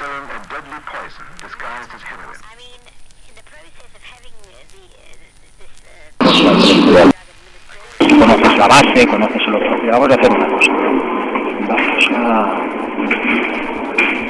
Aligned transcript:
selling 0.00 0.32
a 0.32 0.40
deadly 0.48 0.80
poison 0.88 1.28
disguised 1.44 1.92
as 1.92 2.00
heroin. 2.00 2.40
I 2.40 2.56
mean, 2.56 2.80
in 3.28 3.36
the 3.36 3.44
process 3.44 3.92
of 3.92 4.00
having 4.00 4.32
the, 4.48 4.56
uh, 4.96 5.12
this, 5.60 5.76
uh, 6.96 7.12
conoces 8.16 8.56
la 8.56 8.66
base, 8.66 9.06
conoces 9.06 9.42
el 9.44 9.54
otro. 9.56 9.76
Pero 9.76 9.92
vamos 9.92 10.08
a 10.08 10.14
hacer 10.16 10.32
una 10.32 10.48
cosa. 10.48 10.72
Vamos 11.68 12.08
a, 12.16 12.56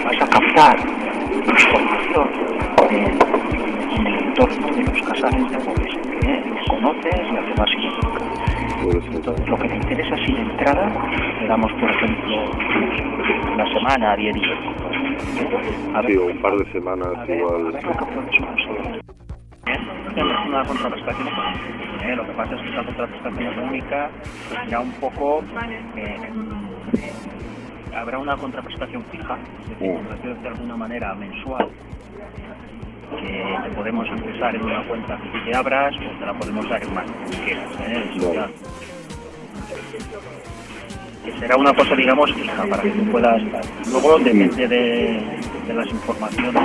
vas 0.02 0.18
a 0.20 0.26
captar 0.26 0.76
información 1.46 2.26
en, 2.90 3.14
en 3.94 4.06
el 4.08 4.14
entorno 4.26 4.66
de 4.74 4.82
los 4.82 5.00
casales 5.06 5.44
de 5.52 5.58
que 5.58 6.50
los 6.50 6.66
conoces 6.66 7.14
y 7.14 7.36
así. 7.62 7.78
Entonces, 9.12 9.48
lo 9.48 9.56
que 9.56 9.68
te 9.68 9.76
interesa 9.76 10.16
si 10.16 10.32
de 10.32 10.40
entrada, 10.40 10.90
le 11.40 11.46
damos, 11.46 11.70
por 11.74 11.88
ejemplo, 11.90 12.50
una 13.54 13.72
semana, 13.72 14.16
10 14.16 14.34
días. 14.34 14.58
Sí, 16.06 16.16
un 16.16 16.42
par 16.42 16.56
de 16.56 16.72
semanas 16.72 17.12
igual. 17.28 17.72
que. 17.72 19.00
Tenemos 20.14 20.46
una 20.48 20.64
contraprestación 20.66 21.28
económica. 21.28 22.08
¿eh? 22.08 22.16
Lo 22.16 22.26
que 22.26 22.32
pasa 22.32 22.54
es 22.56 22.62
que 22.62 22.68
esa 22.70 22.84
contraprestación 22.84 23.52
económica 23.52 24.10
será 24.64 24.80
un 24.80 24.92
poco. 24.92 25.42
eh, 25.96 26.18
habrá 27.94 28.18
una 28.18 28.36
contraprestación 28.36 29.04
fija, 29.10 29.36
es 29.62 29.68
decir, 29.78 29.90
decirlo 30.08 30.34
de 30.42 30.48
alguna 30.48 30.76
manera 30.76 31.14
mensual, 31.14 31.68
que 33.20 33.44
te 33.64 33.70
podemos 33.74 34.06
ingresar 34.08 34.54
en 34.54 34.62
una 34.62 34.82
cuenta 34.84 35.18
que 35.32 35.38
te 35.40 35.54
abras 35.54 35.94
o 35.96 36.18
te 36.18 36.26
la 36.26 36.34
podemos 36.34 36.68
dar 36.68 36.82
en 36.82 36.94
mano, 36.94 37.12
como 37.12 37.44
quieras. 37.44 37.68
¿eh? 37.80 38.10
Que 41.30 41.38
será 41.38 41.56
una 41.56 41.72
cosa, 41.74 41.94
digamos, 41.94 42.32
fija 42.32 42.64
para 42.64 42.82
que 42.82 42.90
tú 42.90 43.04
puedas 43.10 43.42
estar. 43.42 43.62
Luego 43.90 44.18
depende 44.18 44.68
de, 44.68 45.20
de 45.66 45.74
las 45.74 45.86
informaciones 45.88 46.62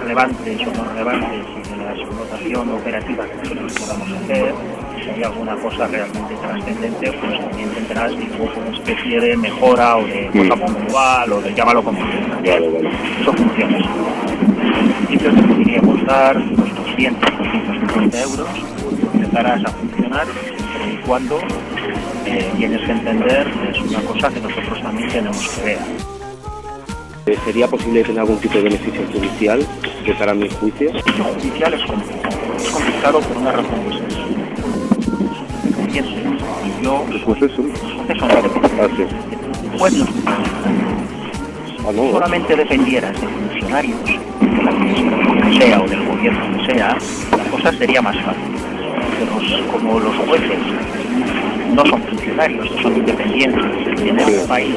relevantes 0.00 0.60
o 0.66 0.72
no 0.76 0.84
relevantes 0.90 1.46
y 1.56 1.70
de 1.70 1.84
la 1.84 1.92
explotación 1.94 2.70
operativa 2.70 3.24
que 3.26 3.36
nosotros 3.36 3.72
podamos 3.74 4.12
hacer, 4.12 4.54
si 5.02 5.10
hay 5.10 5.22
alguna 5.22 5.56
cosa 5.56 5.86
realmente 5.86 6.34
trascendente, 6.36 7.12
pues 7.12 7.40
también 7.40 7.70
tendrás 7.70 8.16
digamos, 8.16 8.56
una 8.56 8.76
especie 8.76 9.20
de 9.20 9.36
mejora 9.36 9.96
o 9.96 10.04
de 10.04 10.30
cosa 10.32 10.56
puntual 10.56 11.32
o 11.32 11.40
de 11.40 11.54
llámalo 11.54 11.82
como 11.82 11.98
quieras. 12.42 12.60
Vale, 12.60 12.68
vale. 12.68 12.90
Eso 13.20 13.32
funciona. 13.32 13.78
En 13.78 15.06
principio 15.06 15.34
te 15.34 15.42
podríamos 15.42 16.06
dar 16.06 16.36
unos 16.36 16.76
200, 16.76 17.38
250 17.38 18.22
euros, 18.22 18.48
empezarás 19.14 19.64
a 19.64 19.68
funcionar 19.68 20.26
y 20.88 20.96
cuando 21.06 21.40
eh, 22.26 22.50
tienes 22.56 22.80
que 22.82 22.92
entender 22.92 23.46
que 23.50 23.70
es 23.70 23.78
una 23.90 24.00
cosa 24.00 24.28
que 24.30 24.40
nosotros 24.40 24.82
también 24.82 25.08
tenemos 25.08 25.48
que 25.48 25.64
ver. 25.64 25.78
Eh, 27.26 27.36
¿Sería 27.44 27.66
posible 27.68 28.02
tener 28.02 28.20
algún 28.20 28.38
tipo 28.38 28.54
de 28.58 28.64
beneficio 28.64 29.02
judicial 29.12 29.66
de 30.06 30.14
cara 30.14 30.32
a 30.32 30.34
mi 30.34 30.48
juicio? 30.48 30.90
El 30.90 31.02
judicial 31.02 31.74
es 31.74 31.82
complicado. 31.84 32.36
Es 32.56 32.68
complicado 32.70 33.20
por 33.20 33.36
una 33.36 33.52
razón 33.52 33.84
muy 33.84 33.98
sencilla. 33.98 34.46
Independiente. 35.64 36.44
Y 36.80 36.84
yo, 36.84 37.04
Pues 37.24 37.42
eso. 37.42 37.62
Ah, 38.20 38.88
sí. 38.96 39.04
No 39.78 39.86
Ah, 41.88 41.92
no. 41.94 42.10
solamente 42.12 42.54
dependieras 42.56 43.18
de 43.20 43.26
funcionarios 43.26 43.98
de 44.04 44.62
la 44.62 44.70
administración 44.70 45.40
que 45.40 45.58
sea 45.60 45.80
o 45.80 45.88
del 45.88 46.06
gobierno 46.06 46.58
que 46.66 46.72
sea, 46.74 46.96
la 47.36 47.44
cosa 47.50 47.72
sería 47.72 48.02
más 48.02 48.16
fácil. 48.22 48.42
Pero 49.18 49.32
como 49.72 49.98
los 50.00 50.14
jueces 50.16 50.58
no 51.74 51.86
son 51.86 52.02
funcionarios, 52.02 52.68
son 52.82 52.96
independientes, 52.96 53.64
tienen 54.02 54.26
un 54.26 54.48
país. 54.48 54.76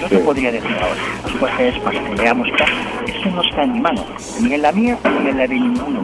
Yo 0.00 0.08
te 0.08 0.18
podría 0.18 0.52
decir 0.52 0.76
ahora, 0.76 1.00
los 1.22 1.32
jueces 1.32 1.78
pasteleamos 1.80 2.48
y 2.48 2.52
tal, 2.52 2.68
eso 3.06 3.30
no 3.30 3.42
está 3.42 3.62
en 3.64 3.72
mi 3.72 3.80
mano, 3.80 4.04
ni 4.40 4.54
en 4.54 4.62
la 4.62 4.72
mía 4.72 4.98
ni 5.22 5.30
en 5.30 5.38
la 5.38 5.46
de 5.46 5.54
ninguno 5.54 6.00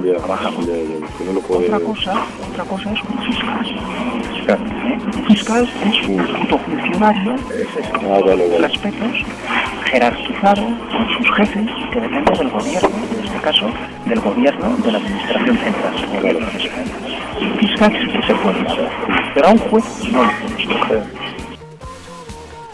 que 1.19 1.23
que. 1.43 1.53
Otra 1.55 1.81
cosa, 1.81 2.15
otra 2.51 2.65
cosa 2.65 2.93
es 2.93 3.01
un 3.03 3.19
fiscal. 4.47 5.27
fiscal 5.29 5.69
es 5.87 6.09
un 6.09 6.27
funcionario 6.49 7.35
Ah, 7.95 8.21
vale, 8.25 8.49
vale. 8.49 8.59
respetos, 8.59 9.17
jerarquizado 9.91 10.63
con 10.65 11.09
sus 11.17 11.37
jefes, 11.37 11.69
que 11.93 12.01
depende 12.01 12.33
del 12.39 12.51
gobierno, 12.51 12.89
en 13.19 13.25
este 13.25 13.39
caso 13.41 13.71
del 14.07 14.21
gobierno 14.21 14.77
de 14.79 14.93
la 14.93 14.99
administración 14.99 15.59
central, 15.59 16.25
el 16.25 16.37
España. 16.37 16.93
Un 17.41 17.59
fiscal 17.59 17.93
sí 18.01 18.09
que 18.19 18.27
se 18.27 18.35
puede 18.37 18.61
hacer, 18.61 18.89
pero 19.35 19.49
a 19.49 19.51
un 19.53 19.59
juez 19.59 19.85
no 20.13 20.23
puedes 20.23 20.67
coger. 20.67 21.03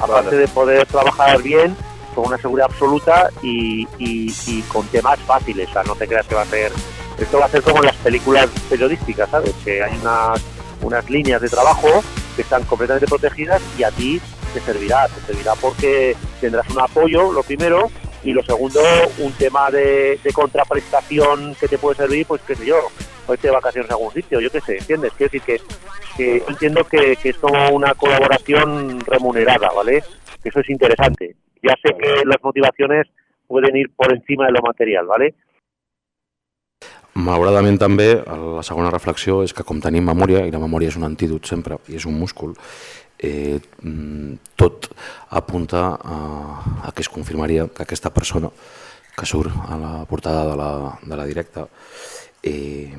aparte 0.00 0.36
de 0.36 0.48
poder 0.48 0.86
trabajar 0.86 1.42
bien, 1.42 1.76
con 2.14 2.26
una 2.26 2.38
seguridad 2.38 2.68
absoluta 2.70 3.28
y, 3.42 3.86
y- 3.98 4.32
y 4.46 4.62
con 4.62 4.86
temas 4.88 5.18
fáciles. 5.20 5.68
O 5.70 5.72
sea, 5.72 5.82
no 5.84 5.94
te 5.94 6.06
creas 6.06 6.26
que 6.26 6.34
va 6.34 6.42
a 6.42 6.46
ser. 6.46 6.72
Esto 7.18 7.38
va 7.38 7.46
a 7.46 7.48
ser 7.48 7.62
como 7.62 7.78
en 7.78 7.86
las 7.86 7.96
películas 7.96 8.46
periodísticas, 8.68 9.28
¿sabes? 9.30 9.54
Que 9.64 9.82
hay 9.82 9.92
unas, 10.00 10.40
unas 10.82 11.08
líneas 11.10 11.40
de 11.40 11.48
trabajo 11.48 11.88
que 12.36 12.42
están 12.42 12.64
completamente 12.64 13.06
protegidas 13.06 13.62
y 13.78 13.82
a 13.82 13.90
ti 13.90 14.20
te 14.54 14.60
servirá. 14.60 15.08
Te 15.08 15.20
servirá 15.32 15.54
porque 15.60 16.16
tendrás 16.40 16.68
un 16.70 16.80
apoyo, 16.80 17.32
lo 17.32 17.42
primero, 17.42 17.90
y 18.22 18.32
lo 18.32 18.42
segundo, 18.42 18.80
un 19.18 19.32
tema 19.32 19.70
de, 19.70 20.18
de 20.22 20.32
contraprestación 20.32 21.54
que 21.60 21.68
te 21.68 21.78
puede 21.78 21.96
servir, 21.96 22.26
pues 22.26 22.42
qué 22.42 22.54
sé 22.54 22.66
yo, 22.66 22.76
irte 23.32 23.48
de 23.48 23.54
vacaciones 23.54 23.90
a 23.90 23.94
algún 23.94 24.12
sitio, 24.12 24.40
yo 24.40 24.50
qué 24.50 24.60
sé, 24.60 24.78
¿entiendes? 24.78 25.12
Quiero 25.16 25.30
decir 25.30 25.42
que, 25.42 25.60
que 26.16 26.42
entiendo 26.48 26.84
que, 26.84 27.16
que 27.16 27.30
es 27.30 27.36
como 27.38 27.70
una 27.70 27.94
colaboración 27.94 29.00
remunerada, 29.00 29.70
¿vale? 29.74 30.02
Que 30.42 30.48
eso 30.48 30.60
es 30.60 30.70
interesante. 30.70 31.36
Ya 31.62 31.74
sé 31.82 31.94
que 31.96 32.24
las 32.24 32.42
motivaciones 32.42 33.06
pueden 33.46 33.76
ir 33.76 33.90
por 33.94 34.12
encima 34.12 34.46
de 34.46 34.52
lo 34.52 34.62
material, 34.62 35.06
¿vale? 35.06 35.34
Malauradament 37.18 37.80
també 37.80 38.12
la 38.22 38.62
segona 38.62 38.92
reflexió 38.94 39.40
és 39.42 39.54
que 39.54 39.64
com 39.66 39.80
tenim 39.82 40.06
memòria, 40.06 40.44
i 40.46 40.52
la 40.54 40.60
memòria 40.62 40.92
és 40.92 40.98
un 40.98 41.06
antídot 41.08 41.48
sempre, 41.50 41.80
i 41.90 41.96
és 41.98 42.06
un 42.06 42.14
múscul, 42.14 42.52
eh, 43.18 43.58
mm, 43.82 44.54
tot 44.56 44.86
apunta 45.30 45.98
a, 45.98 46.18
a 46.86 46.92
que 46.94 47.02
es 47.02 47.08
confirmaria 47.08 47.66
que 47.66 47.82
aquesta 47.82 48.10
persona 48.14 48.50
que 49.18 49.26
surt 49.26 49.50
a 49.66 49.76
la 49.76 50.04
portada 50.06 50.46
de 50.46 50.56
la, 50.56 50.98
de 51.02 51.16
la 51.16 51.26
directa 51.26 51.66
eh, 52.42 52.94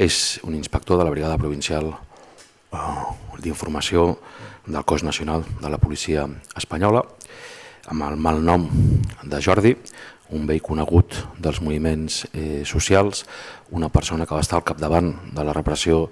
és 0.00 0.40
un 0.48 0.54
inspector 0.56 0.96
de 0.96 1.04
la 1.04 1.12
brigada 1.12 1.36
provincial 1.36 1.92
eh, 1.92 2.78
d'informació 3.44 4.16
del 4.66 4.84
cos 4.84 5.04
nacional 5.04 5.44
de 5.60 5.68
la 5.68 5.78
policia 5.78 6.24
espanyola 6.56 7.04
amb 7.90 8.06
el 8.06 8.16
malnom 8.16 8.68
de 9.26 9.40
Jordi, 9.42 9.74
un 10.32 10.46
vell 10.46 10.62
conegut 10.62 11.16
dels 11.38 11.60
moviments 11.62 12.24
eh, 12.32 12.62
socials, 12.64 13.24
una 13.70 13.88
persona 13.88 14.26
que 14.26 14.34
va 14.34 14.44
estar 14.44 14.58
al 14.58 14.66
capdavant 14.66 15.12
de 15.34 15.44
la 15.44 15.54
repressió 15.56 16.08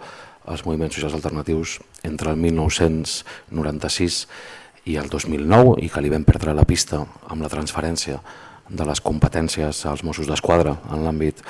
als 0.49 0.65
moviments 0.65 0.95
socials 0.97 1.15
alternatius 1.15 1.79
entre 2.03 2.31
el 2.31 2.37
1996 2.41 4.27
i 4.89 4.97
el 4.97 5.09
2009 5.13 5.79
i 5.85 5.91
que 5.93 6.01
li 6.03 6.13
vam 6.13 6.25
perdre 6.25 6.57
la 6.57 6.67
pista 6.69 7.03
amb 7.29 7.43
la 7.45 7.51
transferència 7.53 8.21
de 8.69 8.85
les 8.85 9.01
competències 9.01 9.85
als 9.89 10.05
Mossos 10.05 10.29
d'Esquadra 10.29 10.77
en 10.93 11.05
l'àmbit 11.05 11.41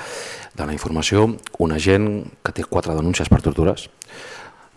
de 0.55 0.65
la 0.65 0.75
informació, 0.75 1.27
un 1.59 1.71
agent 1.75 2.09
que 2.43 2.55
té 2.55 2.63
quatre 2.63 2.95
denúncies 2.95 3.29
per 3.31 3.41
tortures, 3.43 3.89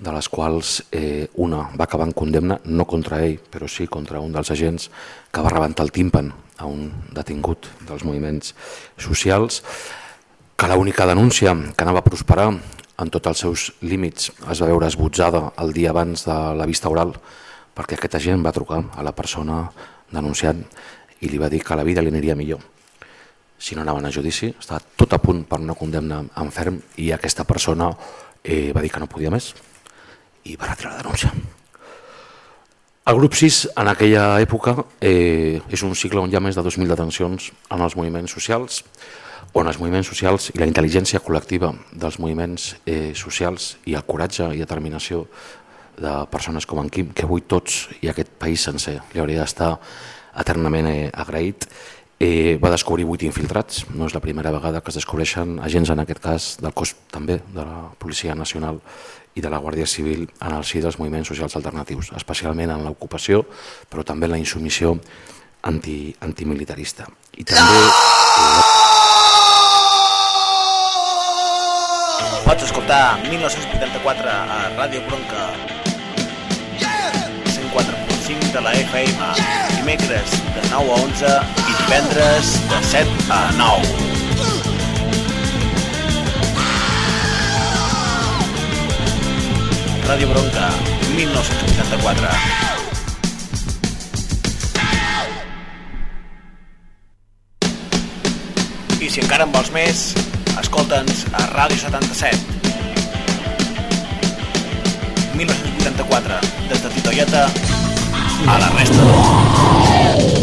de 0.02 0.10
les 0.10 0.28
quals 0.28 0.80
eh, 0.90 1.28
una 1.38 1.68
va 1.78 1.86
acabar 1.86 2.08
en 2.08 2.14
condemna, 2.16 2.58
no 2.64 2.86
contra 2.90 3.20
ell, 3.22 3.38
però 3.38 3.68
sí 3.70 3.86
contra 3.86 4.20
un 4.20 4.32
dels 4.34 4.50
agents 4.50 4.88
que 5.30 5.42
va 5.44 5.52
rebentar 5.54 5.86
el 5.86 5.94
tímpan 5.94 6.32
a 6.62 6.70
un 6.70 6.88
detingut 7.12 7.66
dels 7.88 8.06
moviments 8.06 8.54
socials, 8.96 9.60
que 10.56 10.70
l'única 10.70 11.08
denúncia 11.10 11.56
que 11.74 11.84
anava 11.84 12.00
a 12.00 12.06
prosperar 12.06 12.48
en 12.52 13.10
tots 13.10 13.28
els 13.28 13.44
seus 13.44 13.68
límits 13.82 14.30
es 14.52 14.62
va 14.62 14.70
veure 14.70 14.86
esbotzada 14.86 15.48
el 15.58 15.72
dia 15.74 15.90
abans 15.90 16.22
de 16.28 16.36
la 16.54 16.68
vista 16.70 16.92
oral 16.92 17.16
perquè 17.74 17.98
aquest 17.98 18.20
agent 18.20 18.44
va 18.44 18.52
trucar 18.54 18.84
a 18.94 19.02
la 19.02 19.14
persona 19.16 19.64
denunciant 20.12 20.62
i 21.24 21.32
li 21.32 21.40
va 21.40 21.50
dir 21.50 21.64
que 21.64 21.78
la 21.78 21.86
vida 21.88 22.04
li 22.04 22.12
aniria 22.12 22.38
millor 22.38 22.62
si 23.62 23.76
no 23.76 23.82
anaven 23.82 24.06
a 24.06 24.10
judici, 24.10 24.48
estava 24.58 24.82
tot 24.82 25.12
a 25.14 25.20
punt 25.22 25.44
per 25.46 25.60
una 25.62 25.76
condemna 25.78 26.18
en 26.18 26.50
ferm 26.50 26.80
i 26.98 27.12
aquesta 27.14 27.46
persona 27.46 27.92
eh, 28.42 28.72
va 28.74 28.82
dir 28.82 28.90
que 28.90 28.98
no 28.98 29.06
podia 29.06 29.30
més 29.30 29.52
i 30.50 30.56
va 30.58 30.66
retirar 30.66 30.96
la 30.96 31.04
denúncia. 31.04 31.30
El 33.04 33.16
grup 33.16 33.34
6 33.34 33.72
en 33.82 33.88
aquella 33.90 34.36
època 34.38 34.76
eh, 35.02 35.58
és 35.74 35.82
un 35.82 35.96
cicle 35.98 36.20
on 36.22 36.30
hi 36.30 36.36
ha 36.38 36.40
més 36.44 36.54
de 36.54 36.62
2.000 36.62 36.86
detencions 36.86 37.48
en 37.74 37.80
els 37.82 37.96
moviments 37.98 38.30
socials, 38.30 38.76
on 39.58 39.66
els 39.66 39.80
moviments 39.80 40.06
socials 40.06 40.52
i 40.52 40.60
la 40.62 40.68
intel·ligència 40.70 41.18
col·lectiva 41.18 41.72
dels 41.90 42.20
moviments 42.22 42.68
eh, 42.86 43.10
socials 43.18 43.72
i 43.90 43.96
el 43.98 44.06
coratge 44.06 44.46
i 44.54 44.62
determinació 44.62 45.24
de 45.98 46.12
persones 46.30 46.62
com 46.70 46.78
en 46.78 46.92
Quim, 46.94 47.10
que 47.10 47.26
avui 47.26 47.42
tots 47.42 47.88
i 47.98 48.12
aquest 48.12 48.30
país 48.38 48.62
sencer 48.70 49.00
li 49.10 49.18
hauria 49.18 49.42
d'estar 49.42 49.72
eternament 50.38 50.86
eh, 50.92 51.10
agraït, 51.10 51.66
eh, 52.22 52.54
va 52.62 52.70
descobrir 52.70 53.08
vuit 53.08 53.26
infiltrats. 53.26 53.82
No 53.90 54.06
és 54.06 54.14
la 54.14 54.22
primera 54.22 54.54
vegada 54.54 54.80
que 54.80 54.94
es 54.94 55.00
descobreixen 55.00 55.58
agents, 55.58 55.90
en 55.90 56.04
aquest 56.04 56.22
cas, 56.22 56.46
del 56.62 56.70
cos 56.70 56.94
també 57.10 57.40
de 57.50 57.66
la 57.66 57.88
Policia 57.98 58.38
Nacional 58.38 58.78
i 59.34 59.40
de 59.40 59.50
la 59.50 59.58
Guàrdia 59.58 59.86
Civil 59.86 60.26
en 60.40 60.54
el 60.54 60.64
si 60.68 60.80
dels 60.84 60.98
moviments 61.00 61.28
socials 61.32 61.56
alternatius, 61.56 62.12
especialment 62.16 62.74
en 62.74 62.84
l'ocupació, 62.84 63.44
però 63.88 64.04
també 64.04 64.28
en 64.28 64.34
la 64.36 64.40
insumissió 64.40 64.96
anti, 65.62 66.14
antimilitarista. 66.20 67.08
I 67.36 67.44
també... 67.48 67.80
Eh, 67.80 68.80
Pots 72.42 72.64
escoltar 72.66 73.16
1984 73.30 74.28
a 74.28 74.58
Ràdio 74.76 75.00
Bronca. 75.06 75.46
104.5 76.82 78.52
de 78.52 78.60
la 78.60 78.74
FM 78.76 79.32
dimecres 79.78 80.30
de 80.54 80.62
9 80.70 80.90
a 80.92 81.00
11 81.00 81.32
i 81.64 81.78
divendres 81.80 82.52
de 82.68 82.82
7 82.92 83.08
a 83.30 83.42
9 83.56 84.81
Ràdio 90.06 90.28
Bronca 90.28 90.68
1984 91.16 92.72
I 99.02 99.10
si 99.10 99.18
encara 99.18 99.42
en 99.48 99.52
vols 99.54 99.72
més, 99.74 100.02
escolta'ns 100.60 101.24
a 101.34 101.46
Ràdio 101.50 101.78
77. 101.82 102.38
1984, 105.34 106.38
des 106.70 106.84
de 106.84 106.94
Titoieta 106.94 107.42
a 108.46 108.58
la 108.62 108.70
resta 108.78 109.02
del 109.02 109.12
món. 109.18 110.41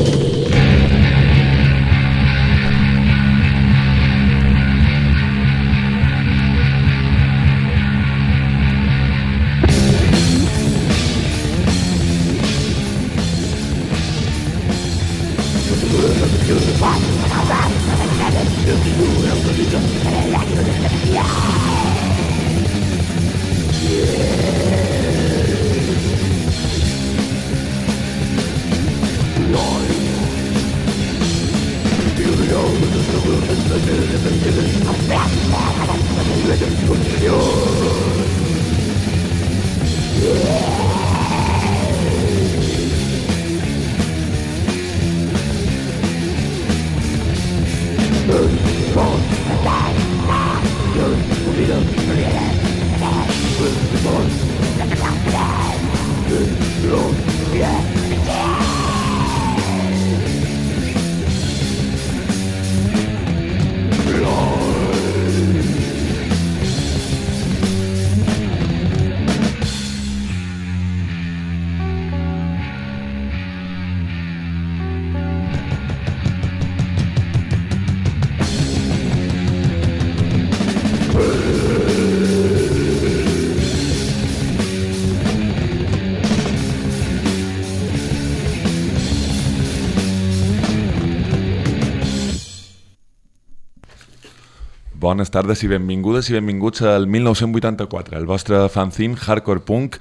Bones 95.09 95.31
tardes 95.33 95.63
i 95.65 95.67
benvingudes 95.71 96.27
i 96.29 96.35
benvinguts 96.35 96.83
al 96.85 97.07
1984, 97.09 98.13
el 98.19 98.27
vostre 98.29 98.59
fanzine 98.69 99.17
hardcore 99.17 99.63
punk 99.65 99.95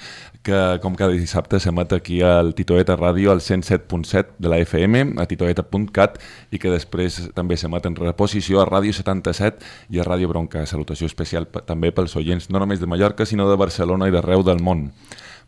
que 0.44 0.58
com 0.82 0.98
cada 1.00 1.14
dissabte 1.16 1.56
s'emet 1.64 1.94
aquí 1.96 2.18
al 2.20 2.50
Titoeta 2.52 2.92
Ràdio 2.98 3.32
al 3.32 3.40
107.7 3.40 4.36
de 4.36 4.50
la 4.52 4.58
FM, 4.60 5.14
a 5.16 5.24
titoeta.cat 5.30 6.18
i 6.52 6.60
que 6.60 6.72
després 6.74 7.16
també 7.32 7.56
s'emet 7.56 7.88
en 7.88 7.96
reposició 7.96 8.60
a 8.60 8.66
Ràdio 8.68 8.92
77 8.92 9.64
i 9.96 10.02
a 10.02 10.04
Ràdio 10.04 10.28
Bronca. 10.28 10.66
Salutació 10.68 11.08
especial 11.08 11.48
també 11.64 11.88
pels 11.96 12.12
oients 12.20 12.50
no 12.52 12.60
només 12.60 12.82
de 12.82 12.90
Mallorca 12.90 13.24
sinó 13.24 13.48
de 13.48 13.56
Barcelona 13.56 14.10
i 14.10 14.12
d'arreu 14.12 14.44
del 14.44 14.60
món. 14.60 14.90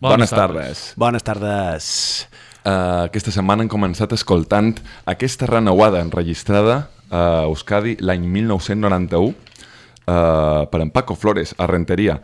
Bones, 0.00 0.32
tardes. 0.32 0.86
Bones 0.96 1.26
tardes. 1.26 1.90
Uh, 2.64 3.04
aquesta 3.10 3.36
setmana 3.36 3.68
hem 3.68 3.68
començat 3.68 4.16
escoltant 4.16 4.72
aquesta 5.04 5.52
renauada 5.52 6.00
enregistrada 6.00 6.86
a 7.10 7.44
Euskadi 7.44 7.98
l'any 8.00 8.24
1991 8.24 9.49
uh, 10.10 10.66
per 10.66 10.82
en 10.82 10.90
Paco 10.90 11.14
Flores, 11.14 11.54
a 11.58 11.66
Renteria. 11.66 12.20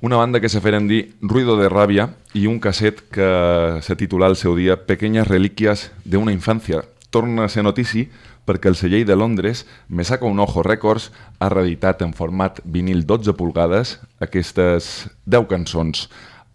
Una 0.00 0.16
banda 0.16 0.40
que 0.40 0.48
se 0.48 0.60
feren 0.60 0.86
dir 0.86 1.16
Ruido 1.20 1.56
de 1.58 1.66
Ràbia 1.66 2.12
i 2.36 2.46
un 2.46 2.60
casset 2.62 3.00
que 3.10 3.80
se 3.82 3.96
titula 3.96 4.28
al 4.28 4.36
seu 4.36 4.54
dia 4.54 4.84
Pequeñas 4.86 5.26
reliquias 5.26 5.90
de 6.04 6.20
una 6.20 6.32
infancia. 6.32 6.84
Torna 7.10 7.44
a 7.44 7.48
ser 7.48 7.64
notici 7.64 8.06
perquè 8.46 8.70
el 8.70 8.76
celler 8.76 9.04
de 9.04 9.16
Londres, 9.16 9.66
Me 9.88 10.04
saca 10.04 10.24
un 10.24 10.40
ojo 10.40 10.62
Records, 10.62 11.10
ha 11.38 11.48
reeditat 11.48 12.00
en 12.02 12.14
format 12.14 12.62
vinil 12.64 13.04
12 13.06 13.34
pulgades 13.34 13.98
aquestes 14.20 15.10
10 15.26 15.50
cançons 15.50 16.06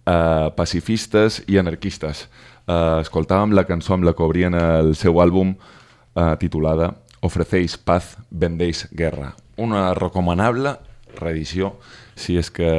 eh, 0.08 0.50
pacifistes 0.56 1.44
i 1.46 1.60
anarquistes. 1.60 2.30
Eh, 2.66 3.00
escoltàvem 3.04 3.54
la 3.54 3.68
cançó 3.70 3.94
amb 3.94 4.08
la 4.08 4.16
que 4.16 4.24
obrien 4.24 4.56
el 4.56 4.96
seu 4.96 5.22
àlbum 5.22 5.54
eh, 5.54 6.36
titulada 6.40 6.96
Ofrecéis 7.24 7.78
paz, 7.78 8.18
vendéis 8.32 8.88
guerra. 8.92 9.34
Una 9.58 9.94
recomanable 9.94 10.78
reedició 11.20 11.76
si 12.16 12.38
és 12.38 12.50
que 12.54 12.70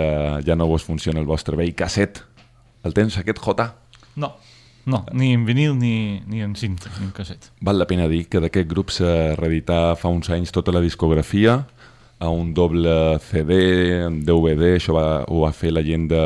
ja 0.46 0.56
no 0.56 0.67
vos 0.67 0.84
funciona 0.87 1.20
el 1.20 1.27
vostre 1.27 1.56
vell 1.56 1.75
casset. 1.75 2.22
El 2.84 2.94
tens 2.94 3.17
aquest, 3.19 3.39
J? 3.39 3.69
No, 4.17 4.34
no, 4.87 5.05
ni 5.13 5.32
en 5.32 5.46
vinil 5.46 5.79
ni, 5.79 6.20
ni 6.27 6.43
en 6.43 6.55
cinta, 6.56 6.91
ni 6.98 7.06
en 7.06 7.13
casset. 7.17 7.51
Val 7.65 7.79
la 7.81 7.87
pena 7.89 8.08
dir 8.10 8.27
que 8.29 8.43
d'aquest 8.43 8.69
grup 8.69 8.93
s'ha 8.93 9.34
reeditat 9.39 9.98
fa 10.01 10.13
uns 10.13 10.29
anys 10.34 10.53
tota 10.53 10.75
la 10.75 10.82
discografia 10.84 11.63
a 12.19 12.29
un 12.31 12.53
doble 12.55 13.19
CD, 13.25 14.06
DVD, 14.25 14.75
això 14.77 14.94
va, 14.96 15.06
ho 15.29 15.44
va 15.44 15.53
fer 15.56 15.72
la 15.75 15.82
gent 15.84 16.08
de 16.13 16.25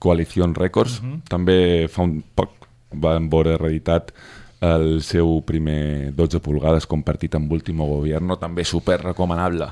Coalition 0.00 0.54
Records. 0.54 1.00
Mhm. 1.02 1.22
També 1.28 1.88
fa 1.88 2.02
un 2.02 2.20
poc 2.34 2.56
van 2.90 3.28
veure 3.30 3.56
reeditat 3.56 4.10
el 4.60 5.00
seu 5.02 5.40
primer 5.48 6.12
12 6.16 6.40
pulgades 6.44 6.86
compartit 6.86 7.34
amb 7.38 7.52
Último 7.52 7.86
Gobierno, 7.88 8.36
també 8.40 8.64
super 8.68 9.00
recomanable. 9.00 9.70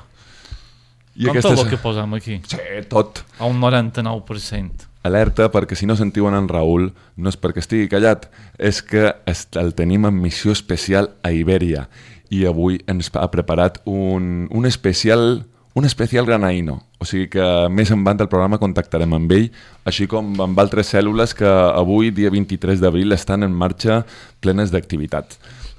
Com 1.19 1.41
tot 1.43 1.59
el 1.59 1.69
que 1.69 1.81
posam 1.83 2.15
aquí. 2.15 2.39
Sí, 2.47 2.63
tot. 2.89 3.25
A 3.39 3.49
un 3.51 3.59
99%. 3.61 4.87
Alerta, 5.09 5.49
perquè 5.51 5.77
si 5.79 5.87
no 5.87 5.97
sentiu 5.99 6.29
en 6.31 6.49
Raül, 6.51 6.93
no 7.17 7.31
és 7.31 7.39
perquè 7.39 7.63
estigui 7.63 7.89
callat, 7.91 8.29
és 8.59 8.81
que 8.83 9.13
el 9.27 9.75
tenim 9.79 10.07
en 10.07 10.17
missió 10.19 10.53
especial 10.55 11.13
a 11.23 11.33
Ibèria 11.35 11.87
i 12.31 12.45
avui 12.47 12.81
ens 12.91 13.09
ha 13.17 13.29
preparat 13.33 13.81
un, 13.89 14.49
un 14.51 14.67
especial 14.69 15.47
un 15.75 15.85
especial 15.85 16.27
granaïno, 16.27 16.79
o 16.99 17.07
sigui 17.07 17.29
que 17.33 17.45
més 17.71 17.91
en 17.95 18.03
banda 18.05 18.25
del 18.25 18.33
programa 18.33 18.59
contactarem 18.59 19.13
amb 19.15 19.33
ell, 19.37 19.51
així 19.87 20.09
com 20.11 20.33
amb 20.43 20.59
altres 20.59 20.91
cèl·lules 20.95 21.35
que 21.39 21.49
avui, 21.49 22.11
dia 22.15 22.33
23 22.35 22.81
d'abril, 22.83 23.15
estan 23.15 23.47
en 23.47 23.55
marxa 23.55 24.03
plenes 24.41 24.73
d'activitat. 24.75 25.39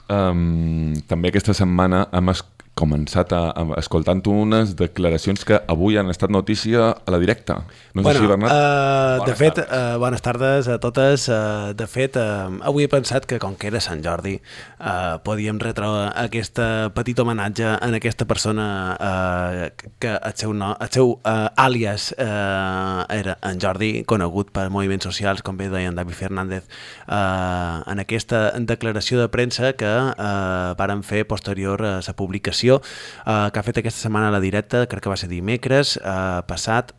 Um, 0.09 0.95
també 1.09 1.29
aquesta 1.29 1.53
setmana 1.53 2.07
hem 2.17 2.31
es 2.33 2.41
començat 2.79 3.33
a, 3.35 3.41
a 3.51 3.65
escoltant 3.81 4.21
unes 4.31 4.75
declaracions 4.79 5.43
que 5.47 5.59
avui 5.71 5.97
han 5.99 6.11
estat 6.11 6.31
notícia 6.31 6.91
a 6.93 7.11
la 7.11 7.19
directa. 7.19 7.61
No 7.93 8.03
bueno, 8.05 8.19
així, 8.19 8.29
Bernat? 8.29 8.53
Uh, 8.53 9.25
de 9.27 9.35
fet, 9.35 9.59
tardes. 9.59 9.95
uh, 9.95 9.99
bones 9.99 10.23
tardes 10.23 10.69
a 10.71 10.77
totes. 10.79 11.27
Uh, 11.27 11.73
de 11.75 11.87
fet, 11.91 12.15
uh, 12.19 12.47
avui 12.69 12.85
he 12.85 12.91
pensat 12.91 13.27
que 13.27 13.39
com 13.41 13.57
que 13.59 13.67
era 13.71 13.81
Sant 13.83 14.03
Jordi, 14.05 14.37
uh, 14.79 15.17
podíem 15.25 15.59
retre 15.59 15.89
aquest 16.23 16.61
petit 16.95 17.19
homenatge 17.19 17.75
en 17.85 17.97
aquesta 17.97 18.27
persona 18.29 18.67
uh, 18.95 19.89
que 19.99 20.15
el 20.15 20.35
seu, 20.39 20.53
no, 20.53 20.71
el 20.79 20.91
seu 20.93 21.15
uh, 21.17 21.49
àlies 21.59 22.11
uh, 22.17 23.03
era 23.09 23.37
en 23.49 23.59
Jordi, 23.59 23.91
conegut 24.07 24.53
per 24.55 24.69
moviments 24.71 25.07
socials, 25.09 25.43
com 25.43 25.57
bé 25.59 25.69
deia 25.71 25.91
en 25.91 25.97
David 25.97 26.17
Fernández, 26.19 26.69
uh, 27.07 27.81
en 27.89 28.03
aquesta 28.03 28.49
declaració 28.59 29.19
de 29.19 29.27
premsa 29.33 29.73
que 29.79 29.89
uh, 29.89 30.75
varen 30.79 31.03
fer 31.03 31.25
posterior 31.27 31.81
a 31.83 31.95
la 32.05 32.15
publicació 32.15 32.68
uh, 32.77 33.49
que 33.49 33.59
ha 33.59 33.65
fet 33.65 33.81
aquesta 33.81 34.05
setmana 34.05 34.29
a 34.29 34.37
la 34.37 34.43
directa, 34.43 34.85
crec 34.85 35.01
que 35.03 35.09
va 35.09 35.17
ser 35.17 35.31
dimecres 35.33 35.97
uh, 35.97 36.45
passat, 36.45 36.93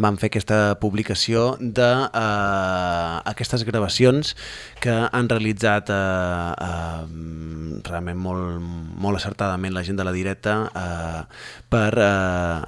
van 0.00 0.16
fer 0.16 0.30
aquesta 0.30 0.58
publicació 0.80 1.56
de 1.60 1.88
eh, 2.08 3.16
aquestes 3.28 3.64
gravacions 3.68 4.32
que 4.80 4.94
han 5.12 5.28
realitzat 5.28 5.90
eh, 5.92 5.96
eh, 6.64 7.02
realment 7.84 8.16
molt, 8.16 8.62
molt 9.04 9.20
acertadament 9.20 9.74
la 9.74 9.84
gent 9.84 10.00
de 10.00 10.06
la 10.08 10.14
directa 10.16 10.56
eh, 10.72 11.20
per, 11.68 11.90
eh, 12.00 12.62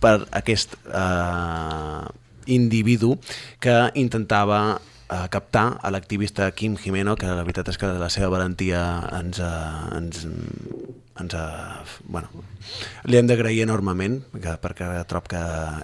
per 0.00 0.14
aquest 0.42 0.76
eh, 0.92 2.04
individu 2.52 3.16
que 3.60 3.78
intentava 3.94 4.60
eh, 4.76 5.26
captar 5.32 5.78
a 5.80 5.90
l'activista 5.90 6.50
Kim 6.52 6.76
Jimeno, 6.76 7.16
que 7.16 7.32
la 7.32 7.44
veritat 7.48 7.72
és 7.72 7.80
que 7.80 7.94
la 7.96 8.12
seva 8.12 8.28
valentia 8.36 8.84
ens, 9.22 9.40
eh, 9.40 9.96
ens, 9.96 10.26
ens 11.20 11.34
eh, 11.34 11.98
bueno, 12.04 12.28
li 13.08 13.18
hem 13.18 13.28
d'agrair 13.28 13.62
enormement 13.64 14.18
que, 14.32 14.54
perquè 14.62 14.88
trob 15.10 15.28
que 15.30 15.40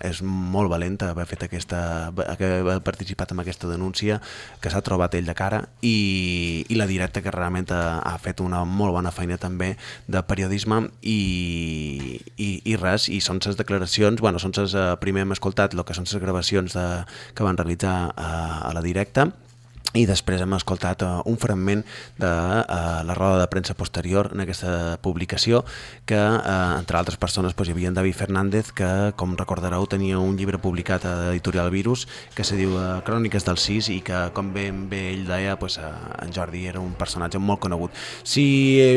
és 0.07 0.21
molt 0.25 0.71
valent 0.73 0.99
haver 1.07 1.27
fet 1.29 1.47
aquesta 1.47 1.81
haver 2.09 2.79
participat 2.87 3.35
en 3.35 3.43
aquesta 3.43 3.71
denúncia 3.71 4.21
que 4.63 4.73
s'ha 4.73 4.83
trobat 4.87 5.15
ell 5.19 5.29
de 5.29 5.37
cara 5.37 5.63
i, 5.83 6.65
i 6.69 6.79
la 6.79 6.89
directa 6.91 7.23
que 7.25 7.35
realment 7.35 7.73
ha, 7.75 8.01
ha 8.05 8.17
fet 8.23 8.43
una 8.45 8.65
molt 8.65 8.95
bona 8.97 9.13
feina 9.15 9.39
també 9.41 9.75
de 10.07 10.23
periodisme 10.29 10.85
i, 11.03 12.21
i, 12.37 12.51
i 12.65 12.77
res, 12.81 13.09
i 13.09 13.21
són 13.25 13.43
les 13.45 13.59
declaracions 13.59 14.23
bueno, 14.23 14.43
són 14.43 14.55
ses, 14.57 14.77
eh, 14.79 14.93
primer 15.03 15.25
hem 15.25 15.35
escoltat 15.37 15.75
el 15.75 15.85
que 15.85 15.97
són 15.97 16.09
les 16.09 16.23
gravacions 16.23 16.77
de, 16.77 16.87
que 17.35 17.47
van 17.47 17.59
realitzar 17.59 17.97
a, 18.15 18.31
a 18.71 18.75
la 18.77 18.85
directa 18.85 19.33
i 19.95 20.05
després 20.11 20.43
hem 20.43 20.55
escoltat 20.57 21.05
uh, 21.07 21.21
un 21.31 21.37
fragment 21.39 21.85
de 22.19 22.29
uh, 22.29 23.03
la 23.07 23.15
roda 23.15 23.39
de 23.41 23.49
premsa 23.51 23.77
posterior 23.79 24.33
en 24.35 24.43
aquesta 24.43 24.99
publicació 25.03 25.63
que, 26.05 26.19
uh, 26.19 26.75
entre 26.81 26.99
altres 26.99 27.19
persones, 27.21 27.55
pues, 27.55 27.69
hi 27.71 27.75
havia 27.77 27.93
en 27.93 27.99
David 27.99 28.19
Fernández 28.19 28.73
que, 28.75 28.89
com 29.17 29.37
recordareu, 29.39 29.87
tenia 29.87 30.19
un 30.19 30.35
llibre 30.37 30.59
publicat 30.59 31.07
a 31.07 31.15
l'editorial 31.21 31.71
Virus 31.71 32.09
que 32.35 32.47
se 32.47 32.59
diu 32.59 32.75
uh, 32.75 32.99
Cròniques 33.07 33.47
del 33.47 33.61
6 33.63 33.93
i 33.95 34.01
que, 34.07 34.25
com 34.35 34.51
ben 34.55 34.85
bé 34.91 35.05
ell 35.13 35.25
deia, 35.31 35.55
pues, 35.63 35.79
uh, 35.79 35.95
en 36.25 36.35
Jordi 36.35 36.67
era 36.71 36.83
un 36.83 36.99
personatge 36.99 37.39
molt 37.39 37.63
conegut. 37.63 37.95
Si 38.27 38.45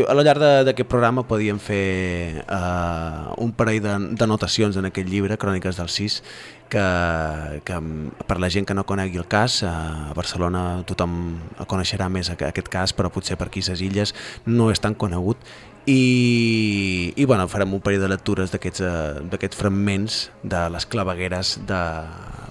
a 0.01 0.17
la 0.17 0.25
llarg 0.25 0.65
d'aquest 0.65 0.89
programa 0.89 1.27
podíem 1.29 1.61
fer 1.61 2.43
uh, 2.47 3.37
un 3.37 3.53
parell 3.53 3.83
de, 3.85 3.97
de 4.17 4.29
notacions 4.29 4.81
en 4.81 4.89
aquest 4.89 5.09
llibre, 5.09 5.37
Cròniques 5.37 5.77
del 5.77 5.93
6, 5.93 6.21
que, 6.69 7.61
que 7.67 7.79
per 8.27 8.37
la 8.39 8.49
gent 8.53 8.67
que 8.67 8.75
no 8.77 8.85
conegui 8.87 9.19
el 9.21 9.27
cas, 9.29 9.61
a 9.63 10.13
Barcelona 10.17 10.83
tothom 10.87 11.15
coneixerà 11.65 12.09
més 12.11 12.29
aquest 12.33 12.69
cas, 12.71 12.93
però 12.93 13.11
potser 13.13 13.39
per 13.39 13.49
aquí 13.49 13.63
les 13.65 13.81
illes 13.81 14.13
no 14.45 14.69
és 14.71 14.83
tan 14.83 14.95
conegut 14.95 15.41
i, 15.87 17.13
i 17.15 17.25
bueno, 17.25 17.47
farem 17.47 17.73
un 17.73 17.81
parell 17.81 18.03
de 18.03 18.11
lectures 18.11 18.51
d'aquests 18.51 19.57
fragments 19.57 20.21
de 20.43 20.67
les 20.73 20.85
clavegueres 20.85 21.57
de 21.67 21.81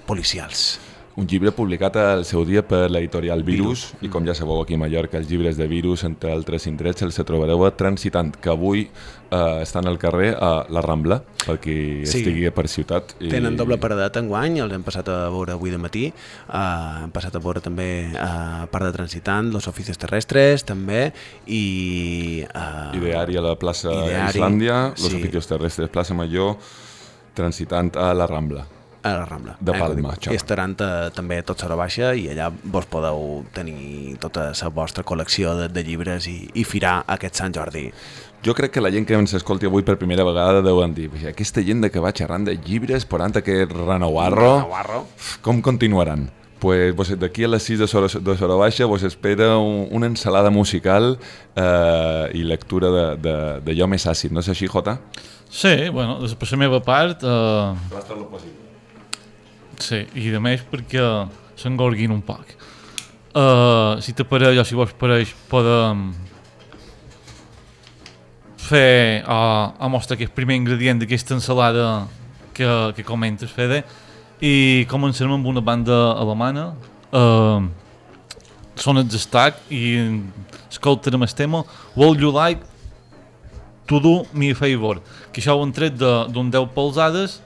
policials. 0.08 0.78
Un 1.16 1.24
llibre 1.24 1.48
publicat 1.48 1.94
al 1.96 2.26
seu 2.28 2.42
dia 2.44 2.60
per 2.68 2.90
l'editorial 2.92 3.40
Virus, 3.40 3.86
i 4.04 4.10
com 4.12 4.26
ja 4.28 4.34
sabeu 4.36 4.58
aquí 4.60 4.76
a 4.76 4.80
Mallorca, 4.82 5.16
els 5.16 5.30
llibres 5.30 5.56
de 5.56 5.64
Virus, 5.70 6.02
entre 6.04 6.28
altres 6.28 6.66
indrets, 6.68 7.00
els 7.06 7.16
trobareu 7.24 7.64
a 7.64 7.70
Transitant, 7.72 8.34
que 8.36 8.50
avui 8.52 8.82
eh, 8.84 9.38
estan 9.62 9.88
al 9.88 9.96
carrer 9.96 10.34
a 10.36 10.50
la 10.68 10.82
Rambla, 10.84 11.22
per 11.46 11.56
qui 11.64 11.78
sí. 12.04 12.20
estigui 12.20 12.52
per 12.52 12.66
ciutat. 12.68 13.16
I... 13.16 13.30
Tenen 13.32 13.56
doble 13.56 13.80
paradat 13.80 14.20
enguany, 14.20 14.60
els 14.60 14.76
hem 14.76 14.84
passat 14.84 15.08
a 15.08 15.16
veure 15.32 15.56
avui 15.56 15.72
de 15.72 15.80
matí, 15.80 16.04
eh, 16.12 16.60
hem 17.06 17.16
passat 17.16 17.40
a 17.40 17.44
veure 17.48 17.64
també 17.64 17.88
a 18.12 18.28
eh, 18.28 18.70
part 18.76 18.90
de 18.90 18.92
Transitant, 19.00 19.48
los 19.56 19.72
oficios 19.72 19.96
terrestres 19.96 20.68
també, 20.68 21.06
i... 21.48 22.44
Eh, 22.44 23.00
Ideari 23.00 23.40
a 23.40 23.48
la 23.48 23.56
plaça 23.56 23.88
Ideari, 23.88 24.36
Islàndia, 24.36 24.80
los 24.92 25.08
sí. 25.08 25.16
oficios 25.16 25.48
terrestres, 25.48 25.88
plaça 25.88 26.12
Major, 26.12 26.58
Transitant 27.32 27.96
a 27.96 28.12
la 28.12 28.28
Rambla 28.28 28.75
a 29.06 29.18
la 29.20 29.24
Rambla. 29.28 29.56
De 29.60 29.72
Palma, 29.72 30.14
eh, 30.14 30.32
I 30.32 30.38
estaran 30.38 30.76
també 30.76 31.40
tot 31.46 31.64
a 31.64 31.74
baixa 31.78 32.12
i 32.14 32.28
allà 32.32 32.50
vos 32.50 32.86
podeu 32.90 33.44
tenir 33.54 34.16
tota 34.22 34.50
la 34.52 34.70
vostra 34.70 35.04
col·lecció 35.04 35.56
de, 35.58 35.68
de 35.68 35.84
llibres 35.84 36.28
i, 36.30 36.38
i 36.54 36.64
firar 36.64 37.02
aquest 37.06 37.42
Sant 37.42 37.54
Jordi. 37.54 37.90
Jo 38.46 38.54
crec 38.54 38.76
que 38.76 38.80
la 38.80 38.92
gent 38.94 39.06
que 39.08 39.16
ens 39.16 39.34
escolti 39.34 39.66
avui 39.66 39.82
per 39.82 39.96
primera 39.98 40.24
vegada 40.24 40.62
deuen 40.62 40.94
dir 40.94 41.10
aquesta 41.28 41.62
gent 41.64 41.82
de 41.82 41.90
que 41.90 42.02
va 42.02 42.12
xerrant 42.14 42.44
de 42.46 42.56
llibres, 42.56 43.06
porant 43.06 43.34
aquest 43.36 43.72
renovarro, 43.72 44.58
renovarro. 44.60 45.06
com 45.42 45.62
continuaran? 45.62 46.28
pues, 46.58 46.94
pues 46.94 47.18
d'aquí 47.18 47.44
a 47.44 47.48
les 47.48 47.62
6 47.62 47.78
de 47.78 47.86
Sora, 47.86 48.08
de 48.08 48.36
Sora 48.36 48.54
Baixa 48.54 48.86
vos 48.86 49.02
espera 49.02 49.56
un, 49.58 49.88
una 49.90 50.06
ensalada 50.06 50.50
musical 50.50 51.18
eh, 51.54 52.30
i 52.34 52.42
lectura 52.42 52.90
de, 52.90 53.06
de, 53.16 53.36
de 53.60 53.76
jo 53.78 53.86
més 53.86 54.06
àcid. 54.06 54.32
No 54.32 54.42
és 54.42 54.48
així, 54.50 54.66
Jota? 54.66 54.98
Sí, 55.50 55.88
bueno, 55.92 56.18
després 56.22 56.54
la 56.56 56.62
meva 56.64 56.80
part... 56.82 57.22
Eh... 57.22 57.90
Vas 57.92 58.08
fer 58.08 58.16
el 58.16 58.24
possible. 58.30 58.65
Sí, 59.82 60.04
i 60.16 60.30
de 60.32 60.40
més 60.40 60.62
perquè 60.66 61.02
s'engorguin 61.58 62.14
un 62.14 62.22
poc. 62.24 62.54
Uh, 63.36 64.00
si 64.00 64.14
t'apareix 64.16 64.56
o 64.62 64.64
si 64.64 64.76
vos 64.78 64.92
pareix 64.96 65.34
podem 65.50 66.08
fer 68.66 69.22
o, 69.28 69.40
o 69.76 69.90
mostrar 69.92 70.16
aquest 70.16 70.32
primer 70.34 70.56
ingredient 70.56 71.02
d'aquesta 71.02 71.36
ensalada 71.36 72.06
que, 72.56 72.68
que 72.96 73.04
comentes, 73.04 73.52
Fede, 73.52 73.82
i 74.40 74.86
comencem 74.88 75.30
amb 75.32 75.46
una 75.46 75.60
banda 75.60 75.96
alemana. 76.16 76.70
Uh, 77.12 77.68
són 78.76 79.00
els 79.00 79.14
Stack 79.20 79.68
i 79.72 79.84
escoltarem 80.70 81.22
el 81.24 81.36
tema. 81.36 81.62
Will 81.96 82.16
You 82.20 82.32
Like 82.32 82.64
To 83.88 84.00
Do 84.00 84.16
Me 84.32 84.50
A 84.52 84.58
Favor? 84.58 85.00
Que 85.32 85.40
això 85.40 85.56
ho 85.56 85.64
han 85.64 85.72
tret 85.76 85.96
d'un 85.96 86.50
10 86.52 86.72
polsades 86.74 87.40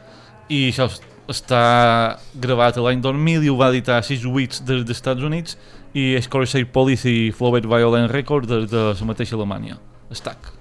i 0.51 0.69
això 0.71 0.89
està 1.31 2.19
gravat 2.35 2.79
l'any 2.83 3.03
2000 3.03 3.47
i 3.47 3.51
ho 3.51 3.59
va 3.59 3.71
editar 3.73 4.01
6 4.05 4.27
Wits 4.31 4.65
des 4.67 4.83
dels 4.83 4.99
Estats 4.99 5.27
Units 5.27 5.59
i 5.95 6.13
Scorsese 6.23 6.69
Police 6.71 7.11
i 7.11 7.31
Flowed 7.35 7.67
Violent 7.71 8.11
Records 8.13 8.51
des 8.51 8.71
de 8.71 8.89
la 8.91 9.11
mateixa 9.13 9.39
Alemanya. 9.39 9.79
Estac. 10.11 10.60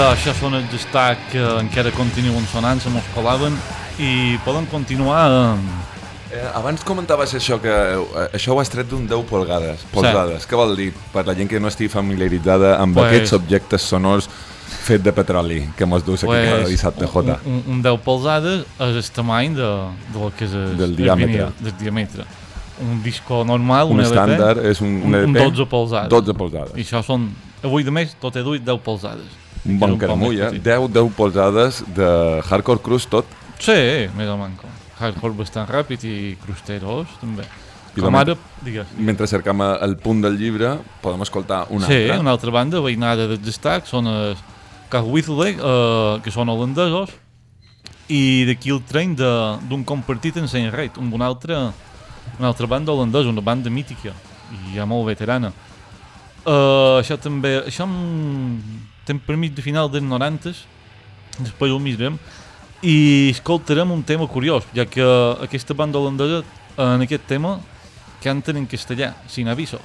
I 0.00 0.02
d'això 0.02 0.32
són 0.32 0.54
els 0.56 0.68
destacs 0.72 1.26
que 1.28 1.40
encara 1.60 1.90
continuen 1.92 2.46
sonant, 2.48 2.78
se 2.80 2.88
mos 2.88 3.04
colaven 3.12 3.52
i 4.00 4.38
poden 4.46 4.64
continuar 4.70 5.26
amb... 5.28 5.66
Eh, 6.32 6.44
abans 6.56 6.80
comentaves 6.88 7.34
això, 7.36 7.58
que 7.60 7.74
eh, 7.98 8.22
això 8.38 8.54
ho 8.54 8.62
has 8.62 8.72
tret 8.72 8.88
d'un 8.88 9.02
10 9.10 9.26
polgades. 9.28 9.82
polzades. 9.92 10.46
Sí. 10.46 10.48
Què 10.48 10.56
vol 10.56 10.72
dir? 10.78 10.86
Per 11.12 11.26
la 11.26 11.34
gent 11.36 11.50
que 11.50 11.60
no 11.60 11.68
estigui 11.68 11.90
familiaritzada 11.92 12.78
amb 12.80 12.96
pues... 12.96 13.10
aquests 13.10 13.34
objectes 13.36 13.90
sonors 13.92 14.30
fet 14.70 15.04
de 15.04 15.12
petroli 15.12 15.58
que 15.76 15.84
mos 15.84 16.06
dus 16.06 16.24
aquí 16.24 16.32
pues, 16.32 16.48
cada 16.48 16.70
dissabte, 16.70 17.10
Jota. 17.10 17.36
Un, 17.44 17.60
un 17.74 17.84
10 17.84 18.00
polzades 18.06 18.64
és 18.86 19.02
el 19.02 19.12
tamany 19.18 19.58
de, 19.58 19.68
de 20.14 20.16
lo 20.16 20.30
que 20.32 20.48
és 20.48 20.56
el, 20.62 20.72
del 20.80 20.96
diàmetre. 20.96 21.34
Vinil, 21.34 21.52
del 21.66 21.76
diàmetre. 21.82 22.28
Un 22.86 23.04
disco 23.04 23.42
normal, 23.44 23.92
un, 23.92 24.00
un 24.00 24.06
estàndard, 24.06 24.64
és 24.64 24.80
un, 24.80 24.96
un, 25.10 25.20
un, 25.20 25.28
un 25.28 25.38
12 25.42 25.68
polzades. 25.76 26.08
12 26.16 26.38
polzades. 26.40 26.80
I 26.80 26.88
això 26.88 27.04
són, 27.04 27.28
avui 27.60 27.84
de 27.84 27.92
més, 27.92 28.16
tot 28.24 28.40
he 28.40 28.46
duit 28.48 28.64
10 28.64 28.80
polzades 28.88 29.39
un 29.64 29.78
bon 29.80 29.96
caramull, 30.00 30.38
eh? 30.40 30.50
10, 30.58 30.90
10 30.92 31.10
polsades 31.16 31.82
de 31.96 32.08
hardcore 32.46 32.82
crust 32.84 33.10
tot. 33.12 33.26
Sí, 33.60 34.08
més 34.16 34.30
o 34.30 34.36
manco. 34.40 34.68
Hardcore 35.00 35.36
bastant 35.36 35.68
ràpid 35.68 36.04
i 36.08 36.16
crusteros, 36.40 37.10
també. 37.20 37.44
I 37.96 38.04
Com 38.04 38.14
ara, 38.14 38.36
digues. 38.62 38.90
Mentre 38.96 39.26
cercam 39.26 39.64
el 39.66 39.96
punt 40.00 40.20
del 40.22 40.36
llibre, 40.38 40.76
podem 41.02 41.24
escoltar 41.26 41.64
una 41.74 41.88
sí, 41.88 41.96
altra. 41.96 42.14
Sí, 42.14 42.22
una 42.22 42.34
altra 42.36 42.54
banda, 42.54 42.82
veïnada 42.84 43.26
dels 43.32 43.42
destacs, 43.42 43.90
són 43.90 44.06
els 44.10 44.44
Kahwithle, 44.90 45.50
eh, 45.56 46.20
que 46.22 46.32
són 46.34 46.52
holandesos, 46.52 47.12
i 48.10 48.46
d'aquí 48.48 48.72
el 48.74 48.82
tren 48.86 49.14
d'un 49.18 49.84
compartit 49.86 50.38
en 50.40 50.48
Saint 50.50 50.70
Raid, 50.74 50.98
amb 50.98 51.14
una 51.14 51.28
altra, 51.30 51.70
una 52.38 52.48
altra 52.50 52.66
banda 52.70 52.94
holandesa, 52.94 53.30
una 53.30 53.44
banda 53.44 53.70
mítica, 53.70 54.14
i 54.50 54.76
ja 54.76 54.86
molt 54.86 55.06
veterana. 55.10 55.52
Uh, 56.40 56.96
això 57.02 57.18
també, 57.20 57.58
això 57.68 57.84
estem 59.10 59.18
per 59.18 59.36
mig 59.36 59.50
de 59.50 59.62
final 59.62 59.90
dels 59.90 60.06
90 60.06 60.54
després 61.42 61.72
ho 61.74 61.78
mirem 61.82 62.18
i 62.80 63.30
escoltarem 63.32 63.90
un 63.90 64.04
tema 64.06 64.28
curiós 64.30 64.68
ja 64.76 64.86
que 64.86 65.02
aquesta 65.42 65.74
banda 65.74 65.98
holandesa 65.98 66.44
en 66.78 67.02
aquest 67.02 67.26
tema 67.26 67.58
canten 68.22 68.60
en 68.60 68.66
castellà, 68.68 69.14
sin 69.26 69.48
aviso. 69.48 69.80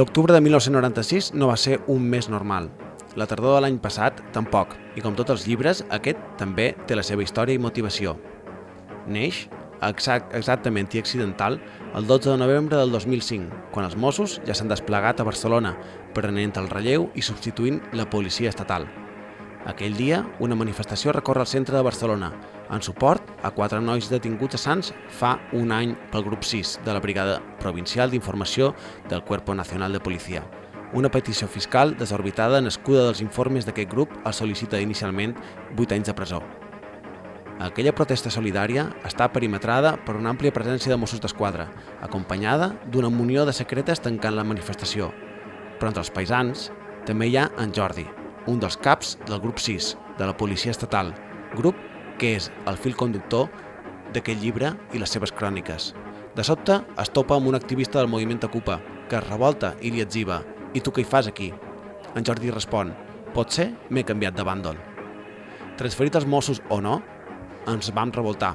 L'octubre 0.00 0.32
de 0.32 0.40
1996 0.40 1.34
no 1.36 1.50
va 1.50 1.58
ser 1.60 1.74
un 1.92 2.06
mes 2.08 2.30
normal. 2.32 2.70
La 3.20 3.26
tardor 3.28 3.58
de 3.58 3.60
l'any 3.60 3.74
passat, 3.84 4.22
tampoc, 4.32 4.70
i 4.96 5.02
com 5.04 5.12
tots 5.18 5.34
els 5.34 5.42
llibres, 5.44 5.82
aquest 5.92 6.22
també 6.40 6.70
té 6.88 6.96
la 6.96 7.04
seva 7.04 7.20
història 7.20 7.58
i 7.58 7.60
motivació. 7.60 8.14
Neix, 9.04 9.42
exact, 9.84 10.32
exactament 10.38 10.88
i 10.96 11.02
accidental, 11.02 11.58
el 11.92 12.08
12 12.08 12.30
de 12.30 12.38
novembre 12.40 12.80
del 12.80 12.96
2005, 12.96 13.60
quan 13.74 13.90
els 13.90 13.98
Mossos 14.00 14.38
ja 14.48 14.56
s'han 14.56 14.72
desplegat 14.72 15.20
a 15.20 15.26
Barcelona, 15.28 15.74
prenent 16.16 16.56
el 16.56 16.72
relleu 16.72 17.10
i 17.12 17.26
substituint 17.26 17.82
la 17.92 18.08
policia 18.08 18.48
estatal. 18.48 18.88
Aquell 19.68 20.00
dia, 20.00 20.22
una 20.40 20.56
manifestació 20.56 21.12
recorre 21.12 21.44
el 21.44 21.52
centre 21.52 21.76
de 21.76 21.84
Barcelona, 21.84 22.32
en 22.70 22.82
suport 22.82 23.26
a 23.42 23.50
quatre 23.50 23.80
nois 23.82 24.08
detinguts 24.10 24.56
a 24.56 24.60
Sants 24.60 24.92
fa 25.18 25.36
un 25.56 25.72
any 25.74 25.96
pel 26.12 26.24
grup 26.26 26.46
6 26.46 26.78
de 26.86 26.94
la 26.94 27.02
Brigada 27.02 27.40
Provincial 27.60 28.10
d'Informació 28.10 28.72
del 29.10 29.24
Cuerpo 29.24 29.54
Nacional 29.54 29.92
de 29.92 30.00
Policia. 30.00 30.44
Una 30.92 31.10
petició 31.10 31.46
fiscal 31.46 31.96
desorbitada 31.98 32.60
nascuda 32.60 33.04
dels 33.06 33.20
informes 33.22 33.66
d'aquest 33.66 33.90
grup 33.90 34.14
el 34.24 34.34
sol·licita 34.34 34.80
inicialment 34.82 35.36
8 35.76 35.94
anys 35.98 36.10
de 36.10 36.16
presó. 36.18 36.42
Aquella 37.60 37.92
protesta 37.92 38.32
solidària 38.32 38.86
està 39.04 39.28
perimetrada 39.28 39.92
per 40.06 40.16
una 40.16 40.30
àmplia 40.32 40.54
presència 40.54 40.90
de 40.90 40.96
Mossos 40.96 41.20
d'Esquadra, 41.20 41.68
acompanyada 42.00 42.72
d'una 42.86 43.10
munió 43.12 43.44
de 43.44 43.52
secretes 43.52 44.00
tancant 44.00 44.34
la 44.34 44.46
manifestació. 44.48 45.10
Però 45.78 45.90
entre 45.90 46.00
els 46.00 46.10
paisans 46.14 46.70
també 47.06 47.28
hi 47.28 47.36
ha 47.36 47.50
en 47.60 47.74
Jordi, 47.76 48.06
un 48.48 48.58
dels 48.62 48.78
caps 48.80 49.18
del 49.28 49.42
grup 49.44 49.60
6 49.60 49.92
de 50.16 50.26
la 50.26 50.36
policia 50.36 50.72
estatal, 50.72 51.12
grup 51.54 51.76
que 52.20 52.36
és 52.36 52.50
el 52.68 52.76
fil 52.76 52.94
conductor 53.00 53.48
d'aquest 54.14 54.42
llibre 54.42 54.74
i 54.92 55.00
les 55.00 55.10
seves 55.10 55.32
cròniques. 55.32 55.94
De 56.36 56.44
sobte 56.46 56.76
es 57.00 57.10
topa 57.16 57.38
amb 57.40 57.48
un 57.48 57.56
activista 57.58 57.98
del 57.98 58.10
moviment 58.12 58.44
Ocupa, 58.46 58.78
que 59.08 59.16
es 59.18 59.26
revolta 59.26 59.72
i 59.80 59.90
li 59.90 60.04
etziva 60.04 60.42
«I 60.74 60.82
tu 60.84 60.92
què 60.92 61.02
hi 61.02 61.08
fas 61.08 61.26
aquí?» 61.26 61.50
En 62.14 62.26
Jordi 62.26 62.52
respon 62.52 62.92
«Potser 63.34 63.70
m'he 63.88 64.04
canviat 64.06 64.36
de 64.36 64.46
bàndol». 64.46 64.78
Transferit 65.80 66.18
als 66.18 66.28
Mossos 66.28 66.60
o 66.68 66.80
no, 66.84 67.00
ens 67.70 67.90
vam 67.96 68.12
revoltar 68.12 68.54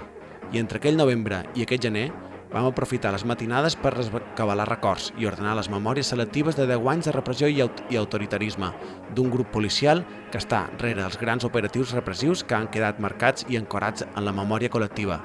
i 0.53 0.61
entre 0.61 0.77
aquell 0.79 0.97
novembre 0.99 1.41
i 1.55 1.65
aquest 1.65 1.87
gener 1.87 2.11
vam 2.55 2.69
aprofitar 2.69 3.11
les 3.11 3.25
matinades 3.27 3.75
per 3.75 3.91
recabalar 3.97 4.69
records 4.69 5.09
i 5.19 5.25
ordenar 5.27 5.57
les 5.57 5.67
memòries 5.67 6.07
selectives 6.13 6.55
de 6.55 6.63
10 6.69 6.85
anys 6.87 7.09
de 7.09 7.13
repressió 7.15 7.49
i, 7.51 7.57
aut 7.59 7.81
i 7.91 7.99
autoritarisme 7.99 8.69
d'un 9.15 9.27
grup 9.33 9.49
policial 9.51 10.05
que 10.31 10.39
està 10.39 10.61
rere 10.79 11.03
els 11.03 11.19
grans 11.19 11.43
operatius 11.43 11.91
repressius 11.97 12.45
que 12.47 12.55
han 12.55 12.69
quedat 12.71 13.01
marcats 13.03 13.43
i 13.51 13.59
ancorats 13.59 14.07
en 14.07 14.23
la 14.23 14.31
memòria 14.31 14.71
col·lectiva. 14.71 15.19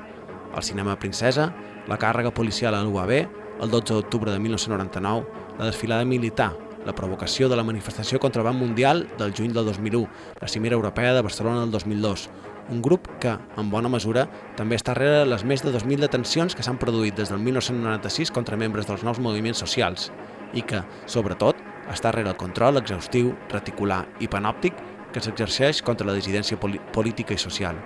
El 0.57 0.67
cinema 0.67 0.99
Princesa, 0.99 1.53
la 1.87 2.01
càrrega 2.03 2.35
policial 2.35 2.75
a 2.75 2.83
l'UAB, 2.83 3.15
el 3.63 3.71
12 3.71 3.95
d'octubre 3.95 4.35
de 4.35 4.43
1999, 4.43 5.55
la 5.61 5.71
desfilada 5.71 6.05
militar, 6.05 6.51
la 6.85 6.97
provocació 6.97 7.49
de 7.49 7.55
la 7.55 7.63
manifestació 7.63 8.19
contra 8.19 8.43
el 8.43 8.49
Banc 8.49 8.59
Mundial 8.59 9.07
del 9.19 9.35
juny 9.37 9.53
del 9.55 9.71
2001, 9.71 10.09
la 10.41 10.49
cimera 10.49 10.75
europea 10.75 11.15
de 11.15 11.23
Barcelona 11.23 11.61
del 11.61 11.71
2002, 11.71 12.29
un 12.71 12.81
grup 12.83 13.09
que, 13.21 13.35
en 13.59 13.71
bona 13.71 13.91
mesura, 13.93 14.27
també 14.57 14.79
està 14.79 14.95
darrere 14.95 15.27
les 15.29 15.45
més 15.45 15.65
de 15.65 15.73
2.000 15.75 16.07
detencions 16.07 16.55
que 16.55 16.63
s'han 16.63 16.79
produït 16.79 17.17
des 17.19 17.31
del 17.33 17.43
1996 17.43 18.31
contra 18.35 18.59
membres 18.61 18.87
dels 18.89 19.03
nous 19.07 19.21
moviments 19.21 19.59
socials 19.59 20.11
i 20.55 20.63
que, 20.63 20.83
sobretot, 21.11 21.59
està 21.91 22.11
darrere 22.11 22.31
el 22.33 22.41
control 22.41 22.79
exhaustiu, 22.79 23.35
reticular 23.51 24.05
i 24.23 24.31
panòptic 24.31 24.79
que 25.11 25.23
s'exerceix 25.23 25.83
contra 25.83 26.07
la 26.07 26.15
dissidència 26.15 26.59
política 26.61 27.35
i 27.35 27.43
social. 27.43 27.79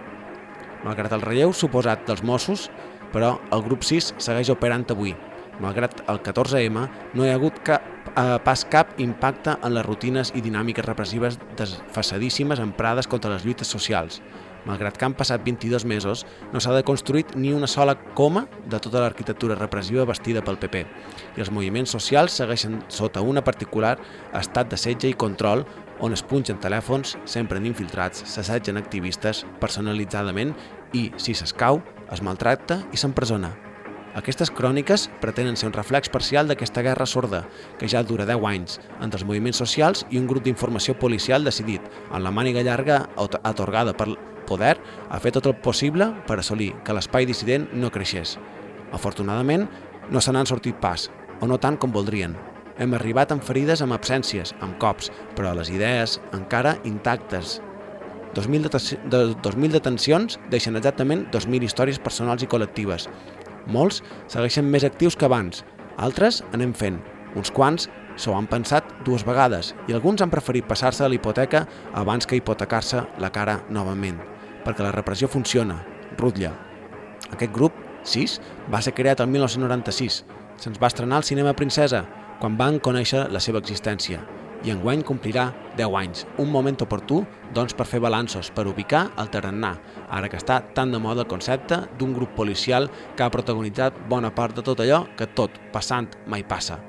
Malgrat 0.85 1.15
el 1.17 1.25
relleu 1.25 1.55
suposat 1.57 2.05
dels 2.09 2.23
Mossos, 2.23 2.69
però 3.15 3.39
el 3.55 3.65
grup 3.65 3.87
6 3.87 4.15
segueix 4.21 4.51
operant 4.53 4.85
avui. 4.93 5.15
Malgrat 5.63 6.03
el 6.11 6.19
14M, 6.21 6.89
no 7.15 7.25
hi 7.25 7.31
ha 7.31 7.37
hagut 7.39 7.61
cap, 7.65 7.85
eh, 8.11 8.39
pas 8.45 8.65
cap 8.69 8.99
impacte 9.01 9.55
en 9.63 9.75
les 9.75 9.87
rutines 9.87 10.33
i 10.35 10.43
dinàmiques 10.43 10.85
repressives 10.85 11.39
desfasadíssimes 11.57 12.61
emprades 12.61 13.07
contra 13.07 13.31
les 13.31 13.47
lluites 13.47 13.71
socials, 13.71 14.21
Malgrat 14.65 14.97
que 14.97 15.05
han 15.05 15.17
passat 15.17 15.43
22 15.45 15.85
mesos, 15.85 16.25
no 16.53 16.61
s'ha 16.61 16.73
deconstruït 16.77 17.35
ni 17.37 17.53
una 17.53 17.69
sola 17.69 17.97
coma 18.17 18.47
de 18.65 18.81
tota 18.81 19.03
l'arquitectura 19.03 19.59
repressiva 19.59 20.07
vestida 20.09 20.43
pel 20.45 20.57
PP, 20.61 20.85
i 21.37 21.45
els 21.45 21.53
moviments 21.53 21.93
socials 21.93 22.39
segueixen 22.41 22.81
sota 22.89 23.21
una 23.21 23.45
particular 23.45 23.99
estat 24.33 24.73
de 24.73 24.81
setge 24.81 25.11
i 25.11 25.19
control 25.19 25.67
on 26.01 26.17
es 26.17 26.25
punxen 26.25 26.59
telèfons, 26.61 27.19
s'empren 27.29 27.67
infiltrats, 27.69 28.25
s'assetgen 28.27 28.81
activistes 28.81 29.45
personalitzadament 29.61 30.57
i, 30.93 31.11
si 31.17 31.37
s'escau, 31.37 31.83
es 32.13 32.25
maltracta 32.25 32.81
i 32.93 33.01
s'empresona. 33.01 33.53
Aquestes 34.15 34.51
cròniques 34.55 35.09
pretenen 35.21 35.57
ser 35.59 35.67
un 35.67 35.75
reflex 35.75 36.09
parcial 36.09 36.47
d'aquesta 36.47 36.85
guerra 36.87 37.07
sorda, 37.07 37.41
que 37.81 37.89
ja 37.91 38.05
dura 38.07 38.27
10 38.29 38.47
anys, 38.47 38.79
entre 39.01 39.19
els 39.19 39.27
moviments 39.27 39.59
socials 39.59 40.05
i 40.11 40.21
un 40.21 40.29
grup 40.31 40.47
d'informació 40.47 40.95
policial 41.01 41.43
decidit, 41.43 41.83
en 42.13 42.23
la 42.23 42.31
màniga 42.31 42.63
llarga 42.63 43.09
atorgada 43.43 43.97
per 43.99 44.13
poder 44.47 44.77
ha 45.11 45.21
fet 45.21 45.37
tot 45.39 45.49
el 45.51 45.57
possible 45.65 46.11
per 46.29 46.39
assolir 46.39 46.73
que 46.85 46.95
l'espai 46.97 47.27
dissident 47.27 47.69
no 47.73 47.91
creixés. 47.95 48.39
Afortunadament, 48.93 49.69
no 50.11 50.21
se 50.21 50.33
n'han 50.33 50.47
sortit 50.47 50.77
pas, 50.81 51.11
o 51.41 51.49
no 51.51 51.59
tant 51.59 51.79
com 51.81 51.93
voldrien. 51.93 52.37
Hem 52.79 52.95
arribat 52.97 53.31
amb 53.33 53.45
ferides, 53.47 53.83
amb 53.83 53.95
absències, 53.95 54.55
amb 54.61 54.79
cops, 54.83 55.11
però 55.37 55.55
les 55.55 55.71
idees 55.71 56.19
encara 56.35 56.77
intactes. 56.85 57.61
2.000 58.35 58.67
deten- 58.67 59.11
de, 59.11 59.21
2.000 59.39 59.71
detencions 59.73 60.41
deixen 60.51 60.77
exactament 60.77 61.29
2.000 61.31 61.63
històries 61.63 62.01
personals 62.03 62.43
i 62.43 62.51
col·lectives. 62.51 63.07
Molts 63.67 64.03
segueixen 64.27 64.67
més 64.71 64.85
actius 64.85 65.17
que 65.17 65.29
abans, 65.31 65.63
altres 65.97 66.43
anem 66.53 66.75
fent. 66.75 66.99
Uns 67.39 67.51
quants 67.55 67.89
s'ho 68.17 68.35
han 68.35 68.47
pensat 68.51 68.91
dues 69.07 69.25
vegades 69.27 69.73
i 69.89 69.95
alguns 69.95 70.23
han 70.23 70.31
preferit 70.31 70.67
passar-se 70.67 71.05
a 71.05 71.09
la 71.09 71.17
hipoteca 71.17 71.65
abans 71.95 72.27
que 72.27 72.37
hipotecar-se 72.39 73.03
la 73.19 73.31
cara 73.35 73.61
novament, 73.71 74.21
perquè 74.65 74.85
la 74.85 74.95
repressió 74.95 75.29
funciona, 75.29 75.79
rutlla. 76.19 76.53
Aquest 77.33 77.53
grup, 77.53 77.77
6, 78.05 78.39
va 78.73 78.81
ser 78.85 78.95
creat 78.95 79.21
el 79.21 79.31
1996. 79.33 80.23
Se'ns 80.61 80.81
va 80.81 80.91
estrenar 80.91 81.21
al 81.21 81.29
Cinema 81.29 81.55
Princesa, 81.57 82.05
quan 82.41 82.59
van 82.61 82.81
conèixer 82.81 83.29
la 83.33 83.41
seva 83.41 83.61
existència. 83.63 84.23
I 84.65 84.73
enguany 84.73 85.03
complirà 85.05 85.51
10 85.77 85.97
anys, 86.01 86.25
un 86.41 86.49
moment 86.53 86.79
oportú 86.81 87.21
doncs, 87.55 87.75
per 87.77 87.85
fer 87.87 88.01
balanços, 88.01 88.49
per 88.55 88.65
ubicar 88.69 89.11
el 89.21 89.29
tarannà, 89.33 89.75
ara 90.09 90.31
que 90.33 90.41
està 90.41 90.63
tan 90.77 90.93
de 90.93 91.01
moda 91.01 91.27
el 91.27 91.29
concepte 91.29 91.83
d'un 91.99 92.15
grup 92.17 92.33
policial 92.39 92.89
que 93.17 93.27
ha 93.27 93.33
protagonitzat 93.33 93.99
bona 94.09 94.33
part 94.35 94.57
de 94.57 94.65
tot 94.65 94.81
allò 94.81 95.05
que 95.19 95.29
tot, 95.37 95.61
passant, 95.73 96.09
mai 96.27 96.47
passa. 96.49 96.81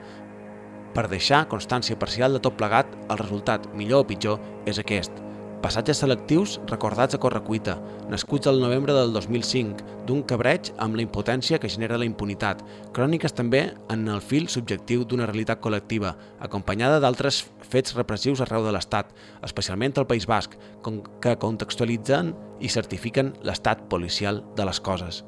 Per 0.95 1.09
deixar 1.11 1.49
constància 1.51 1.99
parcial 1.99 2.31
de 2.31 2.39
tot 2.39 2.55
plegat, 2.55 2.88
el 3.09 3.19
resultat, 3.19 3.67
millor 3.75 4.05
o 4.05 4.07
pitjor, 4.07 4.39
és 4.65 4.79
aquest. 4.79 5.24
Passatges 5.65 5.97
selectius 5.97 6.60
recordats 6.69 7.15
a 7.15 7.17
correcuita, 7.17 7.73
nascuts 8.06 8.45
al 8.45 8.60
novembre 8.62 8.93
del 8.93 9.15
2005, 9.15 10.04
d'un 10.06 10.19
cabreig 10.30 10.69
amb 10.78 10.93
la 10.93 11.01
impotència 11.01 11.58
que 11.58 11.71
genera 11.73 11.97
la 11.97 12.06
impunitat, 12.06 12.62
cròniques 12.93 13.34
també 13.34 13.63
en 13.89 14.04
el 14.06 14.21
fil 14.21 14.45
subjectiu 14.45 15.08
d'una 15.10 15.25
realitat 15.25 15.63
col·lectiva, 15.65 16.12
acompanyada 16.45 16.99
d'altres 17.01 17.41
fets 17.65 17.97
repressius 17.97 18.45
arreu 18.45 18.62
de 18.67 18.75
l'Estat, 18.78 19.10
especialment 19.41 19.97
al 19.97 20.06
País 20.06 20.30
Basc, 20.30 20.54
que 20.86 21.36
contextualitzen 21.41 22.36
i 22.62 22.69
certifiquen 22.69 23.34
l'estat 23.41 23.88
policial 23.89 24.43
de 24.54 24.69
les 24.69 24.78
coses. 24.80 25.23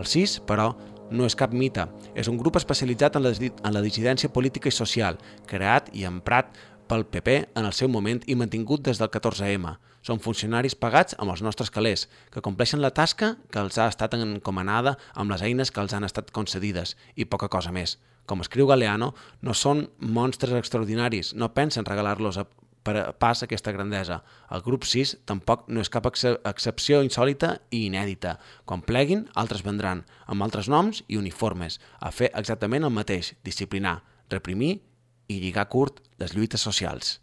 El 0.00 0.08
CIS, 0.08 0.40
però, 0.48 0.72
no 1.12 1.28
és 1.28 1.36
cap 1.36 1.52
mite, 1.52 1.84
és 2.16 2.32
un 2.32 2.38
grup 2.40 2.56
especialitzat 2.56 3.18
en 3.18 3.26
la, 3.26 3.34
en 3.36 3.74
la 3.76 3.82
dissidència 3.84 4.32
política 4.32 4.72
i 4.72 4.74
social, 4.74 5.20
creat 5.50 5.92
i 5.92 6.08
emprat 6.08 6.56
pel 6.88 7.06
PP 7.06 7.36
en 7.56 7.64
el 7.64 7.74
seu 7.76 7.88
moment 7.88 8.22
i 8.26 8.36
mantingut 8.38 8.84
des 8.86 9.00
del 9.00 9.10
14M. 9.10 9.76
Són 10.04 10.20
funcionaris 10.20 10.76
pagats 10.76 11.16
amb 11.18 11.32
els 11.32 11.42
nostres 11.42 11.70
calés, 11.72 12.08
que 12.30 12.42
compleixen 12.44 12.82
la 12.84 12.92
tasca 12.92 13.34
que 13.50 13.62
els 13.62 13.78
ha 13.78 13.88
estat 13.88 14.16
encomanada 14.18 14.98
amb 15.14 15.32
les 15.32 15.42
eines 15.42 15.72
que 15.72 15.80
els 15.80 15.94
han 15.96 16.04
estat 16.04 16.30
concedides, 16.30 16.96
i 17.16 17.24
poca 17.24 17.48
cosa 17.48 17.72
més. 17.72 17.96
Com 18.26 18.40
escriu 18.40 18.68
Galeano, 18.68 19.12
no 19.42 19.54
són 19.54 19.88
monstres 20.00 20.56
extraordinaris, 20.56 21.34
no 21.34 21.52
pensen 21.56 21.84
regalar-los 21.84 22.40
per 22.84 23.14
pas 23.18 23.42
aquesta 23.42 23.72
grandesa. 23.72 24.20
El 24.52 24.62
grup 24.62 24.84
6 24.84 25.16
tampoc 25.28 25.66
no 25.72 25.80
és 25.80 25.90
cap 25.92 26.06
ex 26.10 26.26
excepció 26.36 27.00
insòlita 27.02 27.56
i 27.72 27.86
inèdita. 27.88 28.36
Quan 28.68 28.84
pleguin, 28.84 29.26
altres 29.34 29.64
vendran, 29.64 30.04
amb 30.28 30.44
altres 30.44 30.68
noms 30.68 31.02
i 31.08 31.18
uniformes, 31.20 31.80
a 32.00 32.12
fer 32.12 32.30
exactament 32.36 32.84
el 32.84 32.92
mateix, 32.92 33.34
disciplinar, 33.44 34.02
reprimir 34.30 34.76
i 35.28 35.40
lligar 35.40 35.70
curt 35.72 36.02
les 36.18 36.34
lluites 36.34 36.60
socials. 36.60 37.18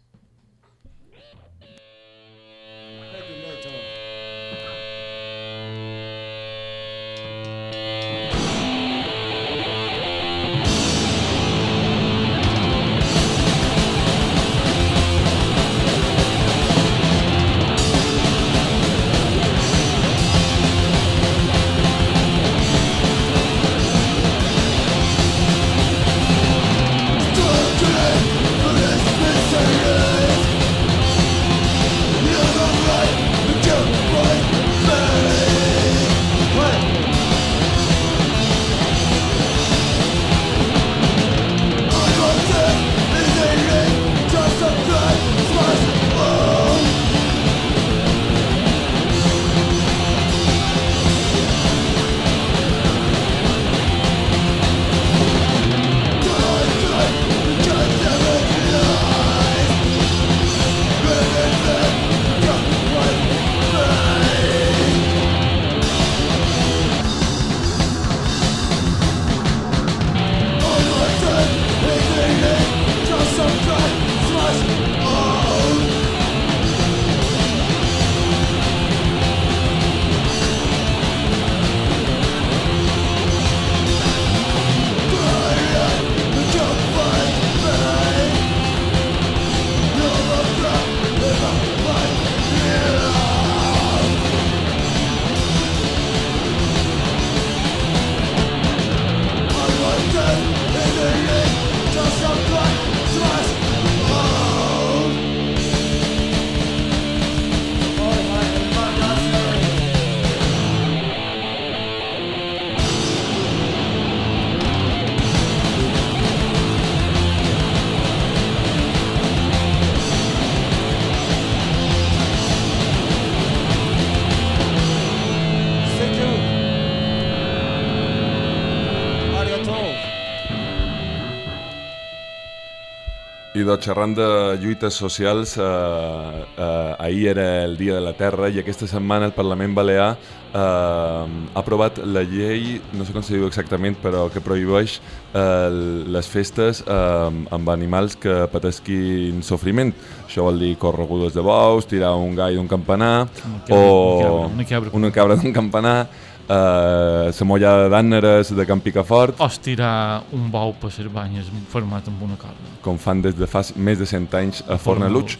Doncs 133.62 133.86
xerrant 133.86 134.14
de 134.16 134.28
lluites 134.62 134.94
socials, 134.94 135.56
eh, 135.56 135.62
eh, 135.62 136.94
ahir 136.98 137.28
era 137.28 137.64
el 137.64 137.76
Dia 137.76 137.94
de 137.94 138.00
la 138.00 138.12
Terra 138.12 138.48
i 138.48 138.58
aquesta 138.58 138.88
setmana 138.90 139.26
el 139.26 139.34
Parlament 139.36 139.74
Balear 139.74 140.16
eh, 140.52 140.56
ha 140.56 141.26
aprovat 141.54 141.98
la 142.04 142.22
llei, 142.22 142.80
no 142.92 143.04
sé 143.04 143.14
com 143.14 143.22
se 143.24 143.36
diu 143.36 143.46
exactament, 143.46 143.96
però 144.02 144.26
que 144.32 144.42
prohibeix 144.44 144.98
eh, 144.98 145.68
les 146.12 146.28
festes 146.28 146.82
eh, 146.82 147.44
amb 147.54 147.72
animals 147.72 148.16
que 148.20 148.42
patesquin 148.52 149.42
sofriment. 149.46 149.94
Això 150.26 150.46
vol 150.48 150.60
dir 150.62 150.74
corregudes 150.80 151.36
de 151.36 151.44
bous, 151.44 151.88
tirar 151.88 152.14
un 152.18 152.36
gall 152.38 152.58
d'un 152.58 152.68
campanar 152.68 153.28
cabra, 153.68 153.78
o 153.78 154.50
una 154.50 154.68
cabra. 154.68 154.92
una 154.92 155.12
cabra 155.12 155.38
d'un 155.40 155.52
campanar, 155.52 156.08
eh, 156.52 157.32
la 157.38 157.46
mollada 157.48 157.88
d'àneres 157.92 158.52
de 158.56 158.66
Can 158.68 158.80
Picafort, 158.84 159.40
O 159.40 159.46
estirar 159.46 160.22
un 160.32 160.50
bou 160.52 160.74
per 160.80 160.90
les 160.98 161.08
banyes 161.12 161.46
format 161.72 162.08
amb 162.08 162.22
una 162.22 162.36
corda. 162.36 162.68
com 162.82 162.98
fan 162.98 163.22
des 163.22 163.34
de 163.36 163.46
fa 163.46 163.62
més 163.76 163.98
de 163.98 164.06
100 164.06 164.34
anys 164.34 164.62
a 164.68 164.76
Fornaluig. 164.78 165.38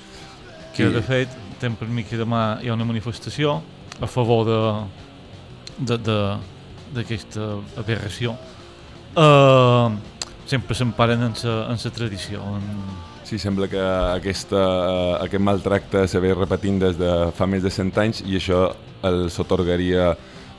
Que, 0.75 0.89
de 0.89 1.03
fet, 1.03 1.29
tem 1.61 1.75
per 1.77 1.87
mi 1.89 2.03
que 2.05 2.17
demà 2.17 2.59
hi 2.63 2.69
ha 2.69 2.75
una 2.75 2.85
manifestació 2.89 3.61
a 4.01 4.07
favor 4.07 4.45
de 4.47 4.61
de- 5.79 5.99
de- 5.99 6.39
d'aquesta 6.95 7.41
aberració. 7.81 8.35
Uh, 9.17 9.93
sempre 10.47 10.75
s'emparen 10.75 11.23
en 11.23 11.35
sa, 11.35 11.67
en 11.71 11.79
sa 11.79 11.91
tradició. 11.91 12.41
En... 12.57 12.63
Sí, 13.25 13.39
sembla 13.39 13.69
que 13.69 13.81
aquesta, 13.81 14.61
aquest 15.23 15.41
maltracte 15.43 16.07
se 16.09 16.21
ve 16.21 16.35
repetint 16.35 16.79
des 16.81 16.97
de 16.99 17.11
fa 17.37 17.47
més 17.47 17.63
de 17.65 17.71
100 17.71 17.97
anys 18.03 18.21
i 18.27 18.37
això 18.37 18.75
els 19.09 19.39
otorgaria 19.41 20.11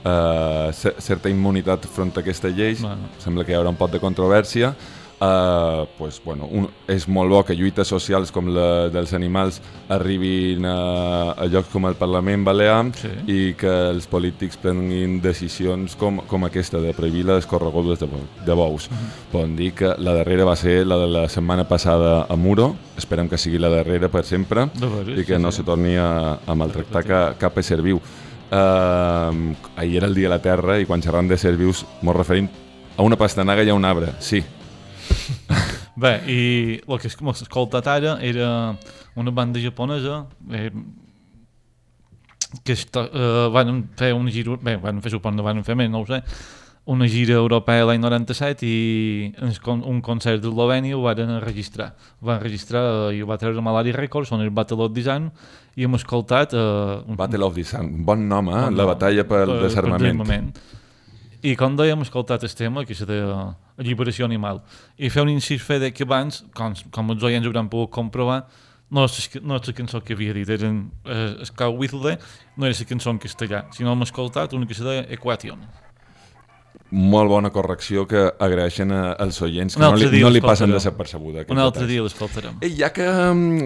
eh, 0.04 0.70
cer- 0.74 0.96
certa 1.00 1.30
immunitat 1.30 1.86
front 1.88 2.16
a 2.18 2.20
aquesta 2.22 2.50
llei. 2.50 2.76
Bueno. 2.82 3.10
Sembla 3.24 3.44
que 3.46 3.52
hi 3.54 3.56
haurà 3.56 3.70
un 3.70 3.76
pot 3.80 3.92
de 3.92 4.00
controvèrsia. 4.04 4.74
Uh, 5.24 5.86
pues, 5.98 6.18
bueno, 6.26 6.50
un, 6.52 6.66
és 6.92 7.06
molt 7.08 7.30
bo 7.32 7.38
que 7.48 7.54
lluites 7.56 7.88
socials 7.88 8.32
com 8.34 8.50
la 8.52 8.90
dels 8.92 9.14
animals 9.16 9.62
arribin 9.88 10.66
a, 10.68 11.32
a 11.32 11.46
llocs 11.48 11.70
com 11.72 11.86
el 11.88 11.96
Parlament 11.96 12.44
Balear 12.44 12.90
Sí. 13.00 13.12
i 13.32 13.54
que 13.56 13.72
els 13.94 14.08
polítics 14.12 14.58
prenguin 14.60 15.22
decisions 15.24 15.96
com, 15.96 16.18
com 16.28 16.44
aquesta, 16.44 16.82
de 16.84 16.92
prohibir 16.98 17.24
les 17.30 17.46
corregudes 17.48 18.02
de, 18.02 18.10
de 18.44 18.58
bous. 18.58 18.90
Podem 19.32 19.56
dir 19.56 19.72
que 19.78 19.94
la 19.98 20.18
darrera 20.18 20.44
va 20.50 20.58
ser 20.60 20.82
la 20.90 20.98
de 21.00 21.08
la 21.08 21.24
setmana 21.30 21.64
passada 21.70 22.26
a 22.28 22.36
Muro, 22.36 22.74
esperem 22.98 23.30
que 23.32 23.38
sigui 23.40 23.62
la 23.62 23.70
darrera 23.72 24.10
per 24.12 24.26
sempre 24.28 24.66
veres, 24.76 25.22
i 25.22 25.24
que 25.24 25.38
sí, 25.38 25.42
no 25.42 25.54
sí. 25.54 25.62
se 25.62 25.64
torni 25.64 25.96
a, 25.96 26.40
a 26.46 26.56
maltractar 26.58 27.06
ca, 27.08 27.24
cap 27.40 27.58
ésser 27.64 27.80
viu. 27.86 28.02
Uh, 28.54 29.56
ahir 29.76 29.98
era 29.98 30.06
el 30.06 30.14
Dia 30.14 30.28
de 30.28 30.36
la 30.36 30.42
Terra 30.42 30.76
i 30.78 30.86
quan 30.86 31.02
xerram 31.02 31.26
de 31.26 31.40
ser 31.42 31.56
vius 31.58 31.80
mos 32.06 32.14
referim 32.14 32.46
a 32.94 33.02
una 33.02 33.18
pastanaga 33.18 33.64
i 33.66 33.72
a 33.74 33.74
un 33.74 33.86
arbre, 33.86 34.12
sí. 34.22 34.44
Bé, 36.04 36.12
i 36.30 36.42
el 36.86 37.00
que 37.02 37.10
hem 37.10 37.32
escoltat 37.32 37.88
ara 37.90 38.20
era 38.22 38.76
una 39.18 39.34
banda 39.34 39.62
japonesa 39.62 40.28
eh, 40.52 40.70
que 42.62 42.76
està, 42.78 43.08
eh, 43.10 43.48
van 43.54 43.88
fer 43.98 44.12
una 44.14 44.34
gira, 44.34 44.58
bé, 44.62 44.76
van 44.82 45.02
fer 45.02 45.14
suport, 45.16 45.34
no 45.38 45.46
van 45.46 45.64
fer 45.66 45.78
més, 45.80 45.90
no 45.90 46.04
ho 46.04 46.08
sé, 46.10 46.22
una 46.86 47.08
gira 47.08 47.38
europea 47.40 47.86
l'any 47.88 48.02
97 48.04 48.66
i 48.68 49.34
un 49.64 50.02
concert 50.04 50.42
d'Eslovènia 50.44 50.98
ho 50.98 51.02
van 51.06 51.22
enregistrar. 51.24 51.94
Ho 52.20 52.28
van 52.28 52.42
enregistrar 52.42 52.84
eh, 53.10 53.18
i 53.18 53.22
ho 53.24 53.28
va 53.30 53.38
treure 53.40 53.62
Malari 53.64 53.94
Records, 53.96 54.32
on 54.36 54.42
el 54.44 54.50
Battle 54.52 54.84
of 54.84 54.92
Design, 54.96 55.30
i 55.80 55.86
hem 55.88 55.96
escoltat... 55.96 56.54
Eh, 56.54 57.04
un, 57.08 57.16
Battle 57.16 57.46
of 57.48 57.60
Sun, 57.64 58.04
bon 58.04 58.28
nom, 58.28 58.50
eh? 58.52 58.66
Bon 58.68 58.76
la 58.76 58.84
nom. 58.84 58.92
batalla 58.92 59.24
pel 59.24 59.46
Per- 59.54 59.62
desarmament. 59.64 60.24
per. 60.28 60.82
I 61.44 61.56
com 61.60 61.76
dèiem, 61.76 61.98
hem 61.98 62.04
escoltat 62.06 62.44
el 62.44 62.54
tema, 62.56 62.84
que 62.88 62.94
és 62.96 63.02
de 63.08 63.18
alliberació 63.80 64.26
animal. 64.28 64.62
I 64.98 65.10
fer 65.12 65.24
un 65.24 65.32
incís 65.32 65.64
fer 65.64 65.80
de 65.80 65.90
que 65.92 66.04
abans, 66.08 66.44
com, 66.56 66.76
com 66.92 67.12
els 67.16 67.24
oients 67.24 67.48
hauran 67.48 67.68
pogut 67.72 67.92
comprovar, 67.96 68.46
no 68.94 69.04
és, 69.08 69.30
no 69.42 69.56
és 69.58 69.68
la 69.68 69.74
cançó 69.76 70.00
que 70.04 70.14
havia 70.16 70.36
dit, 70.36 70.48
eren 70.56 70.86
eh, 71.04 71.44
Scout 71.48 71.76
Whistle, 71.80 72.18
no 72.56 72.68
era 72.68 72.76
la 72.80 72.88
cançó 72.92 73.12
en 73.12 73.20
castellà, 73.24 73.64
sinó 73.76 73.92
hem 73.96 74.04
escoltat 74.06 74.54
una 74.54 74.68
que 74.68 74.76
se 74.78 74.84
deia 74.84 75.08
Equation. 75.16 75.64
Molt 76.94 77.26
bona 77.32 77.50
correcció 77.50 78.04
que 78.06 78.20
agraeixen 78.38 78.92
als 78.94 79.40
oients, 79.42 79.74
que 79.74 79.82
no 79.82 79.96
li, 79.98 80.22
no 80.22 80.30
li 80.30 80.42
passen 80.44 80.70
desapercebuda. 80.70 81.46
Un 81.50 81.58
altre 81.64 81.88
dia 81.90 82.04
l'escoltarem. 82.06 82.60
Ja 82.78 82.92
que 82.94 83.08
um, 83.10 83.66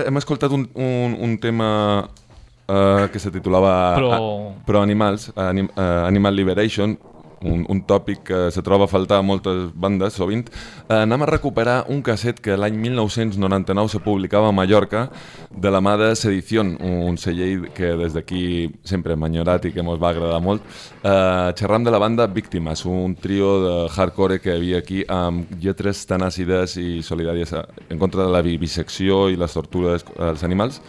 hem 0.00 0.18
escoltat 0.18 0.50
un, 0.56 0.66
un, 0.74 1.14
un 1.22 1.36
tema 1.38 1.68
uh, 2.02 3.06
que 3.12 3.22
se 3.22 3.30
titulava 3.30 3.74
Pro- 3.94 4.10
a, 4.12 4.18
Pro 4.66 4.82
Animals, 4.82 5.28
anim, 5.38 5.68
uh, 5.76 6.02
Animal 6.08 6.34
Liberation, 6.34 6.96
un, 7.44 7.64
un 7.68 7.82
tòpic 7.86 8.24
que 8.24 8.40
se 8.50 8.62
troba 8.64 8.88
a 8.88 8.90
faltar 8.90 9.20
a 9.20 9.26
moltes 9.26 9.70
bandes 9.74 10.16
sovint, 10.18 10.48
uh, 10.88 11.02
anem 11.02 11.24
a 11.24 11.30
recuperar 11.30 11.84
un 11.92 12.02
casset 12.02 12.40
que 12.42 12.56
l'any 12.58 12.76
1999 12.80 13.92
se 13.92 14.00
publicava 14.04 14.48
a 14.48 14.56
Mallorca 14.56 15.08
de 15.50 15.70
la 15.70 15.82
mà 15.84 15.96
de 16.00 16.14
Sedición, 16.16 16.74
un 16.80 17.18
celler 17.18 17.70
que 17.76 17.94
des 18.00 18.14
d'aquí 18.16 18.70
sempre 18.84 19.14
hem 19.14 19.26
enyorat 19.28 19.68
i 19.68 19.72
que 19.72 19.84
ens 19.84 20.00
va 20.00 20.10
agradar 20.10 20.40
molt. 20.42 20.64
Uh, 21.02 21.52
xerram 21.58 21.84
de 21.84 21.92
la 21.92 22.00
banda 22.02 22.26
Víctimes, 22.26 22.84
un 22.88 23.14
trio 23.14 23.50
de 23.62 23.74
hardcore 23.88 24.40
que 24.40 24.54
hi 24.54 24.56
havia 24.56 24.80
aquí 24.80 25.04
amb 25.08 25.52
lletres 25.60 26.06
tan 26.08 26.24
àcides 26.24 26.78
i 26.80 27.02
solidàries 27.02 27.54
en 27.54 27.98
contra 27.98 28.24
de 28.24 28.32
la 28.32 28.42
vivisecció 28.42 29.28
i 29.28 29.36
les 29.36 29.52
tortures 29.52 30.06
als 30.18 30.44
animals. 30.44 30.80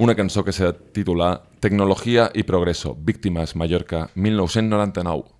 Una 0.00 0.14
cançó 0.14 0.42
que 0.44 0.52
se 0.52 0.72
titula 0.96 1.42
Tecnologia 1.60 2.30
i 2.32 2.42
Progreso, 2.48 2.96
Víctimes, 2.96 3.54
Mallorca, 3.54 4.08
1999. 4.14 5.39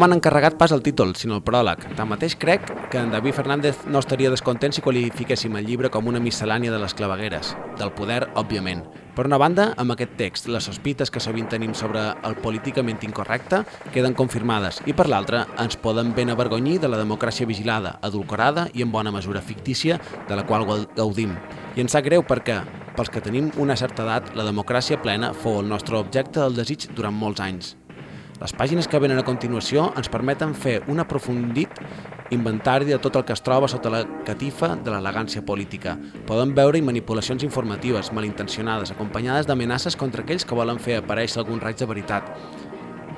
M'han 0.00 0.14
encarregat 0.16 0.56
pas 0.56 0.72
el 0.72 0.80
títol, 0.82 1.12
sinó 1.16 1.36
el 1.36 1.42
pròleg. 1.44 1.82
Tanmateix 1.98 2.34
crec 2.40 2.64
que 2.90 2.98
en 2.98 3.10
David 3.12 3.34
Fernández 3.36 3.82
no 3.86 4.00
estaria 4.00 4.30
descontent 4.32 4.72
si 4.72 4.80
qualifiquéssim 4.82 5.56
el 5.60 5.66
llibre 5.68 5.90
com 5.92 6.08
una 6.08 6.22
miscel·lània 6.22 6.72
de 6.72 6.78
les 6.80 6.94
clavegueres. 6.96 7.52
Del 7.78 7.92
poder, 7.92 8.24
òbviament. 8.34 8.82
Per 9.14 9.26
una 9.26 9.36
banda, 9.42 9.74
amb 9.76 9.92
aquest 9.92 10.14
text, 10.16 10.48
les 10.48 10.64
sospites 10.64 11.10
que 11.12 11.20
sovint 11.20 11.50
tenim 11.52 11.74
sobre 11.74 12.00
el 12.24 12.36
políticament 12.40 13.02
incorrecte 13.04 13.64
queden 13.92 14.14
confirmades 14.16 14.80
i 14.86 14.94
per 14.96 15.08
l'altra, 15.10 15.44
ens 15.60 15.76
poden 15.76 16.14
ben 16.16 16.30
avergonyir 16.32 16.78
de 16.80 16.88
la 16.88 17.00
democràcia 17.02 17.46
vigilada, 17.46 17.98
adulcorada 18.00 18.68
i 18.72 18.82
en 18.86 18.92
bona 18.92 19.12
mesura 19.12 19.42
fictícia 19.42 20.00
de 20.28 20.36
la 20.36 20.46
qual 20.46 20.64
gau- 20.64 20.86
gaudim. 20.96 21.36
I 21.76 21.84
ens 21.84 21.92
sap 21.92 22.06
greu 22.06 22.22
perquè, 22.24 22.62
pels 22.96 23.10
que 23.10 23.20
tenim 23.20 23.50
una 23.58 23.76
certa 23.76 24.06
edat, 24.06 24.32
la 24.34 24.46
democràcia 24.48 25.02
plena 25.02 25.34
fou 25.34 25.60
el 25.60 25.68
nostre 25.68 25.98
objecte 25.98 26.40
del 26.40 26.56
desig 26.56 26.88
durant 26.96 27.14
molts 27.14 27.40
anys. 27.44 27.76
Les 28.40 28.54
pàgines 28.56 28.86
que 28.88 28.96
venen 28.96 29.18
a 29.20 29.24
continuació 29.26 29.90
ens 30.00 30.08
permeten 30.08 30.54
fer 30.56 30.78
un 30.88 31.02
aprofundit 31.02 31.76
inventari 32.32 32.86
de 32.88 32.96
tot 32.96 33.18
el 33.18 33.26
que 33.28 33.34
es 33.36 33.42
troba 33.44 33.68
sota 33.68 33.92
la 33.92 34.00
catifa 34.24 34.70
de 34.80 34.94
l'elegància 34.94 35.42
política. 35.44 35.98
Poden 36.24 36.54
veure-hi 36.56 36.80
manipulacions 36.86 37.44
informatives, 37.44 38.08
malintencionades, 38.16 38.94
acompanyades 38.94 39.44
d'amenaces 39.50 39.98
contra 40.00 40.24
aquells 40.24 40.48
que 40.48 40.56
volen 40.56 40.80
fer 40.80 41.02
aparèixer 41.02 41.42
algun 41.42 41.60
raig 41.60 41.76
de 41.76 41.90
veritat. 41.90 42.32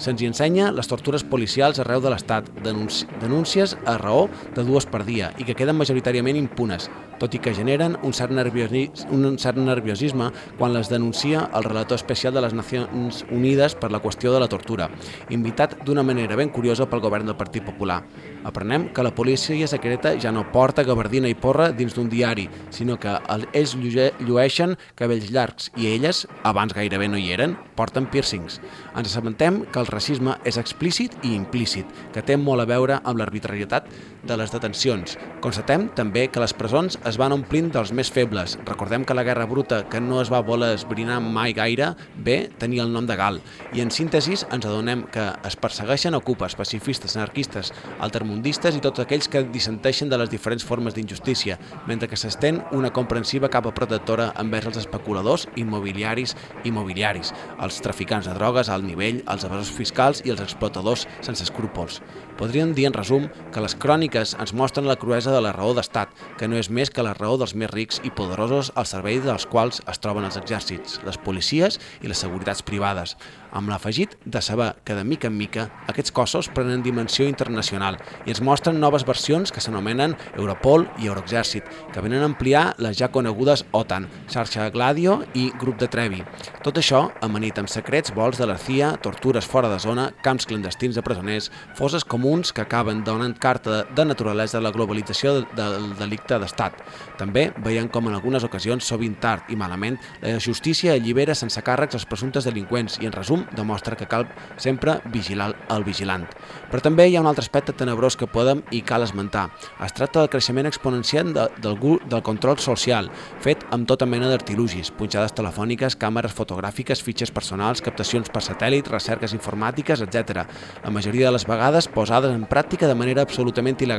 Se'ns 0.00 0.22
hi 0.22 0.26
ensenya 0.26 0.70
les 0.72 0.88
tortures 0.88 1.24
policials 1.28 1.81
arreu 1.83 2.00
de 2.00 2.11
l'Estat, 2.12 2.48
denúncies 2.64 3.76
a 3.85 3.98
raó 4.00 4.28
de 4.57 4.64
dues 4.64 4.87
per 4.88 5.02
dia 5.05 5.31
i 5.38 5.44
que 5.44 5.57
queden 5.59 5.76
majoritàriament 5.76 6.38
impunes, 6.40 6.88
tot 7.20 7.37
i 7.37 7.40
que 7.42 7.55
generen 7.55 7.98
un 8.02 8.16
cert, 8.16 8.33
un 8.33 9.38
cert 9.38 9.61
nerviosisme 9.61 10.31
quan 10.59 10.72
les 10.72 10.88
denuncia 10.90 11.48
el 11.55 11.68
relator 11.68 12.00
especial 12.00 12.35
de 12.35 12.42
les 12.42 12.57
Nacions 12.57 13.24
Unides 13.31 13.76
per 13.76 13.92
la 13.92 14.00
qüestió 14.02 14.33
de 14.33 14.40
la 14.40 14.48
tortura, 14.48 14.88
invitat 15.31 15.83
d'una 15.85 16.02
manera 16.02 16.37
ben 16.40 16.50
curiosa 16.50 16.88
pel 16.88 17.05
govern 17.05 17.28
del 17.28 17.38
Partit 17.38 17.64
Popular. 17.66 18.02
Aprenem 18.44 18.88
que 18.94 19.05
la 19.07 19.14
policia 19.14 19.68
secreta 19.70 20.14
ja 20.18 20.33
no 20.35 20.42
porta 20.52 20.83
gabardina 20.83 21.31
i 21.31 21.37
porra 21.38 21.70
dins 21.72 21.94
d'un 21.94 22.09
diari, 22.11 22.48
sinó 22.74 22.98
que 22.98 23.14
ells 23.55 23.74
llueixen 23.78 24.76
cabells 24.98 25.31
llargs 25.31 25.70
i 25.78 25.92
elles, 25.92 26.24
abans 26.42 26.74
gairebé 26.74 27.09
no 27.09 27.20
hi 27.20 27.31
eren, 27.35 27.55
porten 27.78 28.09
piercings. 28.11 28.59
Ens 28.96 29.12
assabentem 29.12 29.62
que 29.70 29.83
el 29.83 29.90
racisme 29.90 30.37
és 30.44 30.59
explícit 30.59 31.14
i 31.22 31.37
implícit, 31.37 31.87
que 32.12 32.24
té 32.26 32.37
molt 32.37 32.64
a 32.64 32.68
veure 32.68 32.98
amb 33.02 33.22
l'arbitrarietat 33.22 33.87
de 34.23 34.37
les 34.39 34.53
detencions. 34.55 35.17
Constatem 35.43 35.89
també 35.97 36.29
que 36.31 36.41
les 36.43 36.55
presons 36.55 36.99
es 37.09 37.19
van 37.19 37.35
omplint 37.35 37.73
dels 37.75 37.93
més 37.93 38.11
febles. 38.13 38.57
Recordem 38.69 39.05
que 39.05 39.17
la 39.17 39.25
guerra 39.27 39.47
bruta, 39.51 39.83
que 39.91 40.01
no 40.01 40.21
es 40.23 40.31
va 40.33 40.43
voler 40.47 40.73
esbrinar 40.77 41.21
mai 41.23 41.53
gaire, 41.57 41.93
bé, 42.17 42.51
tenia 42.59 42.85
el 42.87 42.93
nom 42.93 43.07
de 43.07 43.17
Gal. 43.19 43.41
I 43.75 43.83
en 43.83 43.91
síntesis 43.91 44.47
ens 44.53 44.67
adonem 44.69 45.05
que 45.13 45.25
es 45.49 45.57
persegueixen 45.59 46.15
ocupes, 46.15 46.55
pacifistes, 46.59 47.17
anarquistes, 47.17 47.73
altermundistes 47.99 48.77
i 48.79 48.85
tots 48.85 49.03
aquells 49.03 49.29
que 49.33 49.43
dissenteixen 49.51 50.13
de 50.13 50.21
les 50.21 50.31
diferents 50.31 50.65
formes 50.65 50.95
d'injustícia, 50.95 51.59
mentre 51.89 52.09
que 52.09 52.21
s'estén 52.21 52.63
una 52.73 52.93
comprensiva 52.95 53.51
capa 53.51 53.75
protectora 53.75 54.31
envers 54.39 54.71
els 54.71 54.83
especuladors 54.85 55.49
immobiliaris 55.57 56.37
immobiliaris, 56.65 57.33
els 57.63 57.81
traficants 57.83 58.29
de 58.29 58.35
drogues 58.37 58.71
al 58.71 58.85
nivell, 58.87 59.23
els 59.27 59.45
evasors 59.49 59.73
fiscals 59.75 60.23
i 60.27 60.33
els 60.35 60.43
explotadors 60.45 61.07
sense 61.21 61.45
escrúpols. 61.45 62.01
Podríem 62.39 62.73
dir, 62.75 62.87
en 62.89 62.97
resum, 62.97 63.29
que 63.53 63.63
les 63.63 63.75
cròniques 63.79 64.12
ens 64.20 64.53
mostren 64.53 64.88
la 64.88 64.98
cruesa 65.01 65.33
de 65.33 65.40
la 65.40 65.55
raó 65.57 65.72
d'estat, 65.72 66.12
que 66.38 66.48
no 66.48 66.59
és 66.61 66.68
més 66.68 66.90
que 66.92 67.05
la 67.05 67.14
raó 67.16 67.38
dels 67.40 67.55
més 67.57 67.70
rics 67.72 68.03
i 68.05 68.12
poderosos 68.12 68.72
al 68.77 68.88
servei 68.90 69.20
dels 69.25 69.46
quals 69.48 69.81
es 69.88 70.03
troben 70.03 70.27
els 70.29 70.37
exèrcits, 70.37 71.01
les 71.07 71.16
policies 71.16 71.79
i 72.03 72.11
les 72.11 72.20
seguretats 72.20 72.62
privades, 72.66 73.16
amb 73.53 73.68
l'afegit 73.68 74.16
de 74.25 74.40
saber 74.42 74.72
que 74.85 74.94
de 74.96 75.05
mica 75.05 75.29
en 75.29 75.37
mica 75.37 75.68
aquests 75.88 76.12
cossos 76.12 76.48
prenen 76.53 76.83
dimensió 76.83 77.27
internacional 77.29 77.98
i 78.27 78.33
ens 78.33 78.40
mostren 78.44 78.81
noves 78.81 79.05
versions 79.09 79.53
que 79.53 79.61
s'anomenen 79.61 80.16
Europol 80.37 80.87
i 80.98 81.09
Euroexèrcit, 81.11 81.68
que 81.92 82.05
venen 82.05 82.22
a 82.22 82.31
ampliar 82.31 82.64
les 82.83 82.96
ja 82.98 83.11
conegudes 83.12 83.64
OTAN, 83.72 84.09
xarxa 84.33 84.70
Gladio 84.72 85.20
i 85.35 85.51
grup 85.61 85.79
de 85.81 85.88
Trevi. 85.92 86.22
Tot 86.64 86.81
això 86.81 87.05
amanit 87.25 87.61
amb 87.61 87.70
secrets, 87.70 88.14
vols 88.16 88.40
de 88.40 88.48
la 88.48 88.59
CIA, 88.59 88.94
tortures 89.05 89.46
fora 89.46 89.70
de 89.72 89.79
zona, 89.83 90.11
camps 90.25 90.48
clandestins 90.48 90.96
de 90.96 91.05
presoners, 91.05 91.51
foses 91.79 92.05
comuns 92.05 92.53
que 92.53 92.64
acaben 92.64 93.05
donant 93.05 93.37
carta 93.38 93.83
de 93.85 94.02
naturalesa 94.05 94.59
de 94.59 94.65
la 94.67 94.73
globalització 94.75 95.35
del 95.57 95.93
delicte 95.99 96.38
d'estat. 96.41 96.79
També 97.19 97.51
veiem 97.65 97.88
com 97.93 98.09
en 98.09 98.17
algunes 98.17 98.45
ocasions, 98.45 98.87
sovint 98.87 99.19
tard 99.21 99.51
i 99.53 99.57
malament, 99.57 99.99
la 100.23 100.38
justícia 100.41 100.95
allibera 100.97 101.35
sense 101.38 101.61
càrrecs 101.62 101.99
els 101.99 102.07
presumptes 102.09 102.47
delinqüents 102.49 102.99
i, 103.01 103.07
en 103.07 103.15
resum, 103.15 103.45
demostra 103.57 103.97
que 103.97 104.09
cal 104.11 104.27
sempre 104.57 104.99
vigilar 105.12 105.53
el 105.71 105.85
vigilant. 105.85 106.27
Però 106.71 106.81
també 106.83 107.07
hi 107.09 107.17
ha 107.17 107.23
un 107.23 107.29
altre 107.31 107.45
aspecte 107.45 107.75
tenebrós 107.77 108.17
que 108.17 108.29
podem 108.31 108.62
i 108.71 108.83
cal 108.87 109.05
esmentar. 109.05 109.49
Es 109.85 109.95
tracta 109.97 110.23
del 110.23 110.31
creixement 110.33 110.69
exponencial 110.71 111.33
de, 111.37 111.47
del, 111.62 111.79
del 112.09 112.23
control 112.25 112.59
social, 112.62 113.11
fet 113.45 113.65
amb 113.75 113.88
tota 113.88 114.07
mena 114.09 114.31
d'artilugis, 114.31 114.93
punxades 114.97 115.35
telefòniques, 115.37 115.97
càmeres 116.01 116.35
fotogràfiques, 116.37 117.03
fitxes 117.05 117.33
personals, 117.35 117.83
captacions 117.85 118.31
per 118.33 118.43
satèl·lit, 118.45 118.88
recerques 118.91 119.35
informàtiques, 119.37 120.03
etc. 120.05 120.47
La 120.85 120.95
majoria 120.95 121.29
de 121.29 121.37
les 121.37 121.47
vegades 121.49 121.88
posades 121.93 122.33
en 122.33 122.47
pràctica 122.49 122.88
de 122.88 122.97
manera 122.99 123.27
absolutament 123.27 123.77
il·legal. 123.81 123.91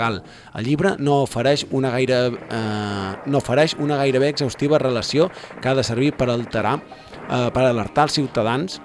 El 0.57 0.65
llibre 0.65 0.95
no 0.99 1.21
ofereix 1.23 1.65
una 1.71 1.91
gaire, 1.93 2.19
eh, 2.33 3.11
no 3.25 3.41
ofereix 3.41 3.75
una 3.79 3.97
gairebé 4.01 4.29
exhaustiva 4.33 4.79
relació 4.79 5.29
que 5.61 5.69
ha 5.69 5.75
de 5.75 5.83
servir 5.83 6.13
per 6.17 6.29
alterar 6.29 6.79
eh, 6.79 7.49
per 7.53 7.63
alertar 7.67 8.07
els 8.09 8.19
ciutadans 8.19 8.81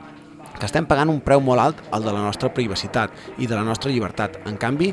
que 0.58 0.66
estem 0.66 0.86
pagant 0.88 1.10
un 1.12 1.20
preu 1.24 1.40
molt 1.44 1.62
alt 1.62 1.82
al 1.94 2.04
de 2.04 2.12
la 2.14 2.22
nostra 2.24 2.50
privacitat 2.54 3.14
i 3.38 3.46
de 3.46 3.54
la 3.56 3.64
nostra 3.66 3.90
llibertat, 3.92 4.40
en 4.50 4.58
canvi 4.60 4.92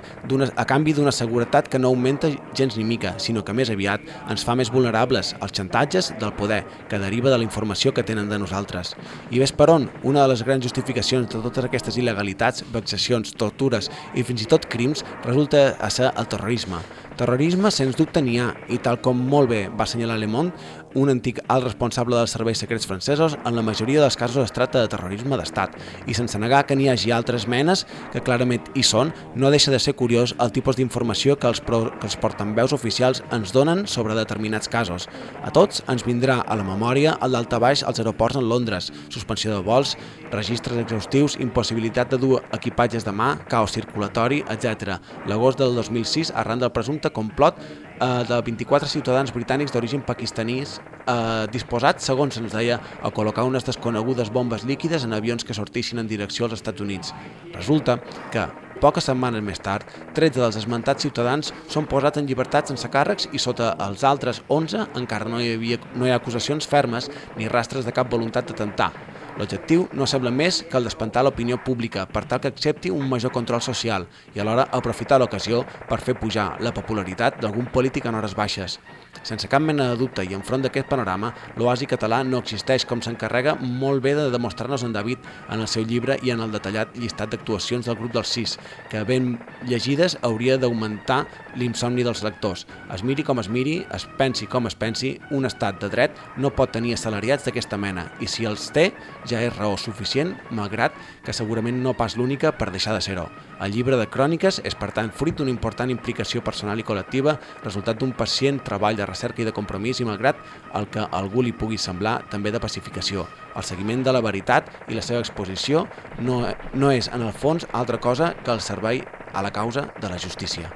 a 0.56 0.66
canvi 0.70 0.94
d'una 0.94 1.14
seguretat 1.14 1.70
que 1.72 1.80
no 1.80 1.90
augmenta 1.90 2.30
gens 2.56 2.78
ni 2.78 2.86
mica, 2.86 3.16
sinó 3.20 3.44
que 3.46 3.54
més 3.54 3.72
aviat 3.74 4.02
ens 4.30 4.46
fa 4.46 4.56
més 4.56 4.72
vulnerables 4.72 5.34
als 5.40 5.56
xantatges 5.58 6.14
del 6.20 6.34
poder 6.38 6.64
que 6.90 7.00
deriva 7.02 7.32
de 7.32 7.40
la 7.40 7.48
informació 7.48 7.94
que 7.94 8.04
tenen 8.04 8.30
de 8.30 8.40
nosaltres. 8.40 8.96
I 9.32 9.42
ves 9.42 9.54
per 9.56 9.70
on, 9.74 9.90
una 10.04 10.24
de 10.24 10.34
les 10.34 10.44
grans 10.46 10.64
justificacions 10.64 11.30
de 11.32 11.42
totes 11.42 11.66
aquestes 11.66 11.98
il·legalitats, 11.98 12.66
vexacions, 12.74 13.34
tortures 13.34 13.90
i 14.16 14.24
fins 14.24 14.46
i 14.46 14.50
tot 14.52 14.70
crims 14.70 15.06
resulta 15.26 15.76
a 15.80 15.90
ser 15.90 16.12
el 16.14 16.30
terrorisme. 16.30 16.82
Terrorisme, 17.16 17.72
sens 17.72 17.96
dubte, 17.96 18.20
n'hi 18.20 18.42
ha, 18.44 18.50
i 18.68 18.76
tal 18.84 19.00
com 19.00 19.16
molt 19.16 19.48
bé 19.48 19.62
va 19.72 19.86
assenyalar 19.86 20.18
Le 20.20 20.28
Monde, 20.28 20.84
un 20.96 21.12
antic 21.12 21.42
alt 21.52 21.68
responsable 21.68 22.16
dels 22.18 22.32
serveis 22.32 22.60
secrets 22.64 22.88
francesos, 22.88 23.36
en 23.46 23.56
la 23.56 23.64
majoria 23.66 24.02
dels 24.02 24.16
casos 24.18 24.44
es 24.44 24.54
tracta 24.56 24.82
de 24.82 24.90
terrorisme 24.92 25.38
d'estat, 25.38 25.76
i 26.08 26.16
sense 26.16 26.40
negar 26.40 26.64
que 26.66 26.76
n'hi 26.76 26.88
hagi 26.90 27.12
altres 27.12 27.46
menes 27.52 27.86
que 28.14 28.24
clarament 28.24 28.72
hi 28.74 28.84
són, 28.88 29.12
no 29.36 29.52
deixa 29.54 29.74
de 29.74 29.80
ser 29.84 29.96
curiós 30.00 30.34
el 30.40 30.54
tipus 30.56 30.80
d'informació 30.80 31.36
que, 31.36 31.52
els 31.52 31.62
pro, 31.62 31.84
que 32.00 32.08
els 32.08 32.18
portaveus 32.18 32.74
oficials 32.74 33.22
ens 33.36 33.52
donen 33.54 33.86
sobre 33.92 34.16
determinats 34.16 34.72
casos. 34.72 35.10
A 35.44 35.52
tots 35.52 35.84
ens 35.92 36.06
vindrà 36.08 36.40
a 36.42 36.56
la 36.56 36.66
memòria 36.68 37.18
el 37.22 37.36
daltabaix 37.36 37.84
als 37.84 38.00
aeroports 38.00 38.40
en 38.40 38.48
Londres, 38.50 38.92
suspensió 39.10 39.52
de 39.52 39.62
vols, 39.66 39.96
registres 40.32 40.80
exhaustius, 40.80 41.36
impossibilitat 41.44 42.14
de 42.14 42.22
dur 42.22 42.40
equipatges 42.56 43.06
de 43.06 43.12
mà, 43.12 43.36
caos 43.52 43.76
circulatori, 43.76 44.42
etc. 44.50 44.98
L'agost 45.28 45.60
del 45.60 45.76
2006, 45.76 46.32
arran 46.36 46.64
del 46.64 46.72
presumpte 46.72 47.12
complot 47.12 47.60
eh, 48.00 48.24
de 48.28 48.42
24 48.42 48.90
ciutadans 48.90 49.34
britànics 49.34 49.74
d'origen 49.74 50.04
pakistanís 50.06 50.80
eh, 51.08 51.48
disposats, 51.54 52.06
segons 52.06 52.38
ens 52.42 52.54
deia, 52.56 52.80
a 53.02 53.12
col·locar 53.14 53.46
unes 53.48 53.66
desconegudes 53.68 54.32
bombes 54.34 54.66
líquides 54.68 55.06
en 55.06 55.16
avions 55.18 55.46
que 55.46 55.58
sortissin 55.58 56.02
en 56.02 56.08
direcció 56.12 56.46
als 56.46 56.60
Estats 56.60 56.82
Units. 56.82 57.14
Resulta 57.54 58.00
que, 58.34 58.46
poques 58.82 59.08
setmanes 59.08 59.44
més 59.44 59.62
tard, 59.64 59.88
13 60.18 60.42
dels 60.42 60.60
esmentats 60.60 61.06
ciutadans 61.06 61.54
són 61.72 61.88
posats 61.90 62.20
en 62.20 62.28
llibertat 62.30 62.72
sense 62.72 62.90
càrrecs 62.92 63.30
i 63.32 63.42
sota 63.42 63.74
els 63.88 64.04
altres 64.04 64.42
11 64.50 64.90
encara 65.00 65.30
no 65.32 65.42
hi, 65.42 65.54
havia, 65.56 65.80
no 65.96 66.08
hi 66.08 66.14
ha 66.14 66.20
acusacions 66.20 66.68
fermes 66.68 67.10
ni 67.38 67.48
rastres 67.52 67.88
de 67.88 67.96
cap 67.96 68.12
voluntat 68.12 68.52
d'atemptar. 68.52 68.92
L'objectiu 69.36 69.82
no 69.92 70.06
sembla 70.08 70.32
més 70.32 70.62
que 70.64 70.78
el 70.80 70.86
d'espantar 70.88 71.26
l'opinió 71.26 71.58
pública 71.60 72.06
per 72.08 72.22
tal 72.24 72.40
que 72.40 72.52
accepti 72.54 72.92
un 72.94 73.10
major 73.12 73.34
control 73.36 73.60
social 73.66 74.06
i 74.34 74.40
alhora 74.40 74.70
aprofitar 74.78 75.20
l'ocasió 75.20 75.66
per 75.90 76.00
fer 76.00 76.16
pujar 76.22 76.54
la 76.64 76.72
popularitat 76.78 77.42
d'algun 77.42 77.68
polític 77.74 78.08
en 78.08 78.16
hores 78.16 78.36
baixes. 78.40 78.80
Sense 79.24 79.48
cap 79.48 79.64
mena 79.64 79.90
de 79.92 80.00
dubte 80.00 80.24
i 80.26 80.36
enfront 80.36 80.66
d'aquest 80.66 80.90
panorama, 80.90 81.32
l'oasi 81.56 81.88
català 81.90 82.24
no 82.26 82.42
existeix 82.44 82.86
com 82.86 83.02
s'encarrega 83.02 83.56
molt 83.62 84.04
bé 84.04 84.16
de 84.18 84.30
demostrar-nos 84.34 84.84
en 84.84 84.94
David 84.94 85.24
en 85.50 85.62
el 85.62 85.70
seu 85.72 85.86
llibre 85.86 86.18
i 86.24 86.34
en 86.34 86.44
el 86.44 86.52
detallat 86.54 86.96
llistat 86.98 87.32
d'actuacions 87.32 87.86
del 87.88 87.98
grup 88.00 88.14
dels 88.16 88.34
sis, 88.36 88.58
que 88.92 89.04
ben 89.08 89.36
llegides 89.66 90.18
hauria 90.22 90.58
d'augmentar 90.58 91.24
l'insomni 91.56 92.04
dels 92.04 92.24
lectors. 92.26 92.66
Es 92.94 93.04
miri 93.04 93.24
com 93.24 93.40
es 93.40 93.50
miri, 93.50 93.80
es 93.96 94.08
pensi 94.20 94.48
com 94.48 94.68
es 94.68 94.76
pensi, 94.76 95.16
un 95.32 95.46
estat 95.46 95.80
de 95.82 95.90
dret 95.90 96.16
no 96.38 96.54
pot 96.56 96.74
tenir 96.76 96.96
assalariats 96.96 97.46
d'aquesta 97.48 97.80
mena, 97.82 98.10
i 98.20 98.28
si 98.28 98.46
els 98.46 98.70
té, 98.76 98.92
ja 99.30 99.42
és 99.42 99.56
raó 99.56 99.78
suficient, 99.78 100.36
malgrat 100.52 100.96
que 101.26 101.34
segurament 101.34 101.82
no 101.84 101.96
pas 101.98 102.18
l'única 102.18 102.54
per 102.58 102.72
deixar 102.74 102.96
de 102.96 103.02
ser-ho. 103.02 103.28
El 103.64 103.72
llibre 103.72 103.96
de 103.96 104.08
cròniques 104.12 104.60
és, 104.68 104.76
per 104.76 104.92
tant, 104.96 105.12
fruit 105.16 105.38
d'una 105.38 105.54
important 105.54 105.92
implicació 105.92 106.44
personal 106.44 106.80
i 106.82 106.86
col·lectiva, 106.88 107.38
resultat 107.64 108.02
d'un 108.02 108.12
pacient 108.18 108.60
treball 108.66 108.98
de 109.00 109.05
recerca 109.10 109.42
i 109.44 109.48
de 109.48 109.54
compromís 109.56 110.02
i, 110.02 110.08
malgrat 110.08 110.40
el 110.78 110.90
que 110.92 111.06
algú 111.12 111.44
li 111.46 111.54
pugui 111.54 111.80
semblar, 111.82 112.22
també 112.32 112.52
de 112.52 112.62
pacificació. 112.64 113.28
El 113.56 113.64
seguiment 113.64 114.04
de 114.04 114.16
la 114.16 114.24
veritat 114.26 114.72
i 114.90 114.98
la 114.98 115.06
seva 115.06 115.24
exposició 115.24 115.86
no, 116.20 116.42
no 116.74 116.92
és, 116.92 117.12
en 117.14 117.26
el 117.26 117.34
fons, 117.34 117.68
altra 117.74 118.02
cosa 118.02 118.34
que 118.44 118.54
el 118.56 118.62
servei 118.62 119.04
a 119.34 119.46
la 119.46 119.52
causa 119.52 119.90
de 120.02 120.10
la 120.10 120.20
justícia. 120.20 120.72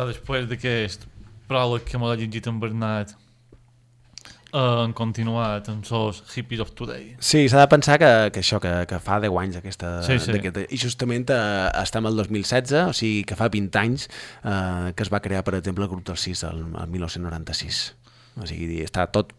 Però 0.00 0.08
després 0.08 0.46
d'aquest 0.48 1.02
pròleg 1.50 1.84
que 1.84 1.98
m'ha 2.00 2.14
llegit 2.16 2.46
en 2.48 2.60
Bernat 2.62 3.10
eh, 3.12 4.58
han 4.58 4.92
continuat 4.96 5.68
amb 5.70 5.84
els 5.98 6.22
Hippies 6.34 6.62
of 6.64 6.72
Today. 6.78 7.16
Sí, 7.20 7.42
s'ha 7.50 7.60
de 7.60 7.68
pensar 7.70 7.98
que, 8.00 8.10
que 8.34 8.40
això, 8.40 8.60
que, 8.62 8.72
que 8.88 8.98
fa 9.02 9.18
10 9.22 9.36
anys 9.42 9.58
aquesta... 9.60 9.90
Sí, 10.06 10.16
sí. 10.22 10.32
d'aquest- 10.32 10.72
I 10.72 10.78
justament 10.80 11.28
eh, 11.34 11.68
estem 11.82 12.06
al 12.08 12.16
2016, 12.16 12.88
o 12.88 12.94
sigui 12.96 13.24
que 13.28 13.36
fa 13.38 13.50
20 13.52 13.78
anys 13.82 14.08
eh, 14.08 14.92
que 14.96 15.04
es 15.06 15.12
va 15.12 15.20
crear, 15.20 15.44
per 15.46 15.58
exemple, 15.60 15.84
el 15.84 15.90
grup 15.92 16.06
del 16.08 16.16
6 16.18 16.44
el, 16.50 16.64
el 16.80 16.90
1996. 16.96 17.82
O 18.40 18.46
sigui, 18.48 18.80
està 18.86 19.06
tot 19.12 19.34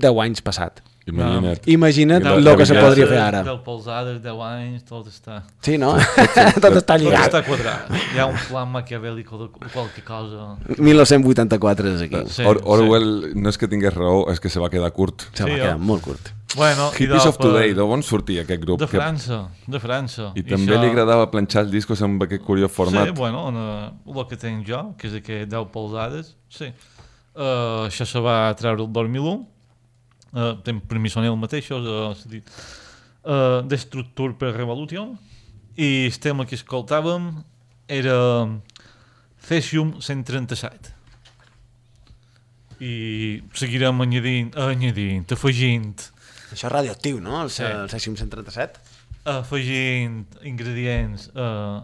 10 0.00 0.22
anys 0.24 0.42
passat. 0.46 0.80
Imagina't. 1.06 1.60
Imagina't 1.70 2.24
Deu- 2.24 2.38
el 2.50 2.56
que 2.58 2.66
se 2.66 2.74
podria 2.74 3.06
fer 3.06 3.18
ara. 3.22 3.42
Deu 3.46 3.60
polsades, 3.62 4.16
10 4.24 4.40
anys, 4.42 4.82
tot 4.84 5.06
està... 5.06 5.42
Sí, 5.62 5.76
no? 5.78 5.92
Tot 6.60 6.74
està 6.80 6.96
lligat. 6.98 7.30
Tot 7.30 7.38
està 7.38 7.42
quadrat. 7.46 7.92
Hi 8.14 8.18
ha 8.18 8.26
un 8.26 8.34
plan 8.48 8.68
maquiavèlico 8.72 9.38
de 9.44 9.48
qualque 9.72 10.02
cosa. 10.02 10.56
1984 10.78 11.92
és 11.94 12.02
aquí. 12.08 12.22
Sí, 12.34 12.42
Or 12.48 12.58
Orwell 12.64 13.32
no 13.38 13.48
és 13.52 13.58
que 13.60 13.68
tingués 13.70 13.94
raó, 13.94 14.24
és 14.32 14.40
que 14.42 14.50
se 14.50 14.58
va 14.62 14.68
quedar 14.72 14.90
curt. 14.96 15.28
Se 15.32 15.44
va 15.44 15.50
Sí, 15.50 15.54
quedar 15.60 15.76
jo. 15.76 15.84
molt 15.92 16.02
curt. 16.02 16.32
Bueno, 16.56 16.90
i 16.94 17.02
Hippies 17.04 17.22
de- 17.22 17.28
of 17.28 17.36
Today, 17.38 17.74
d'on 17.74 18.02
sortia 18.02 18.42
aquest 18.42 18.62
grup? 18.62 18.80
De 18.80 18.86
Que- 18.88 18.96
França, 18.98 19.48
de 19.66 19.78
França. 19.78 20.30
I 20.34 20.42
també 20.42 20.72
això- 20.72 20.80
li 20.80 20.88
agradava 20.90 21.30
planxar 21.30 21.62
els 21.66 21.70
discos 21.70 22.00
amb 22.02 22.22
aquest 22.22 22.42
curiós 22.42 22.72
format. 22.72 23.06
Sí, 23.06 23.12
bueno, 23.12 23.48
en, 23.50 23.56
el 24.16 24.26
que 24.26 24.36
tenc 24.36 24.66
jo, 24.66 24.94
que 24.96 25.06
és 25.08 25.14
aquest 25.20 25.50
10 25.50 25.66
polsades, 25.70 26.34
sí. 26.48 26.72
Uh, 27.36 27.84
això 27.90 28.06
se 28.08 28.18
va 28.18 28.54
treure 28.56 28.80
el 28.82 28.90
2001. 28.90 29.46
Uh, 30.32 30.56
tem 30.66 30.80
per 30.80 30.98
mi 31.00 31.10
són 31.12 31.24
els 31.28 31.38
mateixos, 31.38 31.86
uh, 31.86 32.28
dit. 32.30 32.48
Uh, 33.26 33.62
Destructure 33.66 34.34
per 34.38 34.52
Revolution. 34.56 35.14
I 35.76 36.06
el 36.08 36.18
tema 36.22 36.46
que 36.48 36.56
escoltàvem 36.56 37.30
era 37.88 38.16
Cesium 39.46 39.96
137. 40.00 40.92
I 42.80 42.92
seguirem 43.56 44.02
añadint, 44.04 44.52
añadint, 44.60 45.32
afegint 45.32 45.94
Això 46.52 46.68
és 46.68 46.72
radioactiu, 46.72 47.20
no? 47.20 47.40
El, 47.42 47.50
Sí. 47.50 47.64
el 47.64 47.88
Cesium 47.90 48.16
137? 48.16 48.96
afegint 49.26 50.24
ingredients 50.46 51.30
eh, 51.34 51.80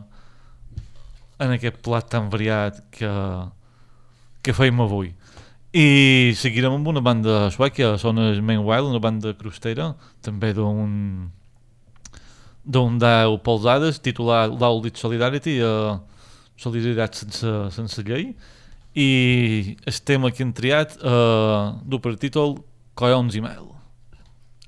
en 1.42 1.54
aquest 1.56 1.80
plat 1.82 2.06
tan 2.08 2.28
variat 2.30 2.78
que, 2.94 3.10
que 4.46 4.54
feim 4.54 4.78
avui. 4.84 5.10
I 5.72 6.32
seguirem 6.36 6.74
amb 6.76 6.88
una 6.90 7.00
banda 7.00 7.46
sueca, 7.54 7.94
són 7.96 8.20
els 8.20 8.42
Main 8.44 8.60
Wild, 8.66 8.90
una 8.90 9.00
banda 9.00 9.32
crostera, 9.38 9.94
també 10.20 10.52
d'un 10.56 11.30
d'un 12.62 12.98
deu 13.00 13.38
polsades, 13.42 13.98
titulat 14.04 14.52
Laudit 14.60 15.00
Solidarity, 15.00 15.56
eh, 15.64 15.94
Solidaritat 16.60 17.16
sense, 17.18 17.54
sense 17.74 18.04
llei, 18.06 18.28
i 18.94 19.08
el 19.88 20.00
tema 20.04 20.30
que 20.30 20.44
hem 20.44 20.52
triat 20.52 20.94
eh, 21.00 21.64
du 21.82 21.98
per 22.04 22.14
títol 22.20 22.58
Collons 22.94 23.34
i 23.34 23.40
mel, 23.40 23.72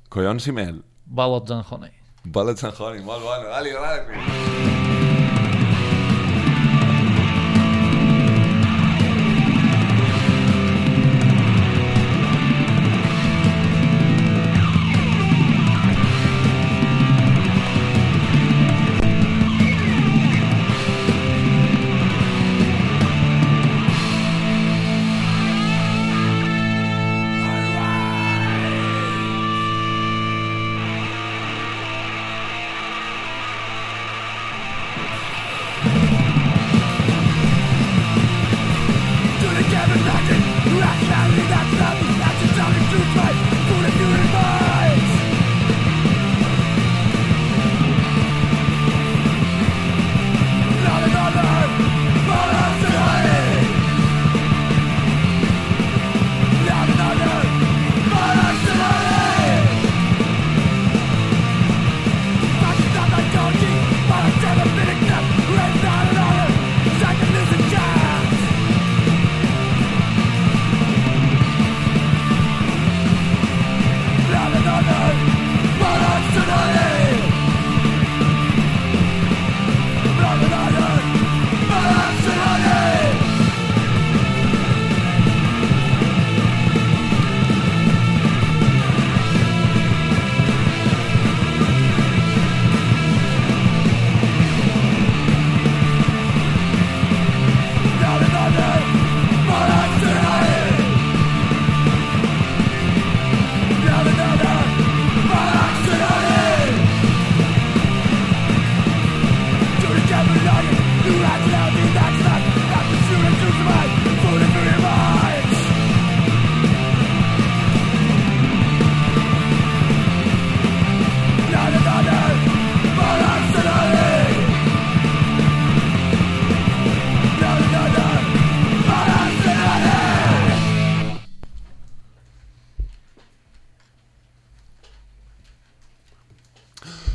Collons 0.09 0.48
i 0.48 0.52
mel. 0.57 0.80
Ballots 1.07 1.50
and 1.50 1.64
Honey. 1.68 1.92
Ballets 2.24 2.64
and 2.64 2.74
Honey, 2.80 3.02
molt 3.05 3.22
bona. 3.22 3.50
Dale, 3.50 3.72
dale. 3.72 5.03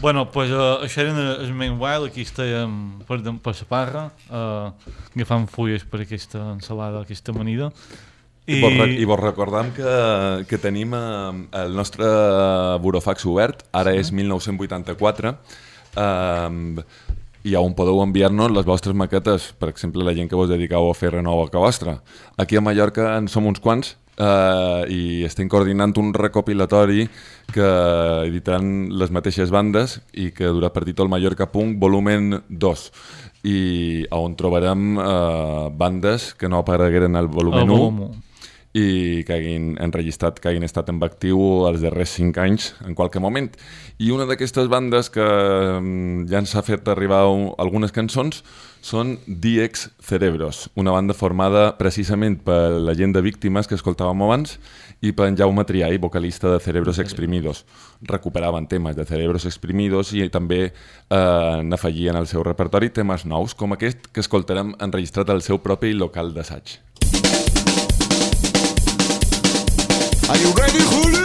Bueno, 0.09 0.31
pues, 0.31 0.49
uh, 0.49 0.79
això 0.81 1.03
eren 1.03 1.19
els 1.21 1.51
Main 1.53 1.75
Wild, 1.77 2.07
aquí 2.07 2.23
estàvem 2.25 2.71
per, 3.05 3.19
per 3.45 3.51
la 3.53 3.65
parra, 3.69 3.99
uh, 4.33 4.95
agafant 5.13 5.43
fulles 5.53 5.83
per 5.85 5.99
aquesta 6.01 6.39
ensalada, 6.55 7.03
aquesta 7.05 7.29
amanida. 7.29 7.67
I, 8.49 8.57
vos, 8.57 8.73
re- 8.73 8.95
I 8.97 9.05
vos 9.05 9.21
recordam 9.21 9.69
que, 9.75 9.91
que 10.49 10.57
tenim 10.57 10.95
eh, 10.97 11.03
el 11.61 11.75
nostre 11.77 12.09
burofax 12.81 13.27
obert, 13.29 13.61
ara 13.69 13.93
sí. 13.93 14.01
és 14.01 14.09
1984, 14.17 15.35
eh, 15.93 16.81
i 17.47 17.55
on 17.55 17.75
podeu 17.77 18.01
enviar-nos 18.03 18.51
les 18.51 18.67
vostres 18.67 18.95
maquetes, 18.97 19.53
per 19.59 19.69
exemple, 19.71 20.03
la 20.03 20.15
gent 20.15 20.29
que 20.29 20.37
vos 20.37 20.49
dediqueu 20.49 20.89
a 20.89 20.95
fer 20.97 21.13
renova 21.15 21.47
que 21.49 21.61
vostra. 21.61 21.99
Aquí 22.37 22.57
a 22.57 22.61
Mallorca 22.61 23.15
en 23.17 23.29
som 23.31 23.47
uns 23.47 23.61
quants 23.63 23.95
eh, 24.19 24.83
i 24.91 25.01
estem 25.27 25.49
coordinant 25.49 25.95
un 26.01 26.13
recopilatori 26.13 27.07
que 27.53 27.69
editaran 28.27 28.89
les 28.99 29.11
mateixes 29.15 29.53
bandes 29.55 29.99
i 30.13 30.29
que 30.35 30.51
durà 30.51 30.73
per 30.73 30.85
títol 30.87 31.09
Mallorca 31.09 31.49
Punk 31.49 31.79
volumen 31.81 32.41
2 32.49 32.87
i 33.49 33.59
on 34.11 34.35
trobarem 34.35 34.97
eh, 34.99 35.69
bandes 35.71 36.33
que 36.35 36.49
no 36.51 36.59
aparegueren 36.59 37.15
al 37.15 37.31
volumen 37.31 37.63
Al 37.63 37.71
1 37.71 37.77
volum 37.77 38.01
u. 38.09 38.11
i 38.79 39.23
que 39.27 39.35
hagin 39.35 39.73
enregistrat, 39.81 40.39
que 40.39 40.51
hagin 40.51 40.65
estat 40.67 40.89
en 40.91 41.01
actiu 41.03 41.39
els 41.67 41.83
darrers 41.83 42.15
5 42.17 42.41
anys 42.43 42.71
en 42.87 42.95
qualque 42.95 43.19
moment. 43.19 43.51
I 43.99 44.11
una 44.15 44.27
d'aquestes 44.29 44.69
bandes 44.71 45.11
que 45.11 45.25
mm, 45.25 46.27
ja 46.31 46.39
ens 46.41 46.55
ha 46.55 46.63
fet 46.63 46.87
arribar 46.87 47.25
un, 47.27 47.49
algunes 47.59 47.91
cançons 47.95 48.43
són 48.81 49.17
DX 49.27 49.89
Cerebros, 50.07 50.69
una 50.79 50.93
banda 50.95 51.13
formada 51.13 51.73
precisament 51.77 52.39
per 52.45 52.79
la 52.79 52.95
gent 52.95 53.11
de 53.15 53.23
víctimes 53.25 53.67
que 53.67 53.75
escoltàvem 53.75 54.23
abans 54.23 54.55
i 55.03 55.11
per 55.15 55.29
en 55.29 55.37
Jaume 55.39 55.65
Triay, 55.67 55.97
vocalista 55.99 56.53
de 56.53 56.59
Cerebros 56.63 56.99
Exprimidos. 56.99 57.65
Recuperaven 58.01 58.67
temes 58.71 58.95
de 58.95 59.05
Cerebros 59.07 59.45
Exprimidos 59.45 60.13
i 60.15 60.27
també 60.31 60.61
eh, 60.69 61.61
n'afegien 61.63 62.19
al 62.19 62.27
seu 62.27 62.43
repertori 62.43 62.91
temes 62.91 63.25
nous, 63.27 63.55
com 63.55 63.75
aquest 63.75 64.11
que 64.13 64.23
escoltarem 64.23 64.75
enregistrat 64.79 65.31
al 65.31 65.43
seu 65.43 65.59
propi 65.63 65.95
local 65.95 66.33
d'assaig. 66.35 66.79
you 70.39 70.53
ready, 70.53 70.79
Julio? 70.79 71.18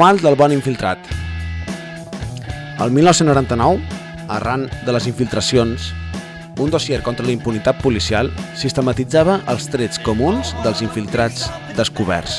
Manual 0.00 0.22
del 0.24 0.34
bon 0.34 0.52
infiltrat. 0.54 0.98
El 2.80 2.90
1999, 2.90 3.82
arran 4.32 4.62
de 4.86 4.94
les 4.96 5.04
infiltracions, 5.10 5.90
un 6.56 6.72
dossier 6.72 7.02
contra 7.04 7.26
la 7.26 7.34
impunitat 7.34 7.82
policial 7.84 8.32
sistematitzava 8.56 9.42
els 9.52 9.68
trets 9.68 10.00
comuns 10.00 10.54
dels 10.64 10.80
infiltrats 10.80 11.50
descoberts. 11.76 12.38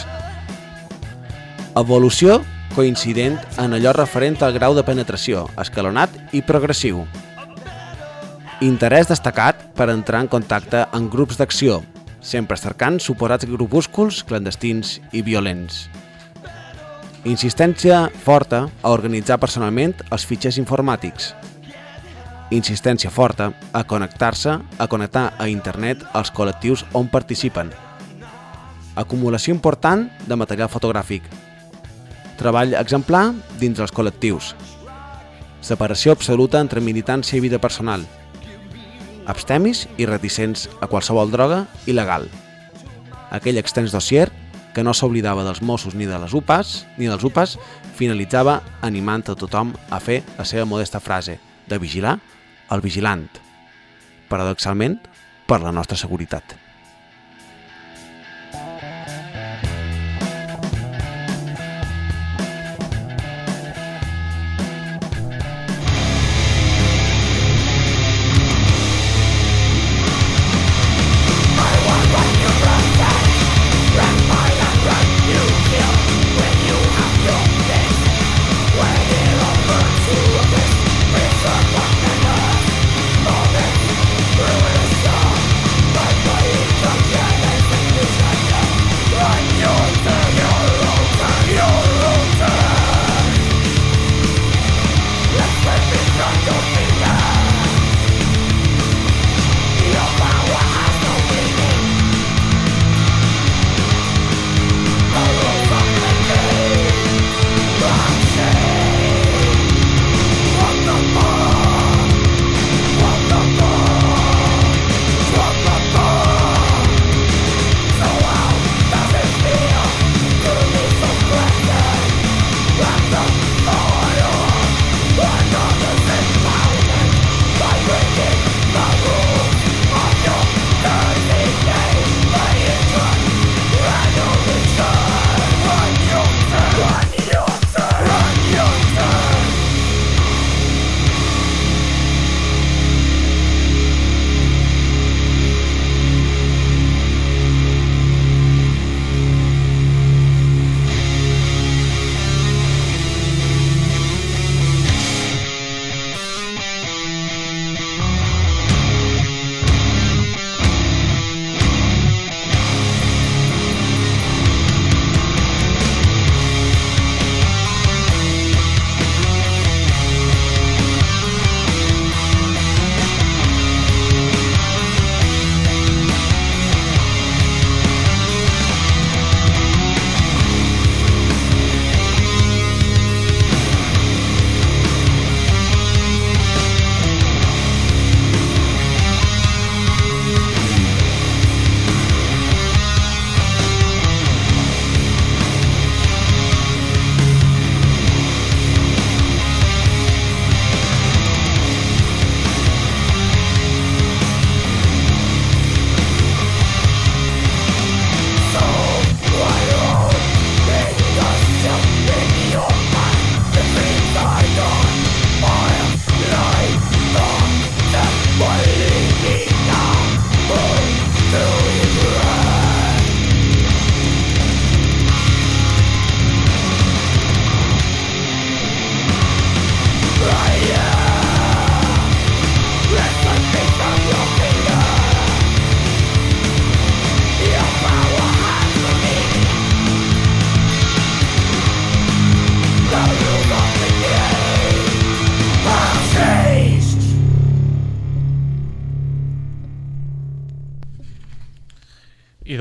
Evolució 1.78 2.42
coincident 2.74 3.38
en 3.62 3.78
allò 3.78 3.94
referent 3.94 4.42
al 4.42 4.58
grau 4.58 4.74
de 4.74 4.82
penetració, 4.82 5.46
escalonat 5.62 6.18
i 6.34 6.42
progressiu. 6.42 7.06
Interès 8.66 9.14
destacat 9.14 9.68
per 9.78 9.92
entrar 9.94 10.26
en 10.26 10.34
contacte 10.34 10.88
amb 10.90 11.14
grups 11.14 11.38
d'acció, 11.38 11.84
sempre 12.26 12.58
cercant 12.58 12.98
suposats 12.98 13.46
grupúsculs 13.46 14.26
clandestins 14.26 14.98
i 15.14 15.22
violents. 15.22 15.86
Insistència 17.22 18.08
forta 18.18 18.64
a 18.82 18.90
organitzar 18.90 19.36
personalment 19.38 19.92
els 20.10 20.24
fitxers 20.26 20.58
informàtics. 20.58 21.36
Insistència 22.50 23.12
forta 23.14 23.52
a 23.78 23.84
connectar-se, 23.86 24.56
a 24.58 24.88
connectar 24.90 25.28
a 25.38 25.46
internet 25.48 26.02
els 26.18 26.34
col·lectius 26.34 26.82
on 26.98 27.12
participen. 27.14 27.70
Acumulació 28.98 29.54
important 29.54 30.08
de 30.26 30.36
material 30.36 30.74
fotogràfic. 30.74 31.30
Treball 32.42 32.74
exemplar 32.82 33.28
dins 33.62 33.78
els 33.78 33.94
col·lectius. 33.94 34.56
Separació 35.62 36.18
absoluta 36.18 36.58
entre 36.58 36.82
militància 36.82 37.38
i 37.38 37.46
vida 37.46 37.62
personal. 37.62 38.02
Abstemis 39.30 39.86
i 40.02 40.10
reticents 40.10 40.72
a 40.82 40.90
qualsevol 40.90 41.30
droga 41.30 41.68
il·legal. 41.86 42.26
Aquell 43.30 43.62
extens 43.62 43.94
dossier 43.94 44.32
que 44.76 44.84
no 44.84 44.94
s'oblidava 44.96 45.44
dels 45.44 45.62
Mossos 45.62 45.96
ni 45.96 46.08
de 46.08 46.20
les 46.22 46.34
UPAs, 46.38 46.86
ni 46.98 47.10
dels 47.10 47.24
UPAs, 47.28 47.58
finalitzava 47.98 48.62
animant 48.82 49.28
a 49.28 49.36
tothom 49.36 49.76
a 49.90 50.00
fer 50.00 50.22
la 50.38 50.48
seva 50.48 50.66
modesta 50.66 51.04
frase 51.04 51.40
de 51.68 51.80
vigilar 51.80 52.20
el 52.72 52.82
vigilant, 52.82 53.28
paradoxalment, 54.32 55.00
per 55.48 55.60
la 55.60 55.76
nostra 55.76 56.00
seguretat. 56.00 56.61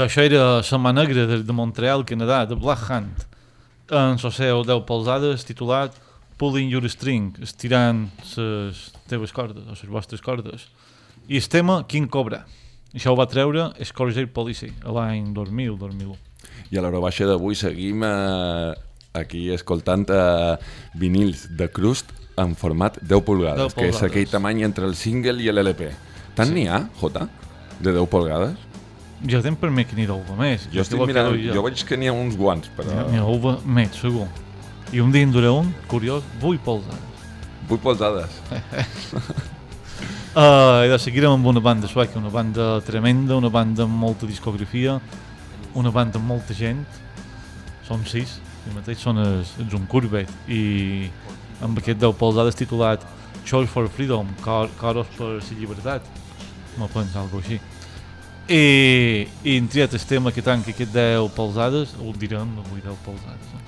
I 0.00 0.02
d'això 0.06 0.22
era 0.24 0.44
la 0.64 0.78
mà 0.80 0.94
negra 0.96 1.26
de, 1.28 1.36
de 1.44 1.52
Montreal, 1.52 2.06
Canadà, 2.08 2.46
de 2.48 2.56
Black 2.56 2.86
Hunt, 2.88 3.24
en 3.92 4.14
el 4.16 4.32
seu 4.32 4.62
10 4.64 4.86
polsades 4.88 5.42
titulat 5.44 5.92
Pulling 6.40 6.70
Your 6.72 6.86
String, 6.88 7.34
estirant 7.44 8.06
les 8.38 8.78
teves 9.12 9.34
cordes, 9.36 9.66
o 9.68 9.76
les 9.76 9.90
vostres 9.92 10.22
cordes. 10.24 10.70
I 11.28 11.36
el 11.36 11.48
tema 11.52 11.82
King 11.84 12.08
Cobra. 12.08 12.46
Això 12.94 13.12
ho 13.12 13.18
va 13.18 13.26
treure 13.28 13.66
Scourge 13.84 14.24
Policy 14.32 14.70
l'any 14.88 15.34
2000-2001. 15.36 16.16
I 16.72 16.80
a 16.80 16.86
l'hora 16.86 17.04
baixa 17.04 17.28
d'avui 17.28 17.60
seguim 17.60 18.00
eh, 18.08 18.72
aquí 19.20 19.50
escoltant 19.52 20.08
eh, 20.08 20.56
vinils 20.96 21.44
de 21.60 21.68
crust 21.68 22.16
en 22.40 22.56
format 22.56 22.96
10 23.04 23.20
pulgades, 23.28 23.68
10 23.68 23.76
que 23.76 23.92
és 23.92 24.02
aquell 24.08 24.32
tamany 24.32 24.64
entre 24.64 24.88
el 24.88 24.96
single 24.96 25.36
i 25.44 25.52
l'LP. 25.52 25.92
Tant 26.40 26.48
Sí. 26.48 26.56
n'hi 26.56 26.68
ha, 26.72 26.86
Jota, 27.02 27.28
de 27.84 27.92
10 27.92 28.08
polgades? 28.08 28.69
Jo 29.28 29.42
tenc 29.44 29.58
per 29.60 29.68
mi 29.68 29.84
que 29.84 29.96
n'hi 29.98 30.06
deu 30.08 30.22
més. 30.38 30.64
Jo 30.72 30.80
estic 30.80 31.00
mirant, 31.04 31.28
doy 31.28 31.50
jo 31.52 31.64
veig 31.66 31.82
que 31.84 31.98
n'hi 32.00 32.08
ha 32.08 32.14
uns 32.16 32.38
guants, 32.40 32.70
però... 32.76 33.04
N'hi 33.10 33.20
ha 33.20 33.26
uva 33.28 33.58
més, 33.64 33.92
segur. 34.00 34.26
I 34.96 35.02
un 35.04 35.12
dia 35.12 35.26
en 35.26 35.32
duré 35.34 35.50
un, 35.52 35.68
curiós, 35.90 36.24
8 36.40 36.62
polzades. 36.64 37.24
8 37.68 37.82
polzades. 37.84 38.38
Uh, 40.30 40.86
I 40.86 40.88
de 40.88 40.96
seguirem 41.02 41.34
amb 41.34 41.46
una 41.50 41.60
banda 41.60 41.88
sueca, 41.90 42.16
una 42.18 42.30
banda 42.32 42.78
tremenda, 42.86 43.36
una 43.36 43.50
banda 43.52 43.84
amb 43.84 43.98
molta 43.98 44.28
discografia, 44.30 44.96
una 45.74 45.92
banda 45.92 46.20
amb 46.20 46.30
molta 46.30 46.56
gent. 46.56 46.84
Són 47.84 48.06
sis, 48.08 48.38
i 48.70 48.72
mateix 48.72 49.02
són 49.02 49.20
els, 49.20 49.52
els 49.60 49.74
un 49.76 49.84
Curvet, 49.90 50.30
i 50.48 51.10
amb 51.66 51.82
aquest 51.82 52.00
10 52.00 52.16
polzades 52.16 52.56
titulat 52.56 53.04
Choice 53.44 53.68
for 53.68 53.88
Freedom, 53.90 54.30
cor, 54.44 54.70
coros 54.80 55.10
per 55.18 55.34
la 55.36 55.58
llibertat. 55.58 56.08
Me 56.78 56.88
penso 56.94 57.20
alguna 57.20 57.42
així. 57.44 57.60
I, 58.50 59.28
i 59.46 59.56
hem 59.56 59.68
triat 59.70 59.92
el 59.94 60.02
tema 60.10 60.32
que 60.34 60.42
tanca 60.42 60.72
aquest 60.72 60.90
10 60.90 61.28
polzades, 61.36 61.92
ho 62.02 62.10
direm, 62.18 62.48
avui 62.64 62.82
10 62.82 62.96
polzades, 63.04 63.52
no? 63.54 63.60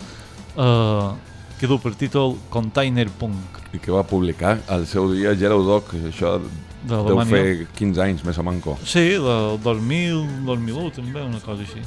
uh, 0.59 1.37
que 1.61 1.69
du 1.71 1.79
per 1.79 1.93
títol 1.95 2.35
Container 2.51 3.07
Punk. 3.21 3.61
I 3.71 3.79
que 3.79 3.95
va 3.95 4.03
publicar 4.03 4.57
al 4.67 4.89
seu 4.91 5.07
dia 5.13 5.37
Yellow 5.39 5.63
Dog, 5.69 5.93
això 6.11 6.35
deu 6.43 7.07
d'Alemanya. 7.07 7.31
fer 7.31 7.69
15 7.79 8.03
anys 8.09 8.25
més 8.27 8.43
o 8.43 8.47
manco. 8.47 8.75
Sí, 8.83 9.13
del 9.23 9.61
2000, 9.63 10.43
2001 10.51 10.91
també, 10.99 11.23
una 11.23 11.39
cosa 11.45 11.63
així. 11.63 11.85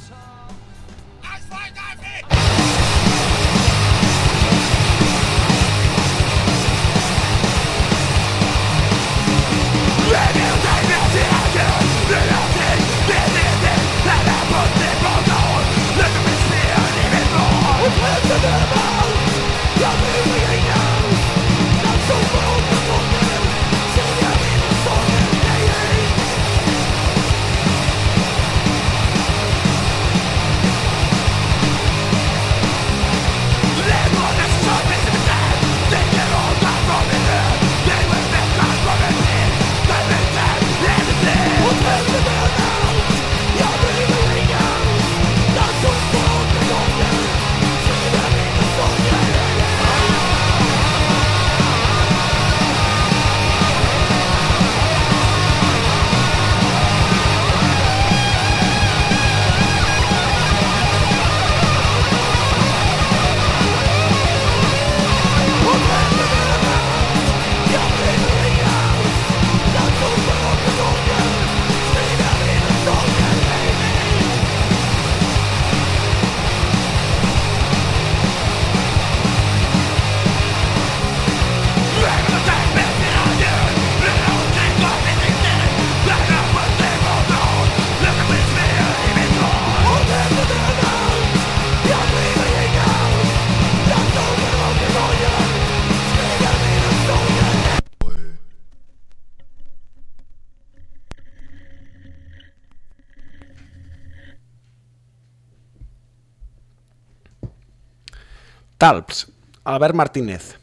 Talps, 108.86 109.26
Albert 109.64 109.96
Martínez. 109.96 110.54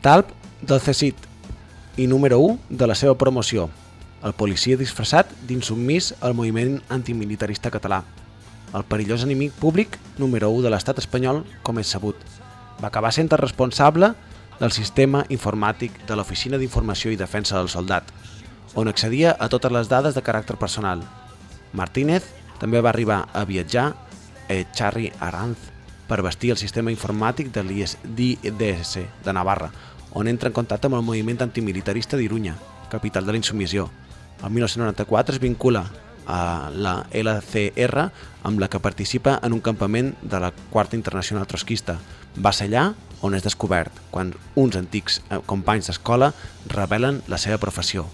Talp 0.00 0.30
del 0.62 0.80
CECIT 0.80 1.26
i 2.00 2.06
número 2.06 2.38
1 2.40 2.78
de 2.80 2.86
la 2.88 2.94
seva 2.96 3.12
promoció, 3.20 3.66
el 4.24 4.32
policia 4.32 4.78
disfressat 4.80 5.34
d'insubmís 5.50 6.14
al 6.24 6.32
moviment 6.32 6.78
antimilitarista 6.88 7.68
català, 7.74 7.98
el 8.72 8.88
perillós 8.88 9.26
enemic 9.28 9.52
públic 9.60 10.00
número 10.16 10.48
1 10.48 10.64
de 10.64 10.72
l'estat 10.72 11.04
espanyol, 11.04 11.42
com 11.60 11.76
és 11.76 11.92
sabut. 11.92 12.16
Va 12.80 12.88
acabar 12.88 13.12
sent 13.12 13.28
el 13.36 13.44
responsable 13.44 14.14
del 14.56 14.72
sistema 14.72 15.26
informàtic 15.28 16.00
de 16.08 16.16
l'Oficina 16.16 16.56
d'Informació 16.56 17.12
i 17.12 17.20
Defensa 17.20 17.60
del 17.60 17.68
Soldat, 17.68 18.08
on 18.72 18.88
accedia 18.88 19.36
a 19.36 19.52
totes 19.52 19.76
les 19.76 19.92
dades 19.92 20.16
de 20.16 20.24
caràcter 20.24 20.56
personal. 20.56 21.04
Martínez 21.76 22.32
també 22.56 22.80
va 22.80 22.96
arribar 22.96 23.26
a 23.34 23.44
viatjar 23.44 23.90
a 24.48 24.62
Charri 24.72 25.12
Aranz 25.20 25.75
per 26.06 26.22
vestir 26.22 26.52
el 26.54 26.60
sistema 26.60 26.92
informàtic 26.94 27.52
de 27.54 27.64
l'IDS 27.66 28.98
de 29.24 29.34
Navarra, 29.34 29.70
on 30.16 30.28
entra 30.28 30.48
en 30.48 30.56
contacte 30.56 30.88
amb 30.88 30.96
el 30.96 31.04
moviment 31.04 31.42
antimilitarista 31.44 32.16
d'Irunya, 32.16 32.56
capital 32.90 33.26
de 33.26 33.34
la 33.34 33.40
insumissió. 33.42 33.90
El 34.42 34.50
1994 34.50 35.36
es 35.36 35.40
vincula 35.40 35.86
a 36.26 36.70
la 36.74 37.06
LCR 37.12 38.10
amb 38.42 38.60
la 38.60 38.68
que 38.68 38.80
participa 38.80 39.38
en 39.42 39.52
un 39.52 39.60
campament 39.60 40.14
de 40.22 40.40
la 40.40 40.52
Quarta 40.70 40.96
Internacional 40.96 41.46
Trotskista. 41.46 41.98
Va 42.36 42.52
ser 42.52 42.68
allà 42.68 42.90
on 43.24 43.34
és 43.34 43.44
descobert, 43.44 43.92
quan 44.10 44.34
uns 44.54 44.76
antics 44.76 45.20
eh, 45.30 45.40
companys 45.46 45.88
d'escola 45.88 46.32
revelen 46.68 47.22
la 47.32 47.38
seva 47.40 47.58
professió. 47.62 48.04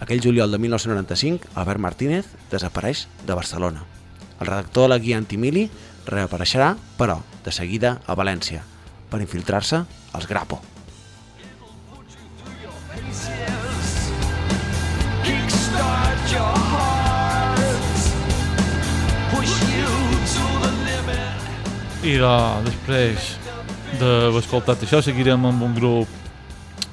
Aquell 0.00 0.22
juliol 0.22 0.52
de 0.52 0.60
1995, 0.60 1.50
Albert 1.54 1.80
Martínez 1.80 2.26
desapareix 2.50 3.06
de 3.26 3.34
Barcelona. 3.34 3.82
El 4.40 4.46
redactor 4.46 4.86
de 4.86 4.92
la 4.92 4.98
guia 5.00 5.16
antimili 5.16 5.70
reapareixerà, 6.06 6.74
però, 6.98 7.18
de 7.44 7.52
seguida 7.52 7.98
a 8.06 8.14
València, 8.18 8.62
per 9.10 9.20
infiltrar-se 9.22 9.82
als 10.14 10.26
Grapo. 10.30 10.60
I 22.06 22.20
de, 22.22 22.34
després 22.62 23.32
d'haver 23.98 24.38
escoltat 24.38 24.84
això, 24.86 25.00
seguirem 25.02 25.42
amb 25.48 25.64
un 25.66 25.74
grup 25.74 26.10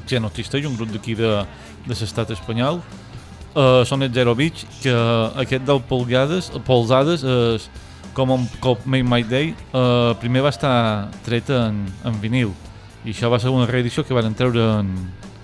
que 0.09 0.17
existeix, 0.17 0.65
un 0.65 0.75
grup 0.77 0.89
d'aquí 0.89 1.13
de, 1.19 1.31
de 1.85 1.93
l'estat 1.93 2.33
espanyol. 2.33 2.81
Uh, 3.53 3.83
són 3.85 4.01
els 4.01 4.15
Zero 4.15 4.33
Beach, 4.33 4.63
que 4.81 4.93
aquest 5.43 5.67
del 5.67 5.83
polgades, 5.85 6.49
polzades 6.65 7.21
és 7.21 7.67
com 8.13 8.31
un 8.35 8.47
cop 8.61 8.85
Make 8.85 9.07
My 9.07 9.23
Day, 9.27 9.53
uh, 9.73 10.13
primer 10.21 10.43
va 10.45 10.53
estar 10.53 11.09
tret 11.25 11.49
en, 11.53 11.83
en 12.05 12.21
vinil 12.21 12.53
i 13.03 13.11
això 13.11 13.29
va 13.31 13.39
ser 13.41 13.51
una 13.51 13.67
reedició 13.69 14.05
que 14.07 14.15
van 14.15 14.33
treure 14.37 14.69
en... 14.79 14.93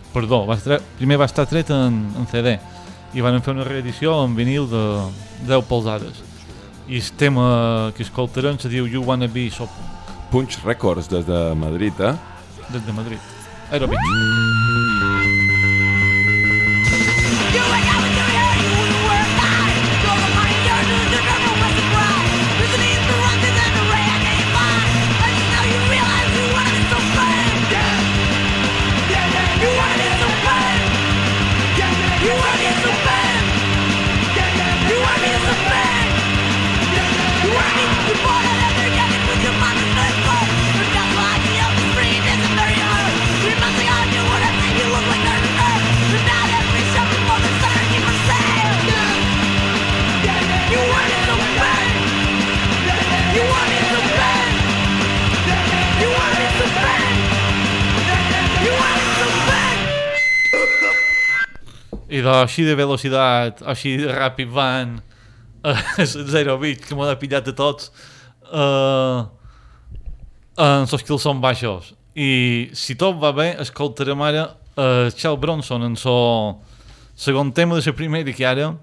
Perdó, 0.09 0.41
va 0.49 0.55
estar, 0.57 0.79
primer 0.97 1.19
va 1.21 1.27
estar 1.29 1.45
tret 1.45 1.69
en, 1.69 1.99
en 2.17 2.25
CD 2.31 2.55
i 3.13 3.21
van 3.21 3.41
fer 3.45 3.53
una 3.53 3.67
reedició 3.67 4.15
en 4.23 4.33
vinil 4.37 4.65
de 4.69 4.83
10 5.49 5.67
polzades 5.69 6.23
i 6.89 6.97
el 6.97 7.11
tema 7.17 7.45
que 7.95 8.01
escoltarem 8.05 8.57
se 8.57 8.71
diu 8.71 8.89
You 8.89 9.03
Wanna 9.05 9.29
Be 9.29 9.49
So 9.53 9.67
Punk 9.69 9.89
Punch 10.29 10.59
Records 10.63 11.09
des 11.09 11.25
de 11.25 11.55
Madrid, 11.55 11.93
eh? 11.99 12.13
des 12.69 12.85
de 12.85 12.93
Madrid. 12.93 13.17
Aerobic. 13.71 13.97
You 13.97 14.15
ain't 14.15 14.78
I 62.09 62.23
de, 62.25 62.31
així 62.41 62.65
de 62.65 62.73
velocitat, 62.77 63.61
així 63.69 63.95
de 64.01 64.09
ràpid 64.09 64.49
van 64.49 64.97
a 65.61 65.75
zero 66.05 66.57
bit, 66.57 66.81
que 66.85 66.95
m'ho 66.97 67.05
ha 67.05 67.17
pillat 67.19 67.51
a 67.51 67.53
tots 67.53 67.91
uh, 68.49 69.27
en 70.57 70.87
els 70.87 71.05
que 71.05 71.19
són 71.21 71.41
baixos. 71.43 71.93
I 72.17 72.71
si 72.73 72.97
tot 72.99 73.19
va 73.21 73.31
bé, 73.35 73.51
escoltarem 73.61 74.21
ara 74.25 74.47
uh, 74.49 75.09
Charles 75.13 75.39
Bronson 75.39 75.85
en 75.85 75.95
el 75.95 76.55
segon 77.19 77.51
tema 77.53 77.77
de 77.77 77.85
la 77.85 77.93
primera 77.93 78.33
que 78.33 78.45
ara 78.45 78.73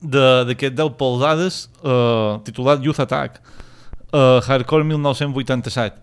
d'aquest 0.00 0.74
10 0.76 0.96
polzades 1.00 1.68
uh, 1.82 2.40
titulat 2.44 2.82
Youth 2.84 3.00
Attack 3.00 3.40
uh, 4.12 4.40
Hardcore 4.44 4.84
1987 4.84 5.96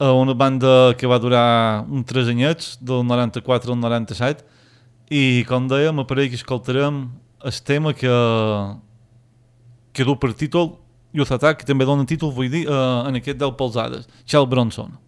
uh, 0.00 0.12
una 0.16 0.34
banda 0.34 0.94
que 0.96 1.06
va 1.06 1.18
durar 1.18 1.84
un 1.88 2.04
3 2.04 2.28
anyets 2.32 2.78
del 2.80 3.04
94 3.04 3.72
al 3.72 3.80
97 3.80 4.55
i 5.10 5.44
com 5.48 5.68
dèiem, 5.70 6.02
a 6.02 6.06
parell 6.08 6.30
que 6.32 6.38
escoltarem 6.38 7.06
el 7.46 7.60
tema 7.62 7.94
que, 7.94 8.10
que 9.94 10.06
du 10.06 10.16
per 10.18 10.32
títol 10.34 10.74
Youth 11.16 11.32
Attack, 11.32 11.62
que 11.62 11.68
també 11.68 11.86
dona 11.88 12.04
títol, 12.08 12.34
vull 12.34 12.50
dir, 12.52 12.66
uh, 12.68 13.06
en 13.08 13.22
aquest 13.22 13.38
10 13.40 13.56
polzades, 13.56 14.10
Charles 14.26 14.50
Bronson. 14.50 14.98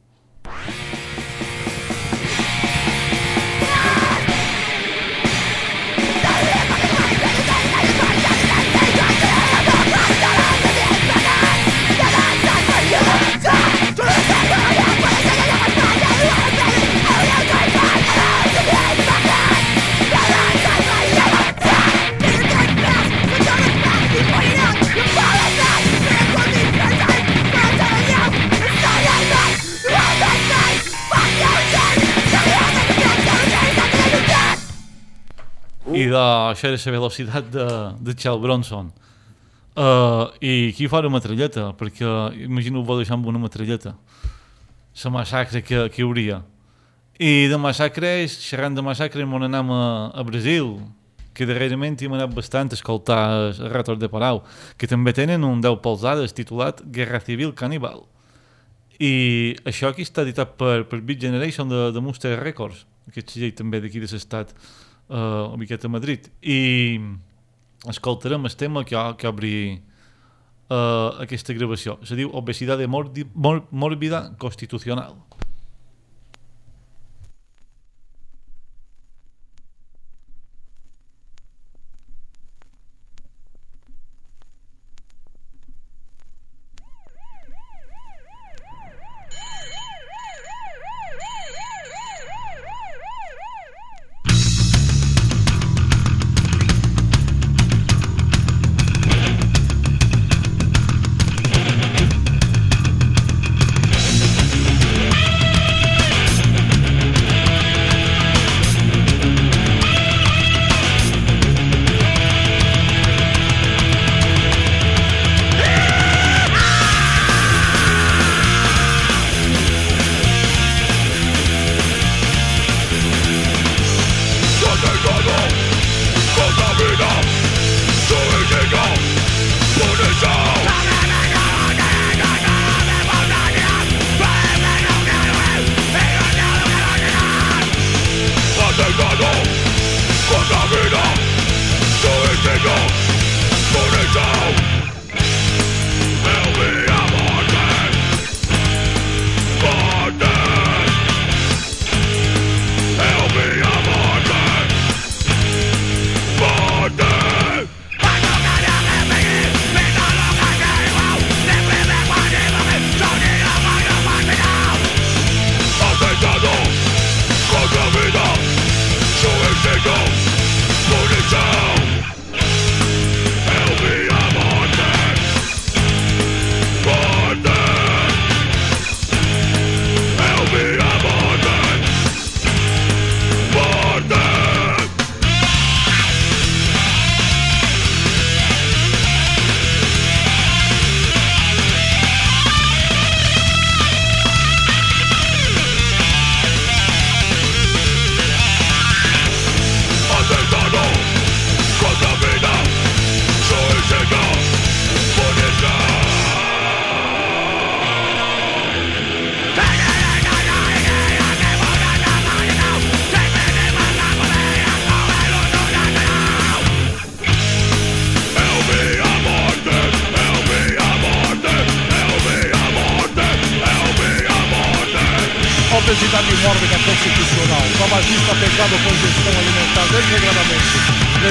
I 35.99 36.07
d'això 36.07 36.69
era 36.69 36.79
la 36.79 36.93
velocitat 36.95 37.49
de, 37.51 37.67
de 38.07 38.15
Charles 38.15 38.43
Bronson. 38.43 38.91
Uh, 39.79 40.31
I 40.43 40.71
aquí 40.73 40.87
fa 40.91 41.01
una 41.03 41.11
metralleta, 41.11 41.73
perquè 41.79 42.07
imagino 42.45 42.85
vos 42.87 43.01
deixar 43.01 43.17
amb 43.17 43.27
una 43.31 43.39
metralleta. 43.39 43.97
La 45.05 45.11
massacre 45.15 45.63
que, 45.63 45.89
que 45.91 46.03
hi 46.03 46.07
hauria. 46.07 46.43
I 47.19 47.49
de 47.51 47.59
massacres, 47.59 48.37
xerrant 48.43 48.75
de 48.75 48.83
massacres, 48.83 49.27
m'on 49.27 49.47
anem 49.47 49.71
a, 49.75 49.85
a 50.15 50.25
Brasil, 50.27 50.77
que 51.35 51.47
darrerament 51.47 51.99
hem 52.03 52.15
anat 52.15 52.35
bastant 52.35 52.71
a 52.71 52.79
escoltar 52.79 53.19
el 53.39 53.71
Ratos 53.73 53.99
de 53.99 54.11
Palau, 54.11 54.43
que 54.79 54.91
també 54.91 55.15
tenen 55.15 55.47
un 55.47 55.63
10 55.63 55.79
polzades 55.83 56.35
titulat 56.35 56.83
Guerra 56.95 57.23
Civil 57.23 57.55
Caníbal. 57.59 58.05
I 58.99 59.55
això 59.67 59.91
aquí 59.91 60.03
està 60.07 60.27
editat 60.27 60.55
per, 60.59 60.83
per 60.91 60.99
Beat 61.07 61.23
Generation 61.23 61.71
de, 61.71 61.89
de 61.95 62.03
Monster 62.03 62.35
Records, 62.39 62.83
aquest 63.11 63.35
segell 63.35 63.55
també 63.55 63.79
d'aquí 63.83 64.03
de 64.03 64.11
l'estat 64.11 64.55
uh, 65.09 65.57
miqueta 65.57 65.89
a 65.89 65.91
Madrid. 65.91 66.29
I 66.43 67.01
escoltarem 67.89 68.45
el 68.45 68.57
tema 68.57 68.85
que, 68.85 68.97
que 69.19 69.29
obri 69.29 69.55
uh, 70.71 71.21
aquesta 71.25 71.55
gravació. 71.55 71.99
Se 72.05 72.17
diu 72.19 72.31
Obesidad 72.33 72.81
mordi, 72.87 73.27
mor, 73.35 73.65
Mórbida 73.71 74.37
Constitucional 74.39 75.17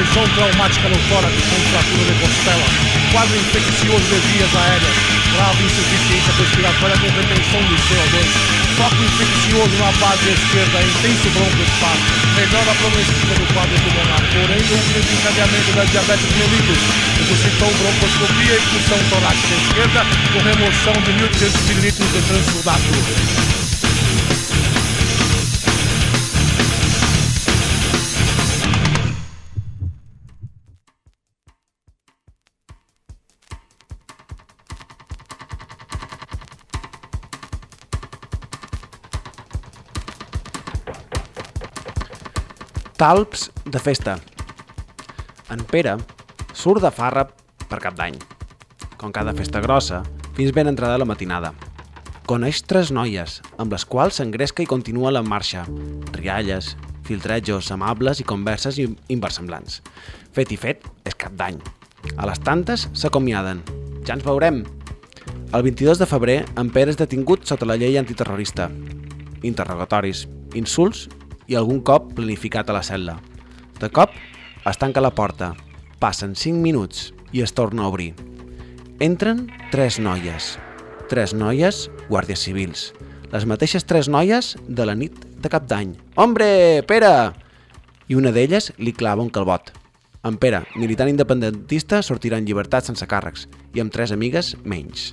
lesão 0.07 0.27
traumática 0.35 0.89
no 0.89 0.97
tórax 1.09 1.35
com 1.35 1.59
fratura 1.71 2.05
de 2.05 2.19
costela, 2.21 2.63
quadro 3.11 3.35
infeccioso 3.35 4.05
de 4.05 4.19
vias 4.31 4.55
aéreas, 4.55 4.97
grave 5.33 5.63
insuficiência 5.63 6.33
respiratória 6.37 6.97
com 6.97 7.07
retenção 7.07 7.61
de 7.67 7.75
CO2, 7.75 8.23
foco 8.77 9.03
infeccioso 9.03 9.75
na 9.77 9.91
base 9.99 10.29
esquerda, 10.31 10.79
intenso 10.81 11.29
broncoespasmo, 11.33 12.05
melhora 12.35 12.73
progressiva 12.79 13.33
do 13.35 13.53
quadro 13.53 13.75
pulmonar, 13.83 14.21
porém 14.31 14.61
o 14.63 14.77
desencadeamento 14.93 15.71
da 15.75 15.83
diabetes 15.85 16.35
mellitus, 16.37 16.81
necessitou 17.17 17.71
broncoscopia 17.73 18.53
e 18.53 18.57
expulsão 18.57 18.99
torácica 19.09 19.55
esquerda 19.55 20.05
com 20.31 20.39
remoção 20.39 20.93
de 21.03 21.11
1.200 21.11 21.71
ml 21.71 21.91
de 21.91 22.21
transsudato. 22.21 23.56
Talps 43.07 43.53
de 43.63 43.79
festa. 43.79 44.17
En 45.47 45.61
Pere 45.63 45.93
surt 46.51 46.83
de 46.83 46.89
farra 46.91 47.21
per 47.69 47.77
cap 47.79 47.95
d'any. 47.95 48.17
Com 48.99 49.13
cada 49.15 49.31
festa 49.31 49.61
grossa, 49.63 50.01
fins 50.35 50.51
ben 50.51 50.67
entrada 50.67 50.97
la 50.99 51.07
matinada. 51.07 51.53
Coneix 52.27 52.59
tres 52.67 52.91
noies, 52.91 53.37
amb 53.55 53.71
les 53.71 53.85
quals 53.87 54.19
s'engresca 54.19 54.59
i 54.65 54.67
continua 54.67 55.13
la 55.15 55.21
marxa. 55.23 55.63
Rialles, 56.17 56.73
filtrejos 57.07 57.71
amables 57.71 58.19
i 58.19 58.25
converses 58.27 58.75
in- 58.83 58.97
inversemblants. 59.07 59.79
Fet 60.35 60.51
i 60.51 60.57
fet, 60.59 60.83
és 61.07 61.15
cap 61.15 61.31
d'any. 61.31 61.61
A 62.17 62.27
les 62.27 62.43
tantes 62.43 62.89
s'acomiaden. 62.91 63.63
Ja 64.03 64.17
ens 64.19 64.27
veurem. 64.27 64.65
El 65.53 65.63
22 65.63 66.03
de 66.03 66.09
febrer, 66.11 66.41
en 66.59 66.75
Pere 66.75 66.91
és 66.91 66.99
detingut 66.99 67.47
sota 67.47 67.63
la 67.71 67.79
llei 67.79 67.95
antiterrorista. 67.95 68.67
Interrogatoris, 69.47 70.27
insults 70.59 71.07
i 71.47 71.55
algun 71.55 71.81
cop 71.81 72.11
planificat 72.17 72.69
a 72.69 72.75
la 72.75 72.83
cel·la. 72.85 73.17
De 73.79 73.89
cop, 73.93 74.13
es 74.67 74.79
tanca 74.79 75.03
la 75.03 75.13
porta, 75.15 75.53
passen 75.99 76.35
5 76.35 76.59
minuts 76.61 77.11
i 77.31 77.41
es 77.41 77.53
torna 77.53 77.83
a 77.83 77.91
obrir. 77.91 78.13
Entren 78.99 79.45
tres 79.71 79.99
noies. 79.99 80.55
Tres 81.07 81.33
noies 81.37 81.87
guàrdies 82.09 82.41
civils. 82.47 82.91
Les 83.31 83.45
mateixes 83.45 83.85
tres 83.85 84.07
noies 84.09 84.55
de 84.67 84.87
la 84.87 84.95
nit 84.95 85.13
de 85.37 85.51
cap 85.53 85.67
d'any. 85.69 85.93
Hombre, 86.15 86.81
Pere! 86.87 87.33
I 88.07 88.15
una 88.15 88.31
d'elles 88.31 88.71
li 88.79 88.95
clava 88.95 89.21
un 89.21 89.29
calbot. 89.29 89.69
En 90.25 90.39
Pere, 90.41 90.63
militant 90.75 91.11
independentista, 91.11 92.01
sortirà 92.01 92.39
en 92.41 92.47
llibertat 92.47 92.87
sense 92.89 93.05
càrrecs 93.05 93.45
i 93.75 93.83
amb 93.83 93.93
tres 93.93 94.11
amigues 94.15 94.55
menys. 94.65 95.11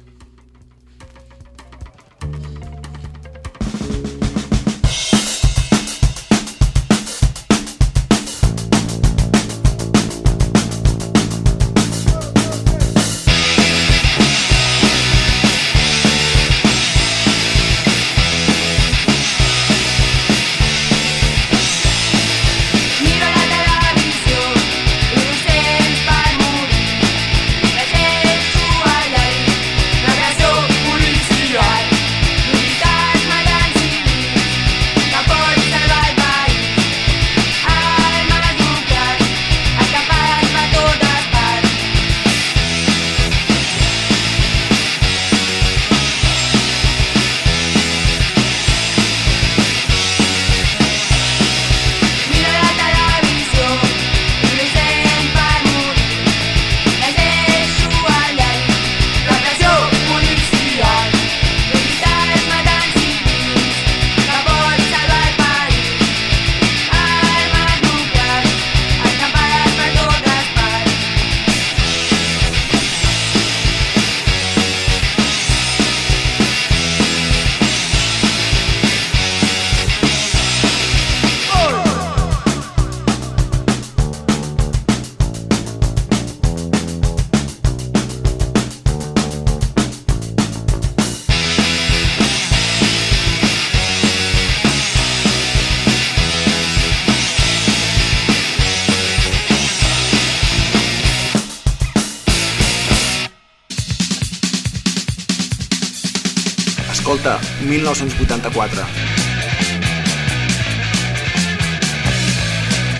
Escolta, 107.04 107.38
1984. 107.60 108.82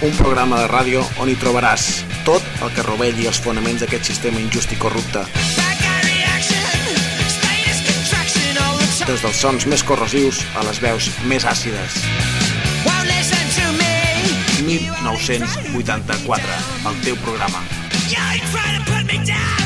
Un 0.03 0.13
programa 0.19 0.59
de 0.61 0.67
ràdio 0.69 1.01
on 1.25 1.31
hi 1.33 1.37
trobaràs 1.41 1.87
tot 2.27 2.45
el 2.61 2.75
que 2.77 2.85
rovelli 2.85 3.25
els 3.31 3.41
fonaments 3.41 3.81
d'aquest 3.81 4.05
sistema 4.13 4.43
injust 4.45 4.77
i 4.77 4.79
corrupte. 4.85 5.25
Des 9.09 9.25
dels 9.25 9.41
sons 9.41 9.65
més 9.73 9.81
corrosius 9.89 10.45
a 10.53 10.69
les 10.69 10.85
veus 10.85 11.09
més 11.25 11.49
àcides. 11.49 12.05
1984, 14.69 16.61
el 16.93 17.05
teu 17.09 17.17
programa. 17.25 17.65
hem 19.09 19.64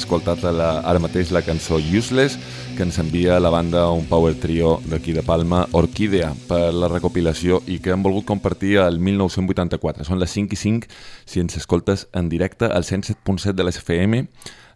escoltat 0.00 0.42
la, 0.56 0.70
ara 0.88 1.00
mateix 1.02 1.30
la 1.30 1.42
cançó 1.46 1.78
Useless, 1.78 2.38
que 2.76 2.82
ens 2.86 2.98
envia 3.02 3.38
la 3.40 3.52
banda 3.52 3.84
un 3.92 4.06
power 4.08 4.34
trio 4.40 4.78
d'aquí 4.90 5.12
de 5.12 5.22
Palma, 5.22 5.66
Orquídea, 5.76 6.32
per 6.48 6.72
la 6.74 6.88
recopilació 6.88 7.60
i 7.68 7.78
que 7.78 7.92
han 7.94 8.02
volgut 8.02 8.26
compartir 8.28 8.78
el 8.82 8.98
1984. 8.98 10.08
Són 10.08 10.20
les 10.22 10.32
5 10.34 10.56
i 10.56 10.60
5 10.60 10.90
si 11.28 11.44
ens 11.44 11.60
escoltes 11.60 12.08
en 12.16 12.32
directe 12.32 12.66
al 12.66 12.88
107.7 12.88 13.54
de 13.54 13.66
l'SFM, 13.68 14.24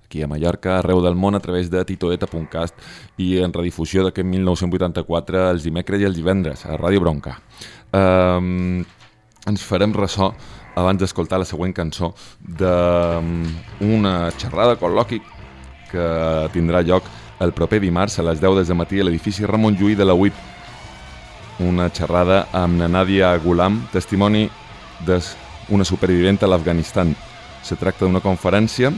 aquí 0.04 0.22
a 0.22 0.28
Mallorca, 0.30 0.78
arreu 0.78 1.00
del 1.02 1.16
món 1.18 1.34
a 1.34 1.40
través 1.42 1.70
de 1.72 1.82
titoeta.cast 1.84 2.76
i 3.18 3.38
en 3.42 3.52
redifusió 3.52 4.04
d'aquest 4.06 4.28
1984 4.30 5.48
els 5.50 5.64
dimecres 5.66 6.02
i 6.02 6.06
els 6.06 6.20
divendres 6.20 6.66
a 6.68 6.76
Ràdio 6.78 7.02
Bronca. 7.02 7.40
Um, 7.90 8.84
ens 9.46 9.62
farem 9.62 9.92
ressò 9.92 10.32
abans 10.74 10.98
d'escoltar 11.00 11.38
la 11.38 11.46
següent 11.48 11.74
cançó 11.74 12.12
d'una 12.40 14.14
xerrada 14.38 14.78
col·loqui 14.80 15.20
que 15.90 16.08
tindrà 16.54 16.82
lloc 16.82 17.06
el 17.44 17.52
proper 17.52 17.80
dimarts 17.82 18.18
a 18.18 18.26
les 18.26 18.40
10 18.40 18.68
de 18.68 18.74
matí 18.74 19.00
a 19.00 19.04
l'edifici 19.06 19.46
Ramon 19.46 19.76
Llull 19.78 19.96
de 19.96 20.04
la 20.04 20.14
UIP. 20.14 20.34
Una 21.62 21.88
xerrada 21.90 22.46
amb 22.52 22.80
la 22.80 22.88
Nadia 22.88 23.34
Gulam, 23.38 23.84
testimoni 23.92 24.48
d'una 25.06 25.84
supervivent 25.86 26.42
a 26.42 26.50
l'Afganistan. 26.50 27.14
Se 27.62 27.76
tracta 27.76 28.04
d'una 28.04 28.22
conferència 28.24 28.90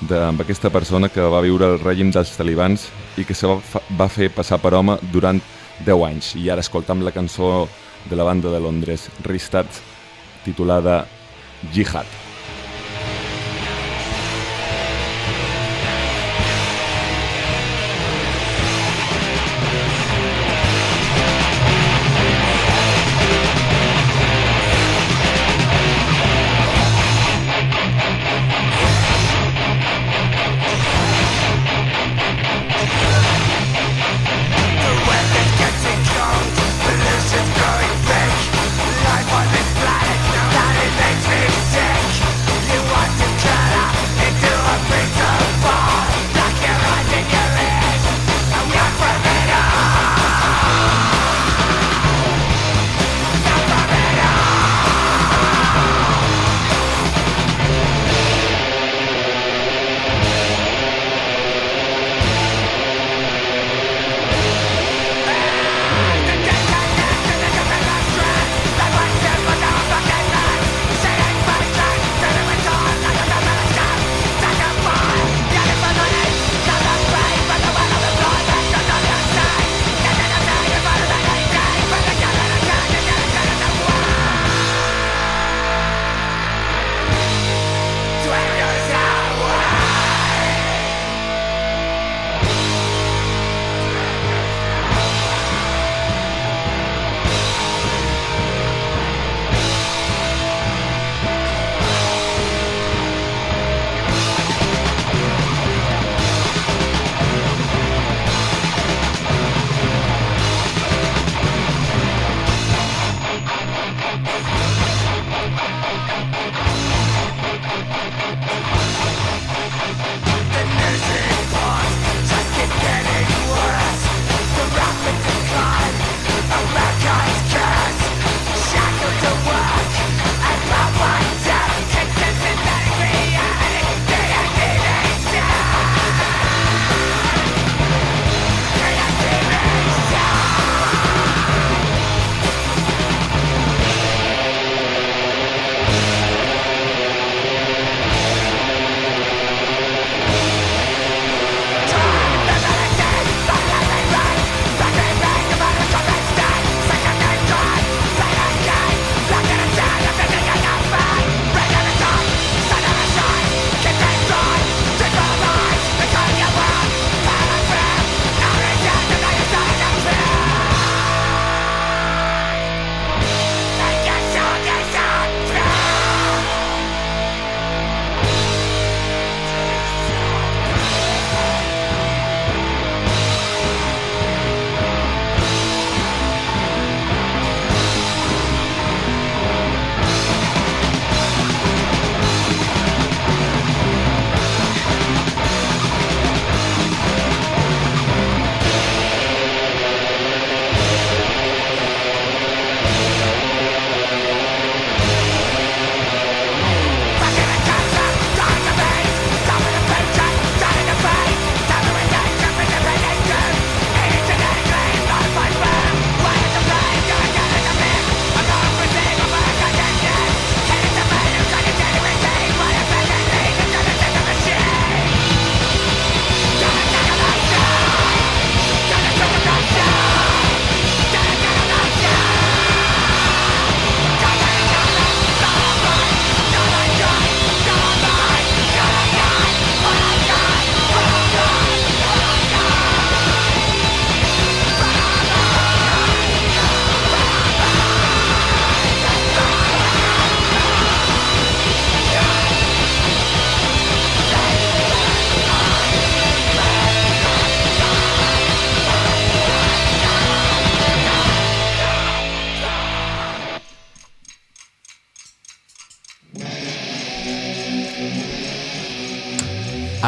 de, 0.00 0.18
amb 0.18 0.40
aquesta 0.40 0.70
persona 0.70 1.08
que 1.08 1.22
va 1.22 1.42
viure 1.44 1.74
el 1.74 1.80
règim 1.80 2.10
dels 2.12 2.34
talibans 2.36 2.88
i 3.16 3.24
que 3.24 3.34
se 3.34 3.48
va, 3.48 3.58
va 3.96 4.08
fer 4.08 4.30
passar 4.34 4.60
per 4.60 4.74
home 4.74 4.98
durant 5.12 5.40
10 5.84 6.04
anys. 6.08 6.34
I 6.40 6.50
ara 6.50 6.64
escoltam 6.64 7.02
la 7.04 7.14
cançó 7.14 7.68
de 8.08 8.16
la 8.16 8.22
banda 8.22 8.50
de 8.50 8.60
Londres, 8.60 9.10
Ristad, 9.22 9.66
titulada 10.44 11.06
Jihad. 11.72 12.23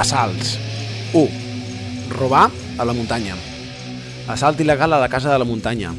Assalts. 0.06 0.56
1. 1.14 1.28
Robar 2.14 2.52
a 2.78 2.84
la 2.86 2.92
muntanya. 2.94 3.34
Assalt 4.30 4.60
il·legal 4.62 4.94
a 4.94 5.00
la 5.02 5.08
casa 5.10 5.32
de 5.32 5.38
la 5.42 5.48
muntanya. 5.48 5.90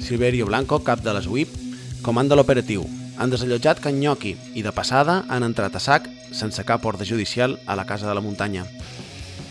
Silverio 0.00 0.46
Blanco, 0.48 0.78
cap 0.80 1.02
de 1.04 1.12
les 1.12 1.28
UIP, 1.28 1.52
comanda 2.00 2.32
l'operatiu. 2.32 2.86
Han 3.20 3.28
desallotjat 3.28 3.84
Can 3.84 4.00
Nyoqui 4.00 4.38
i 4.56 4.64
de 4.64 4.72
passada 4.72 5.18
han 5.28 5.44
entrat 5.44 5.76
a 5.76 5.84
sac, 5.84 6.08
sense 6.32 6.64
cap 6.64 6.88
ordre 6.88 7.04
judicial, 7.04 7.58
a 7.66 7.76
la 7.76 7.84
casa 7.84 8.08
de 8.08 8.16
la 8.16 8.24
muntanya. 8.24 8.64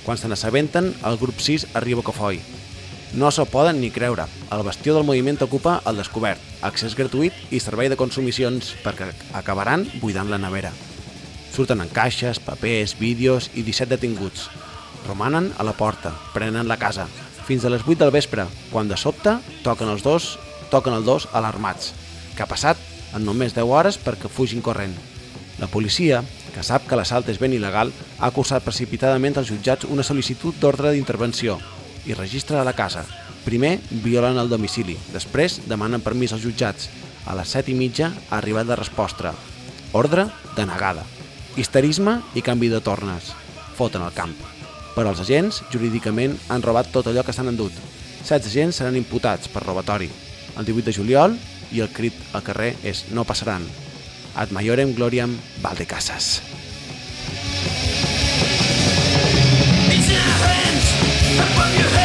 Quan 0.02 0.18
se 0.18 0.34
n'assabenten, 0.34 0.96
el 1.06 1.22
grup 1.22 1.38
6 1.38 1.68
arriba 1.78 2.02
a 2.02 2.10
Cofoi. 2.10 2.42
No 3.14 3.30
s'ho 3.30 3.46
poden 3.46 3.86
ni 3.86 3.94
creure. 3.94 4.26
El 4.50 4.66
bastió 4.66 4.98
del 4.98 5.06
moviment 5.06 5.46
ocupa 5.46 5.78
el 5.86 6.02
descobert, 6.02 6.42
accés 6.66 6.98
gratuït 6.98 7.54
i 7.54 7.62
servei 7.62 7.94
de 7.94 8.02
consumicions 8.02 8.74
perquè 8.82 9.14
acabaran 9.38 9.86
buidant 10.02 10.34
la 10.34 10.42
nevera. 10.42 10.74
Surten 11.52 11.82
en 11.84 11.90
caixes, 11.92 12.40
papers, 12.40 12.96
vídeos 13.00 13.50
i 13.54 13.66
17 13.68 13.92
detinguts. 13.92 14.48
Romanen 15.08 15.52
a 15.58 15.66
la 15.68 15.74
porta, 15.76 16.14
prenen 16.34 16.70
la 16.70 16.80
casa, 16.80 17.08
fins 17.48 17.66
a 17.66 17.72
les 17.74 17.84
8 17.84 17.98
del 18.00 18.14
vespre, 18.16 18.46
quan 18.72 18.88
de 18.88 18.96
sobte 18.96 19.36
toquen 19.66 19.90
els 19.92 20.04
dos, 20.06 20.38
toquen 20.72 20.96
els 20.96 21.06
dos 21.06 21.28
alarmats. 21.34 21.92
Què 22.38 22.46
ha 22.46 22.50
passat? 22.50 22.80
En 23.12 23.26
només 23.28 23.52
10 23.58 23.68
hores 23.68 24.00
perquè 24.00 24.32
fugin 24.32 24.64
corrent. 24.64 24.96
La 25.60 25.68
policia, 25.68 26.24
que 26.56 26.64
sap 26.64 26.88
que 26.88 26.96
l'assalt 26.96 27.28
és 27.30 27.40
ben 27.42 27.54
il·legal, 27.54 27.92
ha 28.20 28.32
cursat 28.32 28.64
precipitadament 28.64 29.38
als 29.38 29.52
jutjats 29.52 29.90
una 29.92 30.06
sol·licitud 30.08 30.56
d'ordre 30.62 30.94
d'intervenció 30.96 31.60
i 32.08 32.16
registra 32.16 32.64
la 32.64 32.74
casa. 32.74 33.04
Primer 33.46 33.80
violen 34.04 34.40
el 34.40 34.50
domicili, 34.50 34.98
després 35.14 35.60
demanen 35.68 36.02
permís 36.02 36.34
als 36.34 36.46
jutjats. 36.46 36.90
A 37.28 37.36
les 37.38 37.52
7 37.54 37.74
i 37.74 37.78
mitja 37.78 38.14
ha 38.30 38.38
arribat 38.40 38.70
la 38.70 38.80
resposta. 38.80 39.36
Ordre 39.94 40.30
denegada. 40.56 41.04
Histerisme 41.56 42.22
i 42.36 42.42
canvi 42.42 42.70
de 42.72 42.80
tornes. 42.82 43.34
Foten 43.76 44.04
el 44.06 44.14
camp. 44.16 44.34
Per 44.96 45.06
als 45.08 45.22
agents, 45.24 45.62
jurídicament, 45.72 46.38
han 46.50 46.64
robat 46.64 46.92
tot 46.92 47.08
allò 47.08 47.24
que 47.28 47.36
s'han 47.36 47.52
endut. 47.52 47.76
16 48.24 48.52
agents 48.52 48.80
seran 48.80 48.96
imputats 49.00 49.52
per 49.52 49.64
robatori. 49.66 50.10
El 50.58 50.68
18 50.68 50.88
de 50.88 50.96
juliol 50.96 51.38
i 51.72 51.84
el 51.84 51.92
crit 51.92 52.16
al 52.36 52.44
carrer 52.44 52.76
és 52.84 53.06
no 53.12 53.26
passaran. 53.28 53.66
Ad 54.36 54.52
maiorem 54.56 54.96
gloriam 54.96 55.36
Valdecasas. 55.64 56.42
It's 59.92 60.10
in 60.10 60.16
our. 60.16 62.01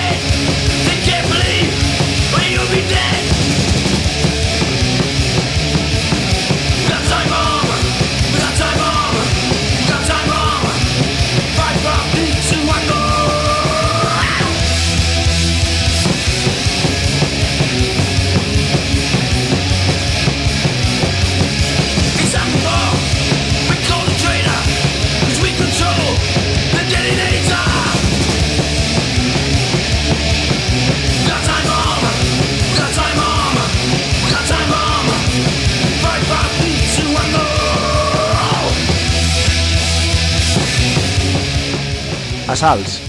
Assalts. 42.56 43.02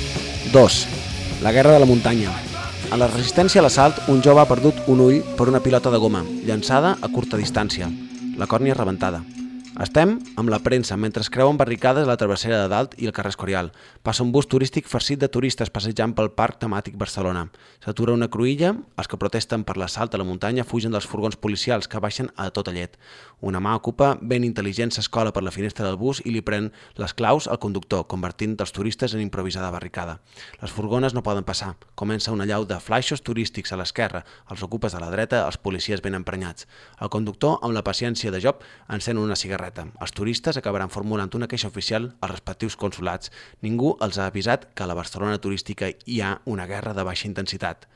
2. 0.52 0.88
La 1.41 1.53
guerra 1.53 1.72
de 1.72 1.80
la 1.80 1.86
muntanya. 1.86 2.34
A 2.91 2.98
la 2.99 3.07
resistència 3.07 3.61
a 3.61 3.64
l'assalt, 3.64 4.02
un 4.11 4.19
jove 4.19 4.44
ha 4.44 4.49
perdut 4.49 4.82
un 4.91 4.99
ull 5.06 5.22
per 5.40 5.48
una 5.48 5.61
pilota 5.64 5.88
de 5.88 6.02
goma, 6.03 6.26
llançada 6.44 6.98
a 6.99 7.07
curta 7.07 7.40
distància. 7.40 7.88
La 8.36 8.52
còrnia 8.52 8.76
rebentada. 8.76 9.24
Estem 9.78 10.16
amb 10.41 10.49
la 10.49 10.58
premsa 10.66 10.95
mentre 10.98 11.22
es 11.22 11.28
creuen 11.30 11.58
barricades 11.58 12.08
a 12.08 12.10
la 12.10 12.18
travessera 12.18 12.64
de 12.64 12.70
dalt 12.72 12.95
i 12.98 13.06
el 13.06 13.12
carrer 13.14 13.30
Escorial. 13.30 13.68
Passa 14.02 14.24
un 14.24 14.32
bus 14.34 14.48
turístic 14.49 14.88
farcit 14.90 15.20
de 15.22 15.28
turistes 15.30 15.70
passejant 15.70 16.16
pel 16.18 16.32
parc 16.34 16.58
temàtic 16.64 16.95
Barcelona. 16.98 17.44
S'atura 17.86 18.16
una 18.18 18.26
cruïlla, 18.34 18.72
els 18.98 19.10
que 19.12 19.20
protesten 19.22 19.62
per 19.68 19.76
l'assalt 19.78 20.16
a 20.16 20.18
la 20.18 20.26
muntanya 20.26 20.66
fugen 20.66 20.98
dels 20.98 21.06
furgons 21.06 21.38
policials 21.38 21.86
que 21.86 22.02
baixen 22.02 22.32
a 22.41 22.48
tota 22.49 22.74
llet. 22.74 22.98
Una 23.45 23.62
mà 23.62 23.76
ocupa 23.78 24.16
ben 24.18 24.48
intel·ligent 24.48 24.95
s'escola 24.95 25.30
per 25.30 25.44
la 25.45 25.54
finestra 25.54 25.86
del 25.86 26.02
bus 26.02 26.24
i 26.26 26.34
li 26.34 26.41
pren 26.41 26.72
les 26.98 27.14
claus 27.14 27.45
al 27.45 27.62
conductor, 27.62 28.08
convertint 28.10 28.58
els 28.58 28.74
turistes 28.74 29.14
en 29.14 29.22
improvisada 29.22 29.70
barricada. 29.70 30.18
Les 30.58 30.74
furgones 30.74 31.14
no 31.14 31.22
poden 31.22 31.45
passar. 31.45 31.76
Comença 31.94 32.34
una 32.34 32.49
llau 32.49 32.66
de 32.66 32.80
flaixos 32.82 33.22
turístics 33.22 33.78
a 33.78 33.78
l'esquerra, 33.78 34.26
els 34.49 34.66
ocupes 34.66 34.98
a 34.98 35.06
la 35.06 35.14
dreta, 35.14 35.45
els 35.45 35.62
policies 35.62 36.02
ben 36.02 36.18
emprenyats. 36.18 36.66
El 36.98 37.14
conductor, 37.14 37.60
amb 37.62 37.78
la 37.78 37.86
paciència 37.86 38.34
de 38.34 38.41
Job, 38.41 38.66
encén 38.90 39.22
una 39.22 39.38
cigarreta. 39.38 39.66
Els 39.76 40.15
turistes 40.15 40.57
acabaran 40.57 40.91
formulant 40.94 41.34
una 41.35 41.48
queixa 41.52 41.68
oficial 41.68 42.14
als 42.22 42.31
respectius 42.31 42.77
consulats. 42.80 43.31
Ningú 43.61 43.95
els 44.02 44.18
ha 44.18 44.27
avisat 44.31 44.69
que 44.73 44.84
a 44.84 44.89
la 44.89 44.98
Barcelona 44.98 45.39
turística 45.44 45.91
hi 46.06 46.22
ha 46.22 46.41
una 46.45 46.68
guerra 46.68 46.94
de 46.94 47.03
baixa 47.03 47.27
intensitat. 47.27 47.88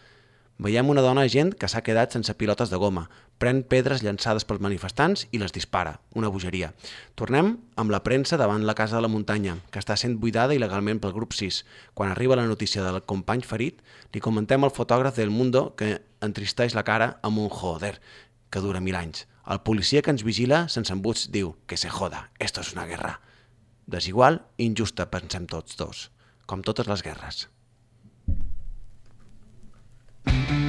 Veiem 0.61 0.91
una 0.93 1.01
dona 1.01 1.23
gent 1.25 1.55
que 1.57 1.65
s'ha 1.71 1.81
quedat 1.81 2.13
sense 2.13 2.35
pilotes 2.37 2.69
de 2.69 2.77
goma, 2.77 3.07
pren 3.41 3.63
pedres 3.65 4.03
llançades 4.05 4.45
pels 4.45 4.61
manifestants 4.61 5.23
i 5.33 5.39
les 5.41 5.55
dispara, 5.55 5.95
una 6.13 6.29
bogeria. 6.29 6.69
Tornem 7.17 7.55
amb 7.81 7.89
la 7.89 8.03
premsa 8.05 8.37
davant 8.37 8.67
la 8.67 8.75
Casa 8.77 8.99
de 8.99 9.01
la 9.01 9.09
Muntanya, 9.09 9.55
que 9.73 9.81
està 9.81 9.97
sent 9.97 10.19
buidada 10.21 10.53
il·legalment 10.53 11.01
pel 11.01 11.15
grup 11.17 11.33
6. 11.33 11.63
Quan 11.97 12.13
arriba 12.13 12.37
la 12.37 12.45
notícia 12.45 12.85
del 12.85 13.01
company 13.09 13.41
ferit, 13.41 13.81
li 14.13 14.21
comentem 14.21 14.61
al 14.61 14.75
fotògraf 14.75 15.17
del 15.17 15.33
Mundo 15.33 15.71
que 15.73 15.95
entristeix 16.21 16.77
la 16.77 16.85
cara 16.85 17.15
amb 17.25 17.41
un 17.41 17.49
joder, 17.49 17.95
que 18.51 18.61
dura 18.61 18.83
mil 18.85 18.99
anys. 18.99 19.25
El 19.45 19.61
policia 19.65 20.01
que 20.05 20.13
ens 20.13 20.23
vigila, 20.23 20.67
sense 20.69 20.93
embuts, 20.93 21.29
diu 21.33 21.55
que 21.67 21.77
se 21.77 21.89
joda, 21.89 22.29
esto 22.39 22.61
es 22.61 22.73
una 22.73 22.85
guerra. 22.85 23.19
Desigual 23.87 24.43
i 24.57 24.67
injusta, 24.69 25.09
pensem 25.09 25.49
tots 25.49 25.77
dos, 25.79 26.09
com 26.45 26.61
totes 26.61 26.87
les 26.87 27.01
guerres. 27.01 27.47
I 30.27 30.31
know 30.31 30.60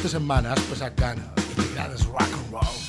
aquesta 0.00 0.16
setmana 0.16 0.48
has 0.54 0.62
passat 0.64 0.94
gana 0.96 1.26
i 1.36 1.56
t'agrades 1.58 2.06
rock 2.08 2.32
and 2.38 2.54
roll, 2.54 2.79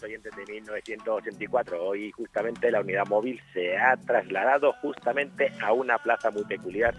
los 0.00 0.08
oyentes 0.08 0.34
de 0.36 0.52
1984. 0.52 1.82
Hoy 1.82 2.10
justamente 2.12 2.70
la 2.70 2.80
unidad 2.80 3.06
móvil 3.06 3.40
se 3.52 3.76
ha 3.76 3.96
trasladado 3.96 4.72
justamente 4.80 5.52
a 5.62 5.72
una 5.72 5.98
plaza 5.98 6.30
muy 6.30 6.44
peculiar. 6.44 6.94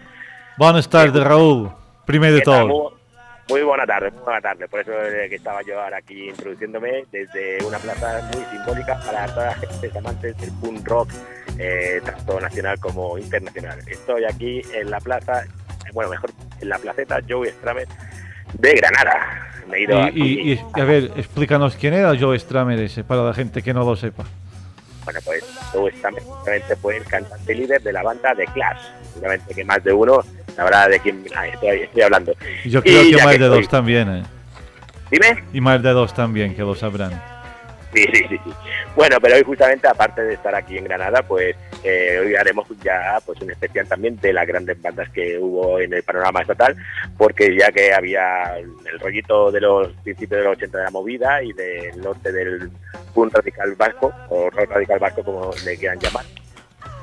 Bones 0.56 0.88
tardes, 0.88 1.22
Raúl. 1.22 1.70
Primer 2.06 2.32
de 2.32 2.40
todo. 2.42 2.92
Muy, 3.48 3.62
buena 3.62 3.86
tarde, 3.86 4.10
muy 4.10 4.22
buena 4.22 4.40
tarde. 4.40 4.68
Por 4.68 4.80
eso 4.80 4.92
eh, 4.92 5.28
que 5.28 5.36
estaba 5.36 5.62
yo 5.62 5.80
ahora 5.80 5.98
aquí 5.98 6.28
introduciéndome 6.28 7.04
desde 7.10 7.64
una 7.64 7.78
plaza 7.78 8.30
muy 8.32 8.44
simbólica 8.44 8.98
para 9.04 9.26
toda 9.26 9.46
la 9.46 9.54
gente 9.54 9.98
amantes 9.98 10.38
del 10.38 10.52
punk 10.60 10.88
rock, 10.88 11.10
eh, 11.58 12.00
tanto 12.04 12.40
nacional 12.40 12.78
como 12.78 13.18
internacional. 13.18 13.78
Estoy 13.86 14.24
aquí 14.24 14.62
en 14.72 14.90
la 14.90 15.00
plaza, 15.00 15.44
bueno, 15.92 16.10
mejor 16.10 16.30
en 16.60 16.68
la 16.68 16.78
placeta 16.78 17.20
Joe 17.28 17.50
Stramer 17.50 17.88
de 18.54 18.74
Granada. 18.74 19.48
Me 19.68 19.78
he 19.78 19.82
ido. 19.82 20.08
Y, 20.08 20.22
y- 20.22 20.52
y, 20.52 20.80
a 20.80 20.84
ver, 20.84 21.10
explícanos 21.16 21.76
quién 21.76 21.94
era 21.94 22.14
Joe 22.18 22.38
Stramer 22.38 22.78
ese, 22.80 23.04
para 23.04 23.22
la 23.24 23.34
gente 23.34 23.62
que 23.62 23.72
no 23.72 23.84
lo 23.84 23.96
sepa. 23.96 24.24
Bueno, 25.04 25.18
pues 25.24 25.44
Joe 25.72 25.90
Stramer 25.92 26.22
fue 26.80 26.96
el 26.98 27.04
cantante 27.04 27.54
líder 27.54 27.82
de 27.82 27.92
la 27.92 28.02
banda 28.02 28.34
The 28.34 28.44
Clash. 28.46 28.78
Seguramente 29.14 29.54
que 29.54 29.64
más 29.64 29.82
de 29.82 29.92
uno 29.92 30.22
sabrá 30.54 30.88
de 30.88 31.00
quién 31.00 31.24
ah, 31.34 31.46
estoy, 31.48 31.80
estoy 31.80 32.02
hablando. 32.02 32.32
Y 32.64 32.70
yo 32.70 32.82
creo 32.82 33.02
Y 33.02 33.10
que 33.10 33.16
más 33.16 33.26
de 33.38 33.44
estoy- 33.46 33.48
dos 33.60 33.68
también, 33.68 34.08
¿eh? 34.16 34.22
Dime. 35.10 35.42
Y 35.52 35.60
más 35.60 35.82
de 35.82 35.90
dos 35.90 36.14
también, 36.14 36.54
que 36.54 36.62
lo 36.62 36.74
sabrán. 36.74 37.20
Sí, 37.92 38.04
sí, 38.12 38.24
sí, 38.28 38.40
sí. 38.42 38.50
Bueno, 38.96 39.18
pero 39.20 39.36
hoy 39.36 39.42
justamente, 39.42 39.86
aparte 39.86 40.22
de 40.22 40.34
estar 40.34 40.54
aquí 40.54 40.78
en 40.78 40.84
Granada, 40.84 41.22
pues 41.22 41.54
eh, 41.84 42.18
hoy 42.24 42.34
haremos 42.34 42.66
ya 42.82 43.18
pues 43.24 43.40
un 43.42 43.50
especial 43.50 43.86
también 43.86 44.18
de 44.18 44.32
las 44.32 44.46
grandes 44.46 44.80
bandas 44.80 45.10
que 45.10 45.38
hubo 45.38 45.78
en 45.78 45.92
el 45.92 46.02
panorama 46.02 46.40
estatal, 46.40 46.74
porque 47.18 47.54
ya 47.54 47.70
que 47.70 47.92
había 47.92 48.56
el 48.58 48.98
rollito 48.98 49.50
de 49.50 49.60
los 49.60 49.92
principios 50.02 50.40
de 50.40 50.44
los 50.44 50.56
80 50.56 50.78
de 50.78 50.84
la 50.84 50.90
movida 50.90 51.42
y 51.42 51.52
del 51.52 52.00
norte 52.00 52.32
del 52.32 52.70
punk 53.14 53.34
radical 53.34 53.74
vasco, 53.74 54.12
o 54.30 54.48
rock 54.48 54.70
radical 54.70 54.98
vasco 54.98 55.22
como 55.22 55.50
le 55.64 55.76
quieran 55.76 55.98
llamar, 55.98 56.24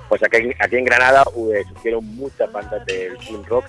pues 0.08 0.24
aquí, 0.24 0.52
aquí 0.60 0.78
en 0.78 0.86
Granada 0.86 1.24
eh, 1.54 1.64
surgieron 1.68 2.04
muchas 2.16 2.52
bandas 2.52 2.84
del 2.88 3.16
punk 3.18 3.48
rock 3.48 3.66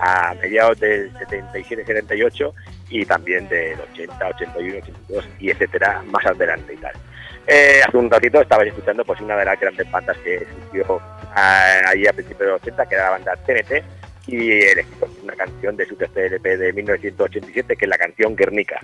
a 0.00 0.34
mediados 0.34 0.78
del 0.80 1.12
77-78 1.14 2.52
y 2.90 3.04
también 3.04 3.48
del 3.48 3.80
80, 3.80 4.28
81, 4.28 4.78
82 4.78 5.24
y 5.40 5.50
etcétera 5.50 6.02
más 6.06 6.24
adelante 6.26 6.74
y 6.74 6.76
tal. 6.76 6.92
Eh, 7.46 7.80
hace 7.86 7.96
un 7.96 8.10
ratito 8.10 8.40
estabais 8.40 8.68
escuchando 8.68 9.04
pues 9.04 9.20
una 9.20 9.36
de 9.36 9.44
las 9.44 9.60
grandes 9.60 9.90
bandas 9.90 10.16
que 10.18 10.46
surgió 10.70 11.00
ah, 11.34 11.80
ahí 11.88 12.06
a 12.06 12.12
principios 12.12 12.46
de 12.46 12.52
los 12.52 12.62
80, 12.62 12.86
que 12.86 12.94
era 12.94 13.04
la 13.04 13.10
banda 13.10 13.36
TNT, 13.36 13.84
y 14.26 14.50
elegimos 14.62 15.10
una 15.22 15.34
canción 15.34 15.76
de 15.76 15.84
su 15.84 15.96
tercer 15.96 16.26
LP 16.32 16.56
de 16.56 16.72
1987, 16.72 17.76
que 17.76 17.84
es 17.84 17.88
la 17.88 17.98
canción 17.98 18.34
Guernica. 18.34 18.80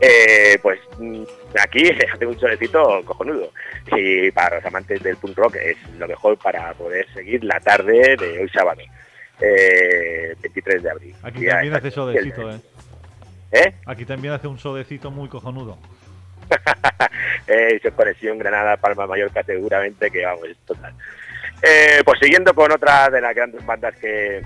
Eh, 0.00 0.58
pues 0.62 0.78
mm, 0.98 1.22
aquí 1.60 1.90
hace 2.12 2.26
un 2.26 2.38
solecito 2.38 3.02
cojonudo. 3.04 3.52
Y 3.94 4.30
para 4.30 4.56
los 4.56 4.64
amantes 4.64 5.02
del 5.02 5.16
punk 5.16 5.36
rock 5.36 5.56
es 5.56 5.76
lo 5.98 6.06
mejor 6.06 6.38
para 6.38 6.72
poder 6.74 7.06
seguir 7.12 7.44
la 7.44 7.60
tarde 7.60 8.16
de 8.16 8.40
hoy 8.40 8.48
sábado, 8.48 8.80
eh, 9.40 10.34
23 10.42 10.82
de 10.82 10.90
abril. 10.90 11.14
Aquí 11.22 11.46
también 11.46 11.74
hace 11.74 11.90
sodecito, 11.90 12.50
¿eh? 12.50 12.60
¿Eh? 13.52 13.74
Aquí 13.86 14.04
también 14.04 14.34
hace 14.34 14.46
un 14.46 14.58
sodecito 14.58 15.10
muy 15.10 15.28
cojonudo. 15.28 15.78
eh, 17.46 17.76
eso 17.76 17.88
es 17.88 17.94
conexión 17.94 18.38
Granada, 18.38 18.76
Palma, 18.76 19.06
Mallorca, 19.06 19.42
seguramente 19.42 20.10
que 20.10 20.24
vamos, 20.24 20.44
es 20.48 20.56
total. 20.58 20.94
Eh, 21.62 22.02
pues 22.04 22.18
siguiendo 22.20 22.54
con 22.54 22.70
otra 22.70 23.10
de 23.10 23.20
las 23.20 23.34
grandes 23.34 23.64
bandas 23.64 23.94
que, 23.96 24.42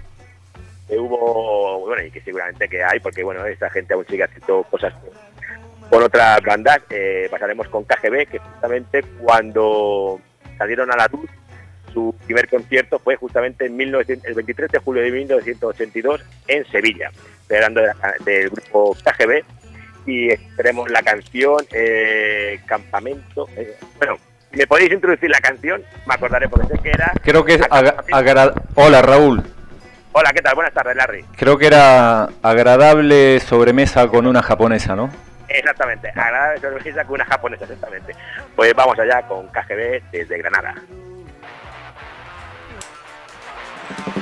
que 0.88 0.98
hubo, 0.98 1.80
bueno, 1.80 2.02
y 2.02 2.10
que 2.10 2.20
seguramente 2.22 2.68
que 2.68 2.82
hay, 2.82 3.00
porque 3.00 3.22
bueno, 3.22 3.44
esta 3.44 3.70
gente 3.70 3.94
aún 3.94 4.06
sigue 4.06 4.24
haciendo 4.24 4.62
cosas 4.64 4.94
con, 4.94 5.10
con 5.90 6.02
otras 6.02 6.40
bandas, 6.42 6.80
eh, 6.90 7.28
pasaremos 7.30 7.68
con 7.68 7.84
KGB, 7.84 8.26
que 8.28 8.38
justamente 8.38 9.02
cuando 9.20 10.20
salieron 10.56 10.90
a 10.90 10.96
la 10.96 11.08
luz, 11.12 11.28
su 11.92 12.14
primer 12.26 12.48
concierto 12.48 12.98
fue 12.98 13.16
justamente 13.16 13.66
en 13.66 13.76
1900 13.76 14.26
el 14.28 14.34
23 14.34 14.70
de 14.70 14.78
julio 14.78 15.02
de 15.02 15.10
1982 15.12 16.20
en 16.48 16.64
Sevilla, 16.66 17.10
esperando 17.42 17.80
de 17.80 17.86
la- 17.88 18.14
del 18.24 18.50
grupo 18.50 18.96
KGB, 19.04 19.44
y 20.06 20.28
tenemos 20.56 20.90
la 20.90 21.02
canción 21.02 21.58
eh, 21.72 22.60
Campamento. 22.66 23.48
eh, 23.56 23.76
bueno, 23.98 24.16
me 24.52 24.66
podéis 24.66 24.92
introducir 24.92 25.30
la 25.30 25.40
canción, 25.40 25.82
me 26.06 26.14
acordaré 26.14 26.48
porque 26.48 26.66
sé 26.76 26.82
que 26.82 26.90
era. 26.90 27.12
Creo 27.22 27.44
que 27.44 27.54
es 27.54 27.62
agra- 27.70 27.96
agra- 28.12 28.54
Hola 28.74 29.02
Raúl, 29.02 29.42
Hola, 30.14 30.30
¿qué 30.34 30.42
tal? 30.42 30.54
Buenas 30.54 30.74
tardes, 30.74 30.94
Larry. 30.94 31.24
creo 31.38 31.56
que 31.56 31.66
era 31.68 32.24
agradable 32.42 33.40
sobremesa 33.40 34.08
con 34.08 34.26
una 34.26 34.42
japonesa, 34.42 34.94
¿no? 34.94 35.10
Exactamente, 35.48 36.08
agradable 36.10 36.60
sorpresa 36.60 37.04
con 37.04 37.14
una 37.14 37.24
japonesa, 37.24 37.64
exactamente. 37.64 38.14
Pues 38.56 38.74
vamos 38.74 38.98
allá 38.98 39.22
con 39.22 39.46
KGB 39.48 40.02
desde 40.12 40.38
Granada. 40.38 40.74
Thank 43.88 44.16
you. 44.16 44.21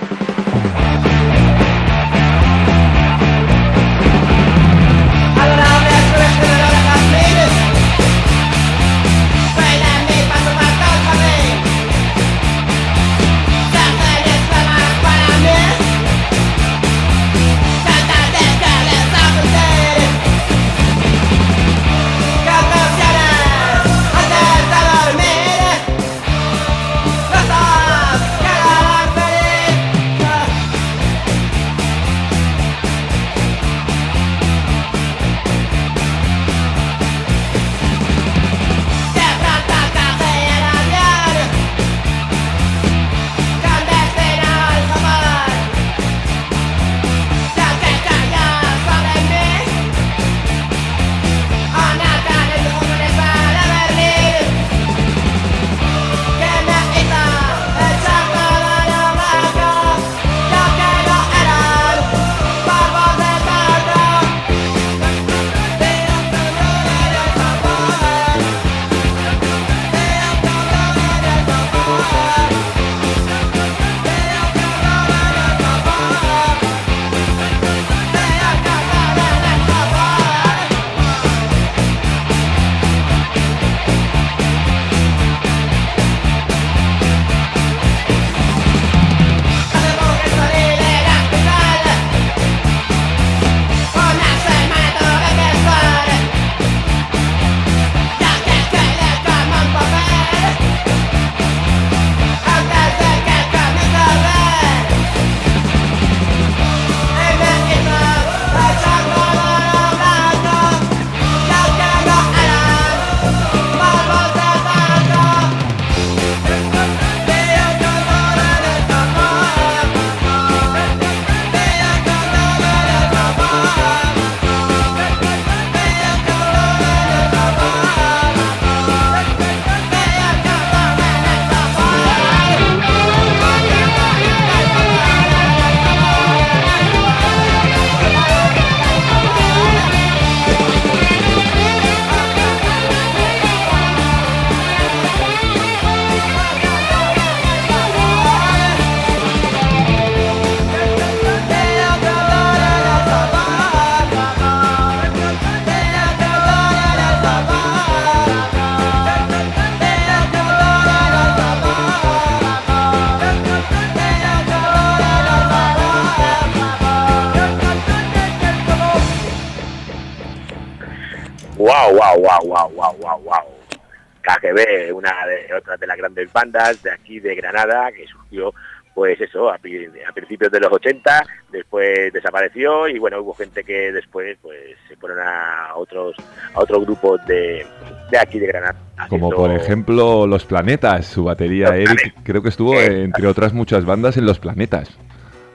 Una 174.93 175.27
de 175.27 175.55
otra 175.55 175.77
de 175.77 175.87
las 175.87 175.97
grandes 175.97 176.32
bandas 176.32 176.82
de 176.82 176.93
aquí 176.93 177.20
de 177.20 177.35
Granada 177.35 177.91
que 177.93 178.07
surgió 178.07 178.53
pues 178.95 179.20
eso, 179.20 179.51
a, 179.51 179.55
a 179.55 180.12
principios 180.12 180.51
de 180.51 180.61
los 180.61 180.73
80, 180.73 181.27
después 181.51 182.12
desapareció 182.12 182.89
y 182.89 182.99
bueno, 182.99 183.20
hubo 183.20 183.35
gente 183.35 183.62
que 183.65 183.93
después 183.93 184.37
pues 184.43 184.77
se 184.89 184.97
fueron 184.97 185.20
a 185.20 185.74
otros 185.77 186.15
a 186.53 186.61
otros 186.61 186.85
grupos 186.85 187.24
de, 187.27 187.65
de 188.11 188.19
aquí 188.19 188.39
de 188.39 188.47
Granada. 188.47 188.77
Como 189.09 189.31
por 189.31 189.53
ejemplo 189.53 190.27
Los 190.27 190.45
Planetas, 190.45 191.07
su 191.07 191.24
batería 191.24 191.77
Eric, 191.77 192.15
creo 192.24 192.43
que 192.43 192.49
estuvo 192.49 192.74
eh, 192.74 193.05
entre 193.05 193.27
otras 193.27 193.53
muchas 193.53 193.85
bandas 193.85 194.16
en 194.16 194.27
Los 194.27 194.39
Planetas. 194.39 194.91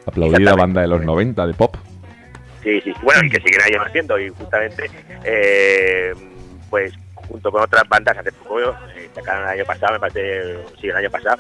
Aplaudida 0.06 0.56
banda 0.56 0.82
de 0.82 0.88
los 0.88 1.04
90 1.04 1.48
de 1.48 1.54
pop. 1.54 1.76
Sí, 2.64 2.82
sí, 2.82 2.94
bueno, 3.04 3.22
y 3.26 3.30
que 3.30 3.42
seguirá 3.42 3.84
haciendo 3.86 4.18
y 4.18 4.30
justamente 4.30 4.90
eh, 5.24 6.14
pues 6.70 6.94
junto 7.28 7.52
con 7.52 7.62
otras 7.62 7.88
bandas 7.88 8.18
hace 8.18 8.32
poco 8.32 8.60
eh, 8.62 9.10
sacaron 9.14 9.44
el 9.44 9.50
año 9.50 9.66
pasado, 9.66 9.94
me 9.94 10.00
parece, 10.00 10.58
sí, 10.80 10.88
el 10.88 10.96
año 10.96 11.10
pasado, 11.10 11.38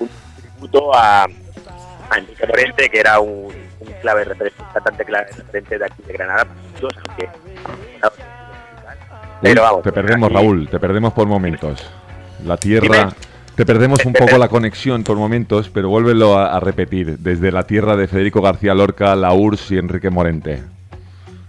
un 0.00 0.08
tributo 0.36 0.94
a, 0.94 1.24
a 1.24 2.18
Enrique 2.18 2.46
Morente, 2.46 2.88
que 2.88 3.00
era 3.00 3.20
un, 3.20 3.46
un 3.80 3.92
clave 4.02 4.24
referente, 4.24 4.62
un 4.62 4.72
cantante 4.72 5.04
clave 5.04 5.26
referente 5.36 5.78
de 5.78 5.84
aquí 5.84 6.02
de 6.06 6.12
Granada, 6.12 6.46
Pero 9.42 9.62
vamos, 9.62 9.82
te 9.82 9.92
perdemos, 9.92 10.26
aquí- 10.26 10.34
Raúl, 10.34 10.68
te 10.68 10.78
perdemos 10.78 11.12
por 11.12 11.26
momentos. 11.26 11.90
La 12.44 12.56
tierra. 12.56 12.86
Dime. 12.88 13.12
Te 13.54 13.66
perdemos 13.66 14.04
un 14.06 14.12
poco 14.14 14.38
la 14.38 14.48
conexión 14.48 15.02
por 15.02 15.16
momentos, 15.16 15.68
pero 15.68 15.88
vuélvelo 15.90 16.38
a, 16.38 16.56
a 16.56 16.60
repetir. 16.60 17.18
Desde 17.18 17.50
la 17.52 17.64
tierra 17.66 17.94
de 17.96 18.06
Federico 18.06 18.40
García 18.40 18.74
Lorca, 18.74 19.14
la 19.16 19.32
URSS 19.34 19.72
y 19.72 19.78
Enrique 19.78 20.08
Morente. 20.08 20.62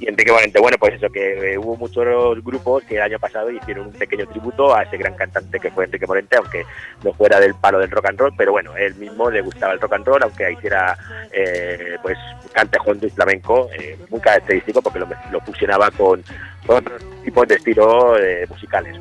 Y 0.01 0.09
Enrique 0.09 0.31
bueno, 0.31 0.77
pues 0.79 0.95
eso, 0.95 1.11
que 1.11 1.53
eh, 1.53 1.57
hubo 1.59 1.77
muchos 1.77 2.43
grupos 2.43 2.83
que 2.85 2.95
el 2.95 3.03
año 3.03 3.19
pasado 3.19 3.51
hicieron 3.51 3.85
un 3.85 3.93
pequeño 3.93 4.25
tributo 4.25 4.73
a 4.73 4.81
ese 4.81 4.97
gran 4.97 5.13
cantante 5.13 5.59
que 5.59 5.69
fue 5.69 5.85
Enrique 5.85 6.07
Morente, 6.07 6.37
aunque 6.37 6.65
no 7.03 7.13
fuera 7.13 7.39
del 7.39 7.53
palo 7.53 7.77
del 7.77 7.91
rock 7.91 8.07
and 8.07 8.19
roll, 8.19 8.33
pero 8.35 8.51
bueno, 8.51 8.75
él 8.75 8.95
mismo 8.95 9.29
le 9.29 9.41
gustaba 9.41 9.73
el 9.73 9.79
rock 9.79 9.93
and 9.93 10.07
roll, 10.07 10.23
aunque 10.23 10.53
hiciera 10.53 10.97
eh, 11.31 11.97
pues 12.01 12.17
cante 12.51 12.79
y 13.03 13.09
flamenco, 13.11 13.69
eh, 13.77 13.95
muy 14.09 14.19
característico 14.19 14.81
porque 14.81 14.97
lo, 14.99 15.39
fusionaba 15.41 15.91
con, 15.91 16.23
con 16.65 16.77
otros 16.77 17.03
tipos 17.23 17.47
de 17.47 17.55
estilos 17.55 18.19
eh, 18.19 18.47
musicales. 18.49 18.97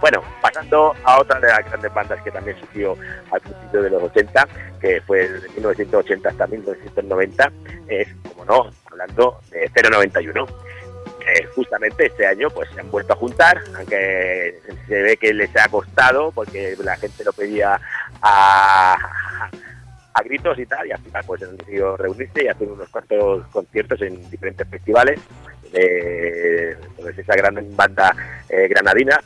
Bueno, 0.00 0.22
pasando 0.42 0.94
a 1.04 1.20
otra 1.20 1.40
de 1.40 1.48
las 1.48 1.64
grandes 1.64 1.92
bandas 1.92 2.22
que 2.22 2.30
también 2.30 2.58
surgió 2.60 2.96
al 3.30 3.40
principio 3.40 3.82
de 3.82 3.90
los 3.90 4.02
80, 4.02 4.48
que 4.80 5.00
fue 5.00 5.28
de 5.28 5.48
1980 5.48 6.28
hasta 6.28 6.46
1990, 6.46 7.52
es, 7.88 8.08
como 8.28 8.44
no, 8.44 8.70
hablando 8.90 9.40
de 9.50 9.70
091. 9.90 10.46
Eh, 11.28 11.44
justamente 11.56 12.06
este 12.06 12.24
año 12.24 12.48
pues 12.50 12.68
se 12.70 12.80
han 12.80 12.90
vuelto 12.90 13.14
a 13.14 13.16
juntar, 13.16 13.60
aunque 13.76 14.60
se 14.86 15.02
ve 15.02 15.16
que 15.16 15.34
les 15.34 15.50
ha 15.56 15.68
costado 15.68 16.30
porque 16.30 16.76
la 16.84 16.96
gente 16.96 17.24
lo 17.24 17.32
pedía 17.32 17.80
a, 18.22 18.96
gritos 20.24 20.58
y 20.58 20.66
tal, 20.66 20.86
y 20.86 20.92
al 20.92 20.98
final 21.00 21.24
pues 21.26 21.42
han 21.42 21.56
decidido 21.56 21.96
reunirse 21.96 22.44
y 22.44 22.48
hacer 22.48 22.68
unos 22.68 22.88
cuantos 22.90 23.46
conciertos 23.48 24.00
en 24.02 24.30
diferentes 24.30 24.68
festivales. 24.68 25.20
Eh, 25.72 26.76
pues 26.96 27.18
esa 27.18 27.34
gran 27.34 27.54
banda 27.76 28.14
eh, 28.48 28.68
granadina 28.68 29.20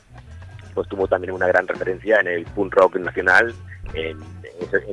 pues 0.74 0.88
tuvo 0.88 1.06
también 1.06 1.32
una 1.32 1.46
gran 1.46 1.66
referencia 1.66 2.20
en 2.20 2.28
el 2.28 2.44
punk 2.44 2.74
rock 2.74 2.96
nacional 2.96 3.54
en, 3.94 4.18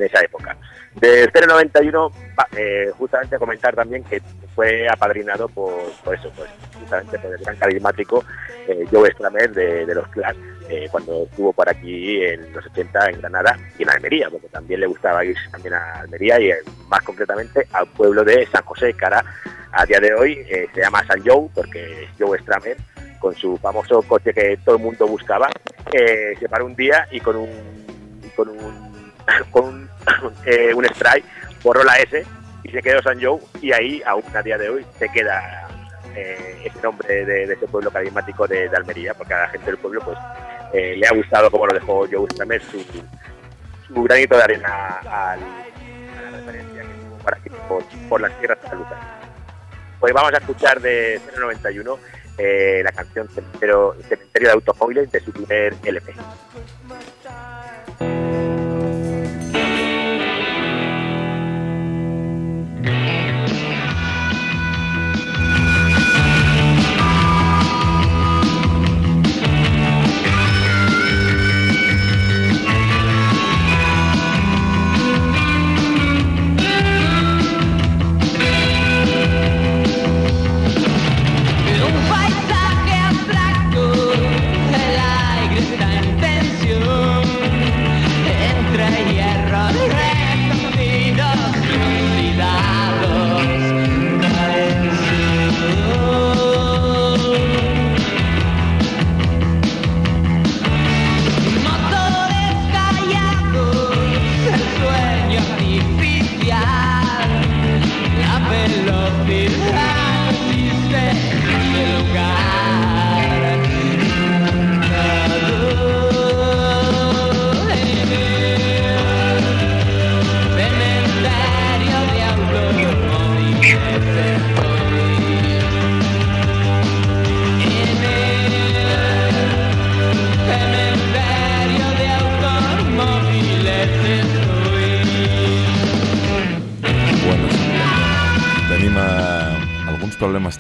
esa- 0.01 0.21
época. 0.21 0.57
De 0.95 1.29
091, 1.31 2.11
va, 2.39 2.47
eh, 2.57 2.91
justamente 2.97 3.37
comentar 3.37 3.75
también 3.75 4.03
que 4.03 4.21
fue 4.55 4.87
apadrinado 4.89 5.47
por, 5.47 5.71
por 6.03 6.15
eso, 6.15 6.31
pues 6.35 6.49
justamente 6.79 7.19
por 7.19 7.31
el 7.31 7.37
gran 7.43 7.55
carismático 7.57 8.25
eh, 8.67 8.85
Joe 8.91 9.11
Stramer 9.11 9.51
de, 9.51 9.93
los 9.93 10.07
Clash, 10.07 10.35
eh, 10.69 10.87
cuando 10.91 11.23
estuvo 11.23 11.53
por 11.53 11.69
aquí 11.69 12.23
en 12.23 12.51
los 12.53 12.65
80 12.65 13.09
en 13.11 13.19
Granada 13.19 13.57
y 13.77 13.83
en 13.83 13.89
Almería, 13.89 14.29
porque 14.31 14.47
también 14.47 14.79
le 14.79 14.87
gustaba 14.87 15.23
ir 15.23 15.35
también 15.51 15.75
a 15.75 15.99
Almería 15.99 16.39
y 16.39 16.49
eh, 16.49 16.57
más 16.87 17.01
concretamente 17.03 17.67
al 17.73 17.87
pueblo 17.87 18.23
de 18.23 18.45
San 18.47 18.63
José, 18.63 18.95
ahora 19.03 19.23
a 19.71 19.85
día 19.85 19.99
de 19.99 20.13
hoy 20.15 20.43
se 20.73 20.81
llama 20.81 21.05
San 21.05 21.23
Joe, 21.23 21.49
porque 21.53 22.07
Joe 22.17 22.39
Stramer 22.39 22.77
con 23.19 23.35
su 23.35 23.57
famoso 23.57 24.01
coche 24.03 24.33
que 24.33 24.57
todo 24.63 24.75
el 24.75 24.81
mundo 24.81 25.07
buscaba, 25.07 25.49
eh, 25.91 26.35
se 26.39 26.49
paró 26.49 26.65
un 26.65 26.75
día 26.75 27.07
y 27.11 27.19
con 27.19 27.35
un 27.35 27.49
con 28.35 28.49
un 28.49 29.13
con 29.51 29.65
un, 29.65 29.89
eh, 30.45 30.73
strike 30.95 31.25
borró 31.63 31.83
la 31.83 31.97
S 31.97 32.25
y 32.63 32.69
se 32.69 32.81
quedó 32.81 33.01
San 33.01 33.21
Joe 33.21 33.39
y 33.61 33.71
ahí 33.71 34.01
aún 34.05 34.23
a 34.33 34.41
día 34.41 34.57
de 34.57 34.69
hoy 34.69 34.85
se 34.97 35.09
queda 35.09 35.67
eh, 36.15 36.61
ese 36.65 36.81
nombre 36.81 37.25
de, 37.25 37.47
de 37.47 37.53
ese 37.53 37.67
pueblo 37.67 37.91
carismático 37.91 38.47
de, 38.47 38.69
de 38.69 38.77
Almería 38.77 39.13
porque 39.13 39.33
a 39.33 39.41
la 39.41 39.47
gente 39.49 39.67
del 39.67 39.77
pueblo 39.77 40.01
pues 40.01 40.17
eh, 40.73 40.95
le 40.97 41.07
ha 41.07 41.13
gustado 41.13 41.49
como 41.49 41.65
lo 41.65 41.73
dejó 41.73 42.07
Joe 42.11 42.27
Stramer 42.31 42.61
su, 42.61 42.83
su 43.87 44.03
granito 44.03 44.35
de 44.35 44.43
arena 44.43 44.99
al, 45.09 45.39
a 47.25 47.35
que 47.43 47.49
por, 47.67 47.83
por 48.07 48.21
las 48.21 48.37
tierras 48.39 48.57
andaluzas. 48.63 48.97
Pues 49.99 50.13
vamos 50.13 50.33
a 50.33 50.37
escuchar 50.37 50.79
de 50.79 51.19
091 51.37 51.99
eh, 52.37 52.81
la 52.83 52.91
canción 52.91 53.27
Cementerio, 53.29 53.95
Cementerio 54.07 54.49
de 54.49 54.53
Automóviles 54.53 55.11
de 55.11 55.19
su 55.19 55.31
primer 55.31 55.75
LP. 55.83 56.13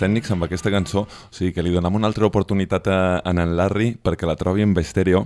Tècnics 0.07 0.31
amb 0.31 0.45
aquesta 0.47 0.71
cançó, 0.71 1.03
o 1.03 1.35
sigui 1.35 1.51
que 1.53 1.63
li 1.63 1.73
donem 1.75 1.99
una 1.99 2.07
altra 2.07 2.27
oportunitat 2.27 2.87
a, 2.87 2.99
a 3.19 3.33
en 3.33 3.55
Larry 3.57 3.91
perquè 3.99 4.27
la 4.27 4.37
trobi 4.39 4.63
en 4.63 4.73
Vestereo 4.73 5.25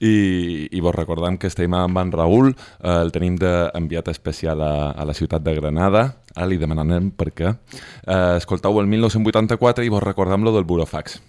i, 0.00 0.68
i 0.70 0.82
vos 0.82 0.94
recordem 0.94 1.38
que 1.38 1.48
estem 1.50 1.74
amb 1.74 1.98
en 2.02 2.10
Raül, 2.12 2.50
eh, 2.50 2.98
el 2.98 3.12
tenim 3.14 3.38
d'enviat 3.38 4.10
especial 4.10 4.62
a, 4.62 4.90
a 4.90 5.06
la 5.06 5.14
ciutat 5.14 5.44
de 5.44 5.54
Granada, 5.58 6.04
ara 6.34 6.48
li 6.50 6.58
demanarem 6.58 7.10
per 7.14 7.30
què. 7.30 7.54
Eh, 7.54 8.36
escoltau 8.38 8.80
el 8.82 8.90
1984 8.90 9.86
i 9.86 9.92
vos 9.92 10.02
recordem 10.02 10.46
lo 10.46 10.54
del 10.54 10.66
Burofax. 10.66 11.20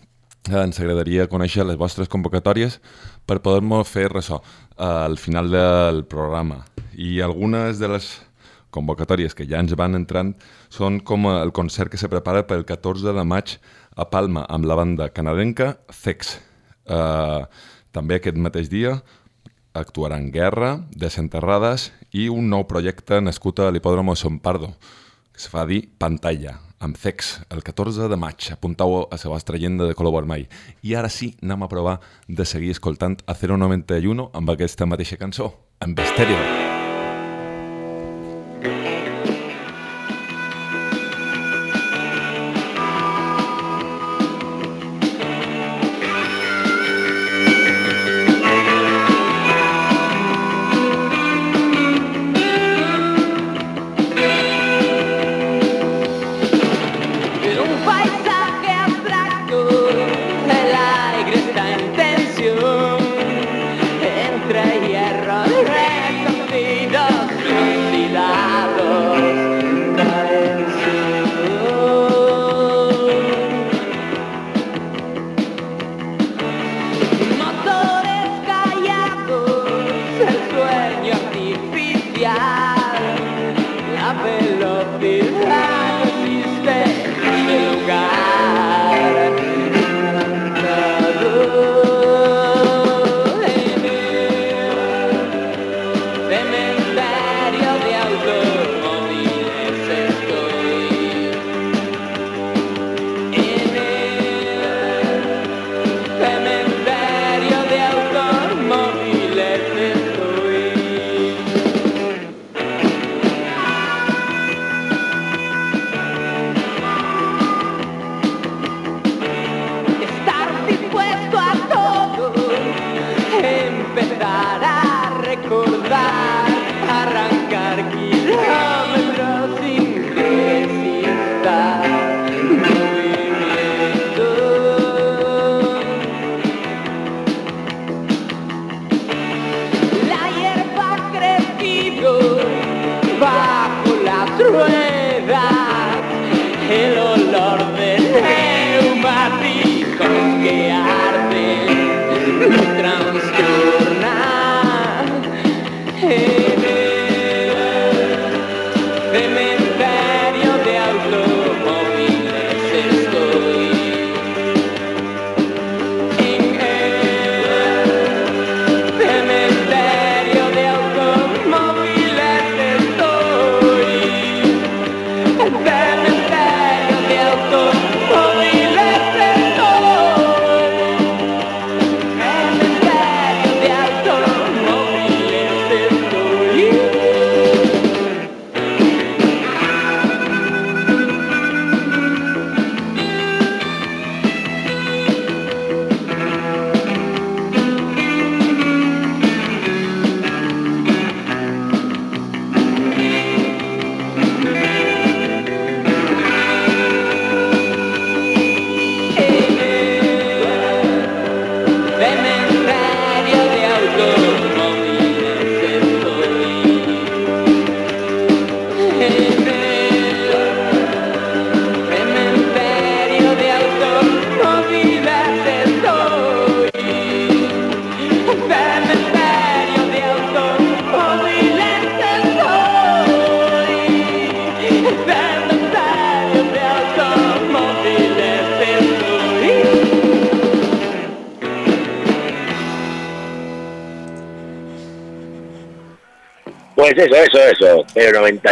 Eh, 0.50 0.58
ens 0.64 0.80
agradaria 0.82 1.30
conèixer 1.30 1.66
les 1.68 1.78
vostres 1.78 2.10
convocatòries 2.10 2.80
per 3.30 3.42
poder-nos 3.46 3.90
fer 3.90 4.08
ressò 4.10 4.42
eh, 4.42 4.84
al 4.86 5.20
final 5.22 5.54
del 5.54 6.04
programa. 6.10 6.64
I 7.00 7.22
algunes 7.24 7.80
de 7.80 7.94
les 7.94 8.10
convocatòries 8.76 9.36
que 9.36 9.48
ja 9.50 9.62
ens 9.62 9.76
van 9.78 9.98
entrant 9.98 10.36
són 10.70 11.00
com 11.06 11.28
el 11.32 11.54
concert 11.56 11.92
que 11.92 12.00
se 12.02 12.10
prepara 12.12 12.46
pel 12.48 12.66
14 12.68 13.14
de 13.16 13.26
maig 13.26 13.58
a 13.96 14.06
Palma 14.10 14.46
amb 14.50 14.70
la 14.70 14.78
banda 14.80 15.10
canadenca 15.14 15.78
Zex. 15.94 16.38
Eh, 16.86 17.42
també 17.92 18.20
aquest 18.20 18.38
mateix 18.38 18.70
dia 18.70 19.00
actuaran 19.74 20.32
Guerra, 20.32 20.80
Desenterrades 20.96 21.90
i 22.12 22.30
un 22.30 22.50
nou 22.50 22.66
projecte 22.70 23.22
nascut 23.22 23.60
a 23.60 23.70
l'hipòdromo 23.72 24.16
Son 24.16 24.40
Pardo, 24.40 24.74
que 25.34 25.42
se 25.42 25.52
fa 25.52 25.66
dir 25.70 25.84
Pantalla, 25.98 26.58
amb 26.80 26.98
Zex, 26.98 27.40
el 27.50 27.64
14 27.64 28.10
de 28.10 28.18
maig. 28.18 28.50
Apuntau 28.54 29.04
a 29.04 29.18
la 29.18 29.30
vostra 29.30 29.58
agenda 29.58 29.86
de 29.86 29.96
color 29.96 30.22
vermell. 30.22 30.48
I 30.82 30.96
ara 30.96 31.10
sí, 31.10 31.36
anem 31.44 31.64
a 31.64 31.72
provar 31.72 32.00
de 32.28 32.46
seguir 32.46 32.72
escoltant 32.72 33.20
a 33.28 33.36
091 33.36 34.32
amb 34.34 34.56
aquesta 34.56 34.90
mateixa 34.90 35.18
cançó, 35.18 35.54
amb 35.80 36.00
estèreo. 36.00 36.40
Un 36.40 36.79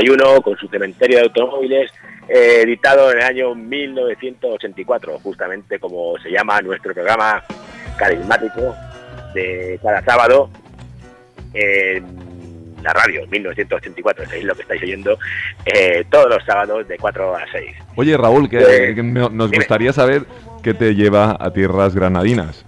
91 0.02 0.42
con 0.42 0.58
su 0.58 0.68
cementerio 0.68 1.18
de 1.18 1.24
automóviles, 1.24 1.92
eh, 2.30 2.62
editado 2.64 3.12
en 3.12 3.18
el 3.20 3.24
año 3.24 3.56
1984, 3.56 5.20
justamente 5.20 5.80
como 5.80 6.18
se 6.20 6.30
llama 6.30 6.62
nuestro 6.62 6.94
programa 6.94 7.44
carismático 7.98 8.76
de 9.34 9.80
cada 9.82 10.04
sábado 10.04 10.50
en 11.54 12.06
la 12.84 12.94
radio, 12.94 13.26
1984, 13.28 14.26
es 14.26 14.44
lo 14.44 14.54
que 14.56 14.62
estáis 14.62 14.84
oyendo, 14.84 15.18
eh, 15.66 16.06
todos 16.12 16.30
los 16.30 16.44
sábados 16.46 16.88
de 16.88 16.98
4 16.98 17.36
a 17.36 17.42
6. 17.52 17.76
Oye, 17.96 18.16
Raúl, 18.16 18.50
que, 18.50 18.60
Eh, 18.60 18.96
que 18.96 19.02
nos 19.04 19.32
dime. 19.32 19.58
gustaría 19.58 19.92
saber 19.94 20.26
qué 20.62 20.74
te 20.74 20.94
lleva 20.94 21.36
a 21.40 21.52
tierras 21.52 21.96
granadinas. 21.96 22.64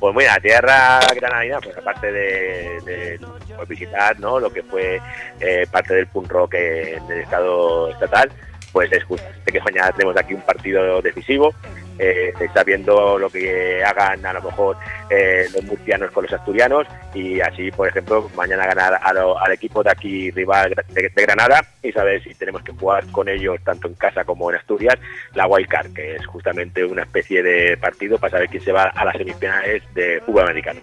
Pues 0.00 0.16
mira, 0.16 0.36
tierra 0.40 0.98
granadina, 1.14 1.60
pues 1.60 1.76
aparte 1.78 2.10
de, 2.10 2.80
de, 2.84 3.20
visitar 3.66 4.18
¿no? 4.20 4.38
lo 4.40 4.52
que 4.52 4.62
fue 4.62 5.00
eh, 5.40 5.66
parte 5.70 5.94
del 5.94 6.06
punk 6.06 6.30
rock 6.30 6.54
en 6.54 7.10
el 7.10 7.20
estado 7.20 7.90
estatal, 7.90 8.30
pues 8.72 8.90
es 8.92 9.04
justamente 9.04 9.52
que 9.52 9.60
mañana 9.60 9.92
tenemos 9.92 10.16
aquí 10.16 10.32
un 10.34 10.40
partido 10.42 11.02
decisivo, 11.02 11.54
eh, 11.98 12.32
sabiendo 12.54 13.18
lo 13.18 13.28
que 13.28 13.84
hagan 13.84 14.24
a 14.24 14.32
lo 14.32 14.40
mejor 14.40 14.76
eh, 15.10 15.44
los 15.54 15.62
murcianos 15.64 16.10
con 16.10 16.24
los 16.24 16.32
asturianos 16.32 16.86
y 17.12 17.38
así, 17.40 17.70
por 17.70 17.86
ejemplo, 17.86 18.30
mañana 18.34 18.64
ganar 18.66 18.98
a 19.02 19.12
lo- 19.12 19.38
al 19.38 19.52
equipo 19.52 19.82
de 19.82 19.90
aquí 19.90 20.30
rival 20.30 20.74
de, 20.88 21.10
Granada 21.14 21.60
y 21.82 21.92
saber 21.92 22.22
si 22.24 22.34
tenemos 22.34 22.62
que 22.62 22.72
jugar 22.72 23.04
con 23.12 23.28
ellos 23.28 23.58
tanto 23.62 23.88
en 23.88 23.94
casa 23.94 24.24
como 24.24 24.50
en 24.50 24.56
Asturias 24.56 24.96
la 25.34 25.46
Wild 25.46 25.68
Card, 25.68 25.92
que 25.92 26.16
es 26.16 26.26
justamente 26.26 26.82
una 26.82 27.02
especie 27.02 27.42
de 27.42 27.76
partido 27.76 28.16
para 28.18 28.30
saber 28.32 28.48
quién 28.48 28.64
se 28.64 28.72
va 28.72 28.84
a 28.84 29.04
las 29.04 29.14
semifinales 29.16 29.82
de 29.94 30.20
fútbol 30.24 30.44
americano. 30.44 30.80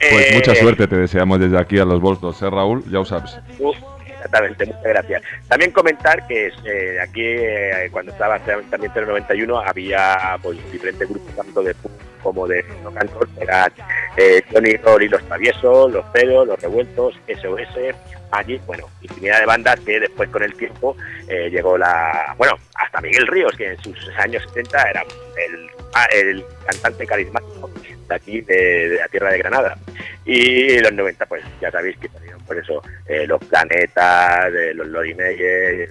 Pues 0.00 0.30
Eh, 0.30 0.34
mucha 0.34 0.54
suerte 0.54 0.88
te 0.88 0.96
deseamos 0.96 1.38
desde 1.38 1.58
aquí 1.58 1.78
a 1.78 1.84
los 1.84 2.00
Bolsos, 2.00 2.40
¿eh, 2.42 2.50
Raúl? 2.50 2.84
Ya 2.86 2.98
lo 2.98 3.04
sabes. 3.04 3.38
Uf, 3.58 3.76
Exactamente, 4.20 4.66
muchas 4.66 4.82
gracias. 4.82 5.22
También 5.48 5.70
comentar 5.70 6.26
que 6.26 6.52
eh, 6.64 7.00
aquí, 7.00 7.22
eh, 7.22 7.88
cuando 7.90 8.12
estaba 8.12 8.38
también 8.38 8.92
el 8.94 9.06
91, 9.06 9.60
había 9.60 10.38
pues, 10.42 10.58
diferentes 10.70 11.08
grupos, 11.08 11.34
tanto 11.34 11.62
de 11.62 11.74
punk 11.74 11.92
como 12.22 12.46
de 12.46 12.64
and 12.96 13.10
roll, 13.12 13.28
eran 13.40 13.72
eh, 14.16 14.42
Johnny 14.52 14.76
Roll 14.76 15.04
y 15.04 15.08
los 15.08 15.22
Traviesos, 15.22 15.90
los 15.90 16.04
Pedos, 16.06 16.46
los 16.46 16.60
Revueltos, 16.60 17.18
SOS, 17.28 17.94
allí, 18.30 18.60
bueno, 18.66 18.86
infinidad 19.00 19.40
de 19.40 19.46
bandas 19.46 19.80
que 19.80 20.00
después 20.00 20.28
con 20.28 20.42
el 20.42 20.54
tiempo 20.54 20.96
eh, 21.28 21.48
llegó 21.50 21.78
la, 21.78 22.34
bueno, 22.36 22.58
hasta 22.74 23.00
Miguel 23.00 23.26
Ríos, 23.26 23.56
que 23.56 23.70
en 23.70 23.82
sus 23.82 23.96
años 24.18 24.42
70 24.48 24.90
era 24.90 25.04
el, 25.48 25.70
el 26.12 26.44
cantante 26.66 27.06
carismático 27.06 27.70
de 28.10 28.16
aquí, 28.16 28.40
de, 28.42 28.96
la 28.98 29.08
tierra 29.08 29.30
de 29.30 29.38
Granada. 29.38 29.76
Y 30.24 30.78
los 30.80 30.92
90, 30.92 31.26
pues 31.26 31.42
ya 31.60 31.70
sabéis 31.70 31.96
que 31.98 32.08
salieron 32.08 32.42
por 32.44 32.58
eso 32.58 32.82
eh, 33.06 33.26
los 33.26 33.42
planetas, 33.44 34.52
eh, 34.54 34.74
los 34.74 34.86
Lori 34.88 35.14
Meyer, 35.14 35.80
eh, 35.82 35.88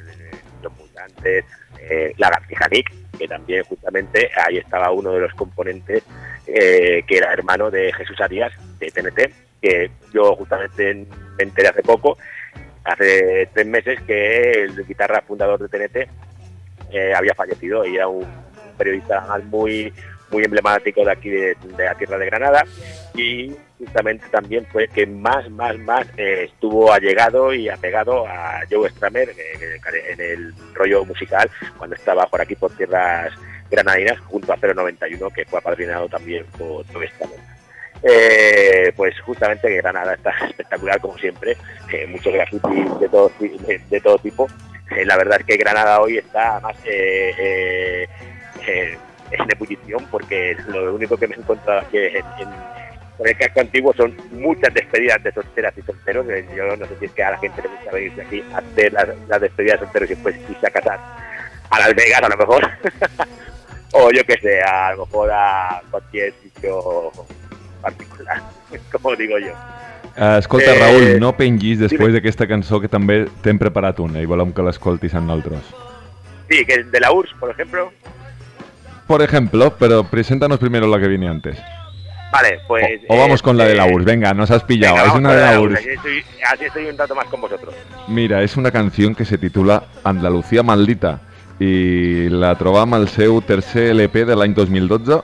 los 0.61 0.71
mutantes, 0.77 1.45
eh, 1.79 2.13
la 2.17 2.29
García 2.29 2.67
Nick, 2.71 2.91
que 3.17 3.27
también 3.27 3.63
justamente 3.63 4.29
ahí 4.45 4.57
estaba 4.57 4.91
uno 4.91 5.13
de 5.13 5.21
los 5.21 5.33
componentes 5.33 6.03
que 6.45 7.05
era 7.07 7.31
hermano 7.31 7.69
de 7.69 7.93
Jesús 7.93 8.19
Arias 8.19 8.51
de 8.79 8.89
TNT, 8.89 9.31
que 9.61 9.91
yo 10.11 10.35
justamente 10.35 11.05
me 11.37 11.43
enteré 11.43 11.67
hace 11.67 11.83
poco, 11.83 12.17
hace 12.83 13.47
tres 13.53 13.67
meses, 13.67 14.01
que 14.01 14.63
el 14.63 14.87
guitarra 14.87 15.21
fundador 15.21 15.59
de 15.59 15.69
TNT 15.69 16.09
eh, 16.91 17.13
había 17.13 17.35
fallecido 17.35 17.85
y 17.85 17.95
era 17.95 18.07
un 18.07 18.25
periodista 18.77 19.23
muy 19.45 19.93
muy 20.31 20.43
emblemático 20.43 21.03
de 21.03 21.11
aquí 21.11 21.29
de, 21.29 21.55
la 21.77 21.95
tierra 21.95 22.17
de 22.17 22.25
Granada 22.25 22.65
y 23.15 23.55
justamente 23.77 24.25
también 24.29 24.65
fue 24.71 24.87
que 24.87 25.05
más 25.05 25.49
más 25.49 25.77
más 25.79 26.07
eh, 26.17 26.45
estuvo 26.51 26.91
allegado 26.91 27.53
y 27.53 27.69
apegado 27.69 28.27
a 28.27 28.61
Joe 28.69 28.89
Stramer 28.89 29.29
eh, 29.29 29.79
en 30.09 30.21
el 30.21 30.53
rollo 30.73 31.05
musical 31.05 31.49
cuando 31.77 31.95
estaba 31.95 32.27
por 32.27 32.41
aquí 32.41 32.55
por 32.55 32.75
tierras 32.75 33.31
granadinas 33.69 34.19
junto 34.21 34.51
a 34.53 34.57
091 34.57 35.29
que 35.29 35.45
fue 35.45 35.59
apadrinado 35.59 36.07
también 36.09 36.45
por 36.57 36.85
Joe 36.91 37.07
Stramer 37.07 37.39
eh, 38.01 38.93
pues 38.95 39.19
justamente 39.21 39.67
que 39.67 39.77
Granada 39.77 40.13
está 40.13 40.31
espectacular 40.47 41.01
como 41.01 41.17
siempre, 41.17 41.57
muchos 42.07 42.33
grafitis 42.33 42.99
de 42.99 43.09
todo, 43.09 43.31
de, 43.39 44.01
todo 44.01 44.17
tipo. 44.19 44.47
La 45.05 45.17
verdad 45.17 45.41
es 45.41 45.45
que 45.45 45.57
Granada 45.57 45.99
hoy 45.99 46.17
está 46.17 46.61
más 46.61 46.77
en 49.31 49.51
ebullición 49.51 50.05
porque 50.11 50.55
lo 50.67 50.93
único 50.95 51.17
que 51.17 51.27
me 51.27 51.35
he 51.35 51.39
encontrado 51.39 51.79
aquí 51.81 51.97
en, 51.97 52.15
en- 52.17 52.79
con 53.17 53.27
el 53.27 53.35
casco 53.37 53.59
antiguo 53.59 53.93
son 53.95 54.15
muchas 54.31 54.73
despedidas 54.73 55.21
de 55.21 55.33
solteras 55.33 55.73
y 55.77 55.81
solteros. 55.81 56.25
Eh, 56.29 56.47
Yo 56.55 56.73
no 56.77 56.85
sé 56.85 56.95
si 56.99 57.05
es 57.05 57.11
que 57.11 57.21
a 57.23 57.31
la 57.31 57.37
gente 57.37 57.61
le 57.61 57.67
gusta 57.67 57.91
venirse 57.91 58.21
aquí 58.21 58.41
a 58.53 58.59
hacer 58.59 58.93
las, 58.93 59.09
las 59.27 59.41
despedidas 59.41 59.79
de 59.81 59.85
solteros 59.87 60.09
y 60.09 60.13
después 60.13 60.35
irse 60.49 60.65
a 60.67 60.69
casar 60.71 60.99
a 61.69 61.79
Las 61.79 61.93
Vegas 61.95 62.21
a 62.23 62.29
lo 62.29 62.37
mejor. 62.37 62.69
o 63.91 64.09
yo 64.11 64.23
que 64.23 64.37
sé, 64.41 64.61
a 64.61 64.93
lo 64.93 65.05
mejor 65.05 65.29
a 65.33 65.81
cualquier 65.91 66.33
sitio 66.41 67.11
particular, 67.81 68.41
como 68.91 69.15
digo 69.17 69.37
yo. 69.37 69.51
Uh, 70.17 70.37
escolta, 70.39 70.73
Eh, 70.73 70.79
Raúl, 70.79 71.19
no 71.19 71.31
pengis 71.37 71.79
després 71.79 72.11
d'aquesta 72.15 72.47
cançó 72.47 72.79
que 72.81 72.89
també 72.91 73.21
t'hem 73.43 73.59
preparat 73.59 73.99
una 74.03 74.19
i 74.23 74.25
volem 74.27 74.51
que 74.55 74.63
l'escoltis 74.65 75.13
amb 75.15 75.27
nosaltres. 75.29 75.69
Sí, 76.49 76.63
que 76.65 76.83
de 76.83 76.99
la 76.99 77.11
URSS, 77.13 77.35
por 77.39 77.51
ejemplo. 77.51 77.91
Por 79.09 79.23
ejemplo, 79.23 79.73
pero 79.79 80.03
preséntanos 80.03 80.59
primero 80.59 80.85
la 80.85 80.99
que 80.99 81.07
viene 81.07 81.27
antes. 81.27 81.57
Vale, 82.31 82.59
pues... 82.67 83.01
O 83.07 83.17
vamos 83.17 83.41
con 83.41 83.57
la 83.57 83.65
de 83.65 83.73
la 83.73 83.87
eh, 83.87 83.91
URSS. 83.95 84.05
Venga, 84.05 84.35
nos 84.35 84.51
has 84.51 84.63
pillado. 84.63 84.97
venga, 84.97 85.07
es 85.07 85.15
una 85.15 85.33
de 85.33 85.41
la 85.41 85.59
URSS, 85.59 85.71
URSS. 85.71 85.79
Así 85.79 85.89
estoy, 85.89 86.23
así 86.53 86.65
estoy 86.65 86.85
un 86.85 86.95
rato 86.95 87.15
más 87.15 87.25
con 87.25 87.41
vosotros. 87.41 87.73
Mira, 88.07 88.43
és 88.43 88.55
una 88.55 88.69
canció 88.69 89.15
que 89.15 89.25
se 89.25 89.39
titula 89.39 89.81
Andalucía 90.03 90.61
maldita 90.61 91.15
i 91.57 92.29
la 92.29 92.53
trobam 92.53 92.93
al 92.93 93.09
seu 93.09 93.41
tercer 93.41 93.89
LP 93.95 94.27
de 94.29 94.37
l'any 94.37 94.53
2012, 94.53 95.23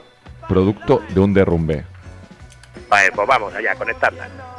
producto 0.49 1.03
d'un 1.13 1.37
derrumbe. 1.37 1.83
Vale, 2.89 3.11
pues 3.13 3.27
vamos 3.27 3.53
allá, 3.53 3.75
conectarla. 3.75 4.54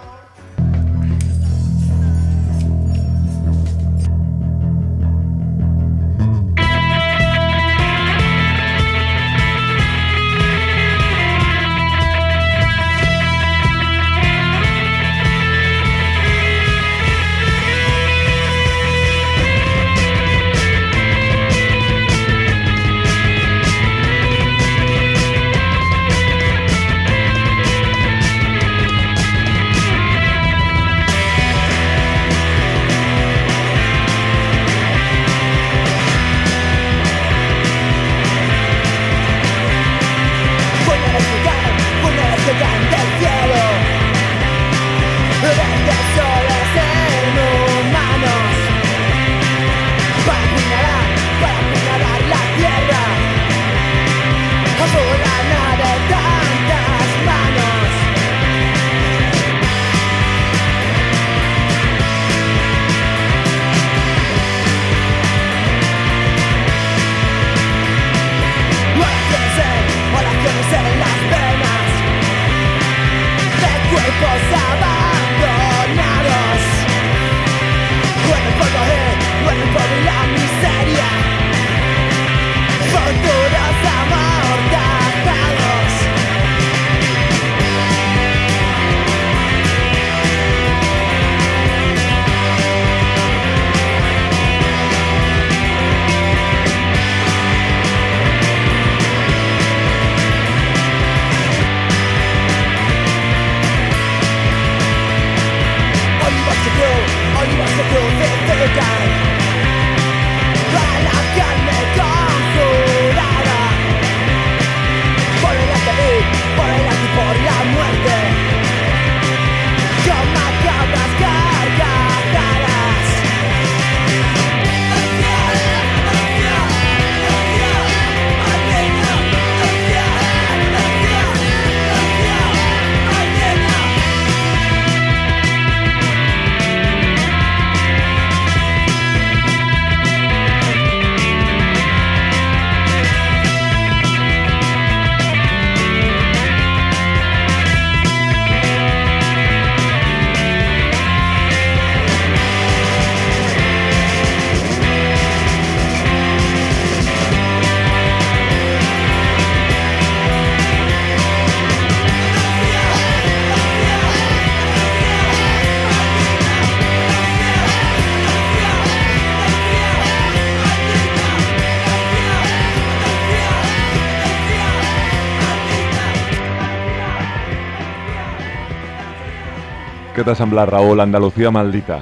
Què 180.26 180.32
t'ha 180.32 180.42
semblat, 180.42 180.66
Raúl, 180.66 180.98
Andalucía 180.98 181.52
Maldita? 181.54 182.00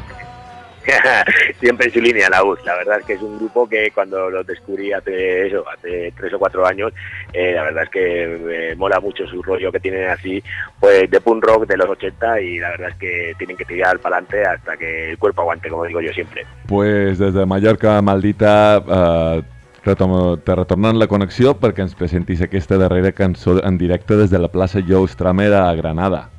siempre 1.60 1.88
en 1.88 1.92
su 1.92 2.00
línea 2.00 2.30
la 2.30 2.42
UZ. 2.42 2.64
La 2.64 2.74
verdad 2.74 3.00
es 3.00 3.04
que 3.04 3.12
es 3.14 3.20
un 3.20 3.36
grupo 3.36 3.68
que 3.68 3.90
cuando 3.90 4.30
lo 4.30 4.42
descubrí 4.42 4.94
hace 4.94 5.46
eso, 5.46 5.62
hace 5.68 6.10
tres 6.16 6.32
o 6.32 6.38
cuatro 6.38 6.66
años, 6.66 6.94
eh, 7.34 7.52
la 7.54 7.64
verdad 7.64 7.84
es 7.84 7.90
que 7.90 8.38
me 8.42 8.76
mola 8.76 8.98
mucho 9.00 9.26
su 9.26 9.42
rollo 9.42 9.70
que 9.70 9.80
tienen 9.80 10.08
así, 10.08 10.42
pues 10.80 11.10
de 11.10 11.20
punk 11.20 11.44
rock 11.44 11.66
de 11.66 11.76
los 11.76 11.88
80 11.90 12.40
y 12.40 12.58
la 12.60 12.70
verdad 12.70 12.88
es 12.90 12.96
que 12.96 13.34
tienen 13.36 13.58
que 13.58 13.66
tirar 13.66 13.98
para 13.98 14.16
adelante 14.16 14.42
hasta 14.42 14.76
que 14.78 15.10
el 15.10 15.18
cuerpo 15.18 15.42
aguante, 15.42 15.68
como 15.68 15.84
digo 15.84 16.00
yo 16.00 16.12
siempre. 16.14 16.46
Pues 16.66 17.18
des 17.18 17.34
de 17.34 17.44
Mallorca 17.44 18.00
Maldita 18.00 18.82
eh, 18.88 19.42
retom 19.84 20.40
te 20.40 20.56
retornant 20.56 20.96
la 20.96 21.10
connexió 21.12 21.52
perquè 21.60 21.84
ens 21.84 21.92
presentis 21.92 22.40
aquesta 22.40 22.80
darrera 22.80 23.12
cançó 23.12 23.60
en 23.60 23.76
directe 23.76 24.16
des 24.16 24.30
de 24.30 24.40
la 24.40 24.48
plaça 24.48 24.80
Joe 24.80 25.08
Stramer 25.08 25.52
a 25.52 25.74
Granada. 25.74 26.30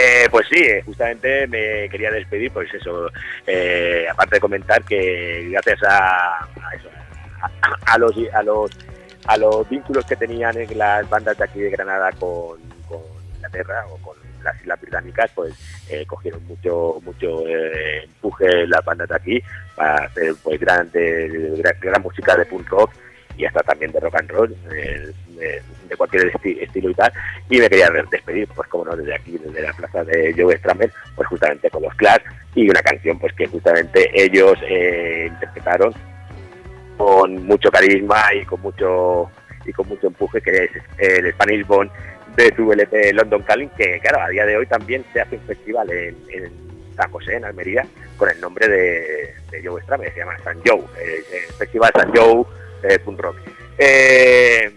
Eh, 0.00 0.28
pues 0.30 0.46
sí, 0.48 0.62
eh, 0.62 0.80
justamente 0.86 1.48
me 1.48 1.88
quería 1.88 2.12
despedir, 2.12 2.52
pues 2.52 2.72
eso, 2.72 3.10
eh, 3.44 4.06
aparte 4.08 4.36
de 4.36 4.40
comentar 4.40 4.84
que 4.84 5.48
gracias 5.50 5.82
a, 5.82 6.46
a 7.84 7.98
los 7.98 8.12
a 8.32 8.42
los 8.44 8.70
a 9.26 9.36
los 9.36 9.68
vínculos 9.68 10.06
que 10.06 10.14
tenían 10.14 10.56
en 10.56 10.78
las 10.78 11.08
bandas 11.10 11.36
de 11.36 11.44
aquí 11.44 11.58
de 11.58 11.70
Granada 11.70 12.12
con, 12.12 12.60
con 12.88 13.00
Inglaterra 13.34 13.86
o 13.88 13.96
con 13.98 14.16
las 14.44 14.60
Islas 14.60 14.80
Británicas, 14.80 15.32
pues 15.34 15.54
eh, 15.90 16.06
cogieron 16.06 16.46
mucho 16.46 17.00
mucho 17.04 17.44
eh, 17.48 18.04
empuje 18.04 18.68
las 18.68 18.84
bandas 18.84 19.08
de 19.08 19.16
aquí 19.16 19.42
para 19.74 20.04
hacer 20.04 20.32
pues 20.44 20.60
grande, 20.60 21.56
gran, 21.58 21.74
gran 21.80 22.02
música 22.02 22.36
de 22.36 22.46
punk 22.46 22.68
rock 22.68 22.92
y 23.36 23.44
hasta 23.44 23.64
también 23.64 23.90
de 23.90 23.98
rock 23.98 24.14
and 24.14 24.30
roll, 24.30 24.56
de, 25.38 25.62
cualquier 25.96 26.32
esti- 26.32 26.60
estilo 26.60 26.90
y 26.90 26.94
tal. 26.94 27.12
Y 27.48 27.58
me 27.58 27.68
quería 27.68 27.88
despedir, 28.10 28.48
pues 28.54 28.68
como 28.68 28.84
no, 28.84 28.96
desde 28.96 29.14
aquí, 29.14 29.38
desde 29.38 29.62
la 29.62 29.72
plaza 29.72 30.04
de 30.04 30.34
Joe 30.36 30.56
Stramer, 30.58 30.92
pues 31.16 31.28
justamente 31.28 31.70
con 31.70 31.82
los 31.82 31.94
Clash 31.94 32.22
y 32.54 32.68
una 32.68 32.82
canción 32.82 33.18
pues 33.18 33.32
que 33.34 33.46
justamente 33.46 34.10
ellos 34.14 34.58
eh, 34.68 35.28
interpretaron 35.30 35.94
con 36.96 37.46
mucho 37.46 37.70
carisma 37.70 38.22
y 38.34 38.44
con 38.44 38.60
mucho 38.60 39.30
y 39.64 39.72
con 39.72 39.88
mucho 39.88 40.08
empuje, 40.08 40.40
que 40.40 40.64
es 40.64 40.70
el 40.98 41.32
Spanish 41.32 41.66
Bond 41.66 41.90
de 42.36 42.54
su 42.54 42.72
LP 42.72 43.12
London 43.12 43.42
Calling, 43.42 43.70
que 43.70 43.98
claro, 44.00 44.22
a 44.22 44.28
día 44.28 44.46
de 44.46 44.56
hoy 44.56 44.66
también 44.66 45.04
se 45.12 45.20
hace 45.20 45.36
un 45.36 45.42
festival 45.42 45.90
en, 45.90 46.16
San 46.96 47.10
José, 47.12 47.36
en 47.36 47.44
Almería, 47.44 47.86
con 48.16 48.28
el 48.28 48.40
nombre 48.40 48.66
de, 48.66 49.34
Joe 49.62 49.80
Stramer, 49.82 50.12
se 50.12 50.18
llama 50.18 50.36
San 50.42 50.58
Joe, 50.66 50.80
eh, 51.00 51.22
el 51.32 51.54
Festival 51.54 51.92
San 51.94 52.12
Joe 52.12 52.44
eh, 52.82 52.98
Punk 52.98 53.20
Rock. 53.20 53.36
Eh, 53.78 54.72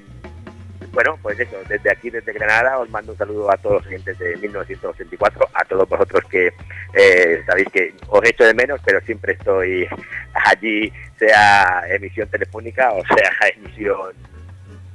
bueno, 0.93 1.17
pues 1.21 1.39
eso, 1.39 1.55
desde 1.69 1.89
aquí, 1.91 2.09
desde 2.09 2.33
Granada, 2.33 2.77
os 2.79 2.89
mando 2.89 3.11
un 3.13 3.17
saludo 3.17 3.49
a 3.51 3.57
todos 3.57 3.75
los 3.77 3.87
oyentes 3.87 4.17
de 4.19 4.35
1984, 4.37 5.47
a 5.53 5.65
todos 5.65 5.87
vosotros 5.87 6.23
que 6.29 6.47
eh, 6.93 7.41
sabéis 7.45 7.67
que 7.71 7.93
os 8.07 8.21
echo 8.23 8.43
de 8.43 8.53
menos, 8.53 8.79
pero 8.85 8.99
siempre 9.01 9.33
estoy 9.33 9.87
allí, 10.45 10.91
sea 11.17 11.83
emisión 11.89 12.27
telefónica 12.29 12.91
o 12.91 13.01
sea 13.05 13.31
emisión 13.55 14.13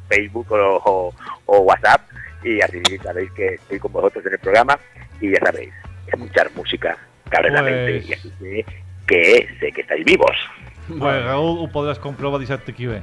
Facebook 0.09 0.53
o, 0.53 0.77
o- 0.85 1.15
o 1.47 1.59
WhatsApp, 1.61 2.03
y 2.45 2.61
así 2.61 2.81
sabéis 3.03 3.31
que 3.33 3.55
estoy 3.55 3.79
con 3.79 3.93
vosotros 3.93 4.25
en 4.27 4.33
el 4.33 4.39
programa, 4.39 4.79
y 5.21 5.31
ya 5.33 5.39
sabéis, 5.45 5.73
escuchar 6.07 6.51
música 6.55 6.97
que 7.31 7.37
abre 7.37 7.51
la 7.51 7.61
Pues- 7.63 7.73
mente, 7.75 8.07
y 8.09 8.13
así 8.13 8.33
sé 8.39 8.65
que 9.07 9.49
sé 9.61 9.73
que 9.73 9.81
estáis 9.81 10.05
vivos. 10.05 10.37
Pues 10.87 11.25
Raúl, 11.25 11.59
ho 11.59 11.67
podràs 11.73 11.99
comprovar 11.99 12.39
dissabte 12.39 12.73
que 12.73 12.87
ve. 12.87 13.03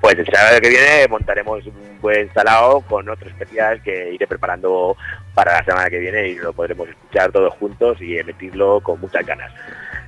Pues 0.00 0.18
el 0.18 0.26
sábado 0.26 0.60
que 0.60 0.68
viene 0.70 1.06
montaremos 1.08 1.66
un 1.66 2.00
buen 2.00 2.32
salao 2.32 2.80
con 2.82 3.08
otro 3.08 3.28
especial 3.28 3.82
que 3.82 4.12
iré 4.12 4.26
preparando 4.26 4.96
para 5.34 5.58
la 5.58 5.64
semana 5.64 5.90
que 5.90 5.98
viene 5.98 6.28
y 6.28 6.36
lo 6.36 6.52
podremos 6.52 6.88
escuchar 6.88 7.30
todos 7.30 7.52
juntos 7.54 8.00
y 8.00 8.18
emitirlo 8.18 8.80
con 8.80 8.98
muchas 9.00 9.26
ganas. 9.26 9.52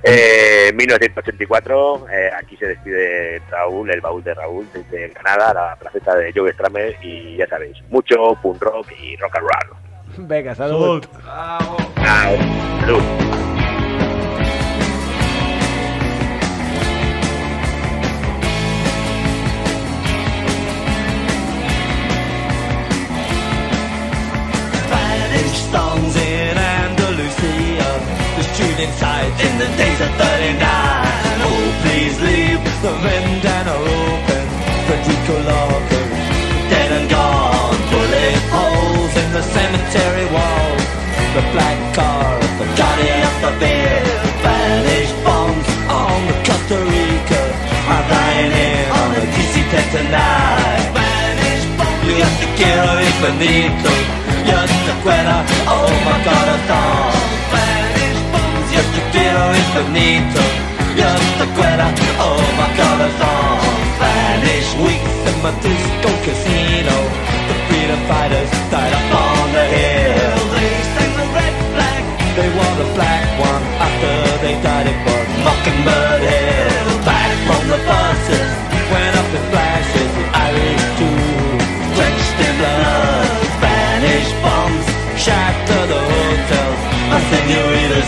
Eh, 0.05 0.73
1984, 0.73 2.07
eh, 2.11 2.29
aquí 2.37 2.57
se 2.57 2.67
despide 2.67 3.41
Raúl, 3.49 3.89
el 3.89 4.01
baúl 4.01 4.23
de 4.23 4.33
Raúl, 4.33 4.67
desde 4.73 5.09
Granada, 5.09 5.53
la 5.53 5.75
placeta 5.77 6.15
de 6.15 6.33
Joe 6.33 6.51
Stramer 6.51 6.97
y 7.01 7.37
ya 7.37 7.47
sabéis, 7.47 7.77
mucho 7.89 8.37
punk 8.41 8.61
rock 8.61 8.91
y 8.99 9.15
rock 9.15 9.37
and 9.37 9.47
roll. 9.47 10.27
Vinga, 10.27 10.53
salut. 10.55 11.07
Chao. 11.23 11.77
Salud. 12.81 13.52
Songs 25.73 26.15
in 26.15 26.53
Andalusia. 26.53 27.89
The 28.37 28.45
shooting 28.53 28.93
sides 29.01 29.37
in 29.41 29.53
the 29.57 29.69
days 29.81 29.99
of 30.05 30.11
39. 30.21 30.61
Oh, 31.49 31.65
please 31.81 32.15
leave 32.29 32.61
the 32.85 32.93
vendana 33.03 33.75
open. 33.81 34.43
Federico 34.85 35.35
Lorca, 35.49 36.01
dead 36.69 36.89
and 36.97 37.07
gone. 37.09 37.77
Bullet 37.89 38.37
holes 38.53 39.13
in 39.23 39.29
the 39.37 39.43
cemetery 39.55 40.27
wall. 40.35 40.69
The 41.37 41.43
black 41.53 41.79
car, 41.97 42.29
the 42.61 42.67
guardian 42.77 43.21
of 43.29 43.35
the 43.43 43.51
beer. 43.61 43.97
Spanish 44.37 45.11
bombs 45.25 45.67
on 45.89 46.17
the 46.29 46.37
Costa 46.45 46.77
Rica. 46.93 47.41
I'm 47.93 48.03
dying 48.13 48.53
in 48.67 48.83
on 48.99 49.09
a 49.17 49.23
DC-10 49.33 49.85
tonight. 49.97 50.81
Spanish 50.93 51.65
bombs, 51.77 52.05
yo 52.21 52.27
te 52.39 52.47
quiero 52.57 52.89
infinito. 53.09 53.91
Yo 54.49 54.82
quiero, 55.03 55.43
oh 55.67 55.91
my 56.07 56.17
corazón. 56.23 57.11
Bombs, 58.31 58.69
yo 58.71 58.81
te 58.93 59.01
quiero 59.11 59.41
infinito. 59.53 60.41
Yo 60.95 61.09
oh 62.19 62.39
my 62.59 62.69
corazón. 62.79 63.59
Spanish 63.95 64.69
weeks 64.79 65.15
in 65.29 65.37
my 65.43 65.51
disco 65.59 66.09
casino. 66.23 66.95
The 67.49 67.55
freedom 67.67 68.01
fighters 68.07 68.51
died 68.71 68.93
up 68.93 69.07
on 69.23 69.51
the 69.51 69.65
hill. 69.75 70.39
They 70.55 70.71
sang 70.95 71.13
the 71.19 71.27
red 71.35 71.55
flag. 71.73 72.03
They 72.37 72.49
wore 72.55 72.75
the 72.81 72.89
black 72.95 73.27
one 73.39 73.63
after 73.85 74.32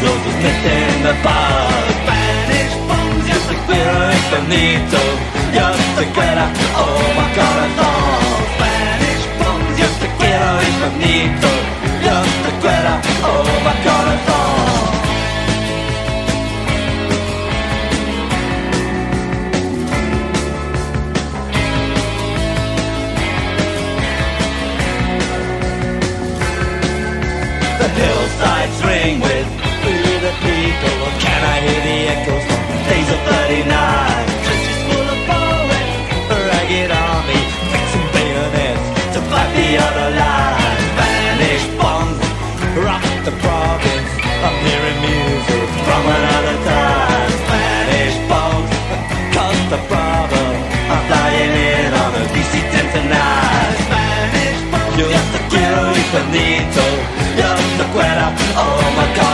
lotus 0.06 0.38
mist 0.44 0.65
in 0.77 0.95
the 1.07 1.15
bud 1.26 1.95
Vanish 2.07 2.76
from 2.88 3.07
just 3.30 3.48
a 3.56 3.57
clearer 3.65 4.06
infinito 4.18 5.03
Just 5.57 5.88
to 5.98 6.03
get 6.18 6.36
out, 6.38 6.53
oh 6.82 7.02
my 7.19 7.27
god, 7.38 7.57
I 7.65 7.68
thought 7.77 8.45
Vanish 8.61 9.26
from 9.40 9.60
just 9.80 9.99
a 10.07 10.10
clearer 10.18 10.57
Just 12.06 12.36
to 12.45 12.52
get 12.65 12.84
out, 12.94 13.02
oh 13.32 13.45
my 13.68 13.76
god, 13.86 14.06
I 14.14 14.26
hillsides 27.95 28.84
ring 28.84 29.19
with 29.22 29.34
days 33.47 33.65
of 33.65 33.69
39 33.69 34.26
Trenches 34.43 34.80
full 34.85 35.07
of 35.09 35.19
bullets 35.27 35.93
Ragged 36.30 36.91
army 36.91 37.41
Fixing 37.72 38.07
bayonets 38.13 38.85
To 39.13 39.19
fight 39.30 39.51
the 39.53 39.69
other 39.77 40.09
line. 40.17 40.80
Spanish 40.93 41.65
bombs 41.77 42.26
Rock 42.77 43.05
the 43.26 43.34
province 43.43 44.11
I'm 44.45 44.57
hearing 44.65 44.99
music 45.01 45.67
From 45.85 46.03
another 46.05 46.57
time. 46.65 47.30
Spanish 47.45 48.17
bombs 48.30 48.72
Cause 49.34 49.61
the 49.69 49.81
problem 49.89 50.53
I'm 50.89 51.01
flying 51.09 51.53
in 51.53 51.93
on 51.93 52.11
a 52.15 52.23
DC-10 52.34 52.85
tonight. 52.93 53.76
Spanish 53.85 54.61
bombs 54.72 54.97
Yo 54.97 55.07
te 55.34 55.39
quiero 55.49 55.81
infinito 55.93 56.85
Yo 57.39 57.49
te 57.77 57.85
quiero, 57.93 58.27
oh 58.57 58.93
my 58.97 59.07
corazón 59.13 59.24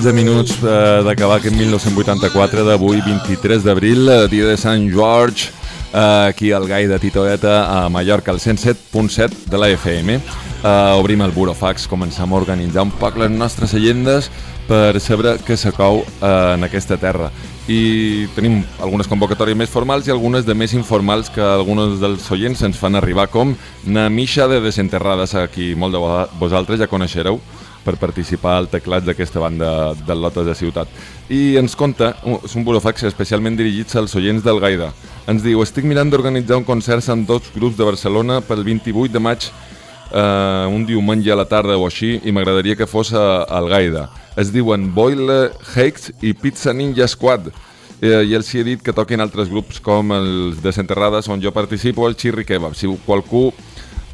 15 0.00 0.12
minuts 0.16 0.52
eh, 0.64 1.02
d'acabar 1.04 1.36
aquest 1.36 1.52
1984 1.56 2.62
d'avui, 2.64 3.02
23 3.04 3.60
d'abril, 3.66 4.08
eh, 4.08 4.28
dia 4.32 4.46
de 4.48 4.56
Sant 4.56 4.86
George, 4.88 5.50
eh, 5.92 6.28
aquí 6.30 6.52
al 6.52 6.64
Gai 6.66 6.86
de 6.88 6.98
Titoeta 6.98 7.84
a 7.84 7.88
Mallorca, 7.90 8.30
al 8.32 8.40
107.7 8.40 9.44
de 9.50 9.58
la 9.58 9.68
FM. 9.68 10.14
Eh, 10.16 10.94
obrim 10.96 11.20
el 11.20 11.32
Burofax, 11.36 11.84
començam 11.88 12.32
a 12.32 12.36
organitzar 12.40 12.82
un 12.88 12.94
poc 12.96 13.18
les 13.20 13.30
nostres 13.30 13.74
llegendes 13.76 14.30
per 14.66 14.96
saber 15.04 15.36
què 15.44 15.56
s'acou 15.58 16.00
eh, 16.00 16.54
en 16.56 16.64
aquesta 16.64 16.96
terra. 16.96 17.28
I 17.68 18.26
tenim 18.34 18.62
algunes 18.80 19.06
convocatòries 19.06 19.56
més 19.56 19.68
formals 19.68 20.08
i 20.08 20.14
algunes 20.16 20.46
de 20.48 20.54
més 20.56 20.72
informals 20.72 21.28
que 21.28 21.44
alguns 21.44 22.00
dels 22.00 22.24
oients 22.32 22.62
ens 22.64 22.78
fan 22.80 22.96
arribar, 22.96 23.28
com 23.28 23.52
na 23.84 24.08
Misha 24.08 24.48
de 24.48 24.62
Desenterrades, 24.64 25.34
a 25.36 25.44
qui 25.52 25.74
molt 25.76 25.92
de 25.92 26.00
vo- 26.00 26.28
vosaltres 26.40 26.80
ja 26.80 26.88
coneixereu 26.88 27.36
per 27.84 27.96
participar 28.00 28.56
al 28.58 28.68
teclat 28.70 29.04
d'aquesta 29.06 29.40
banda 29.40 29.70
del 30.06 30.20
Lotes 30.20 30.46
de 30.46 30.54
Ciutat. 30.54 30.88
I 31.30 31.56
ens 31.60 31.76
conta, 31.78 32.14
és 32.44 32.54
un 32.58 32.64
burofax 32.66 33.06
especialment 33.08 33.56
dirigit 33.56 33.94
als 33.96 34.14
oients 34.18 34.44
del 34.44 34.60
Gaida. 34.60 34.90
Ens 35.30 35.44
diu, 35.44 35.62
estic 35.64 35.86
mirant 35.88 36.10
d'organitzar 36.10 36.58
un 36.60 36.66
concert 36.68 37.06
amb 37.08 37.28
dos 37.28 37.50
grups 37.54 37.78
de 37.78 37.86
Barcelona 37.88 38.40
pel 38.44 38.64
28 38.66 39.12
de 39.12 39.22
maig, 39.22 39.48
eh, 40.12 40.66
un 40.68 40.84
diumenge 40.86 41.32
a 41.32 41.38
la 41.38 41.48
tarda 41.48 41.78
o 41.78 41.86
així, 41.86 42.18
i 42.24 42.32
m'agradaria 42.32 42.76
que 42.76 42.88
fos 42.90 43.12
al 43.14 43.68
Gaida. 43.70 44.08
Es 44.36 44.52
diuen 44.52 44.92
Boile 44.94 45.50
Hakes 45.74 46.12
i 46.22 46.34
Pizza 46.34 46.72
Ninja 46.72 47.08
Squad. 47.08 47.50
Eh, 48.00 48.24
I 48.24 48.34
els 48.34 48.48
hi 48.54 48.60
he 48.60 48.64
dit 48.64 48.82
que 48.82 48.94
toquin 48.96 49.20
altres 49.20 49.50
grups 49.52 49.80
com 49.84 50.12
els 50.16 50.62
Desenterrades, 50.64 51.28
on 51.28 51.42
jo 51.42 51.52
participo, 51.52 52.08
el 52.08 52.16
Chirri 52.16 52.46
Kebab. 52.48 52.74
Si 52.74 52.88
qualcú 53.04 53.50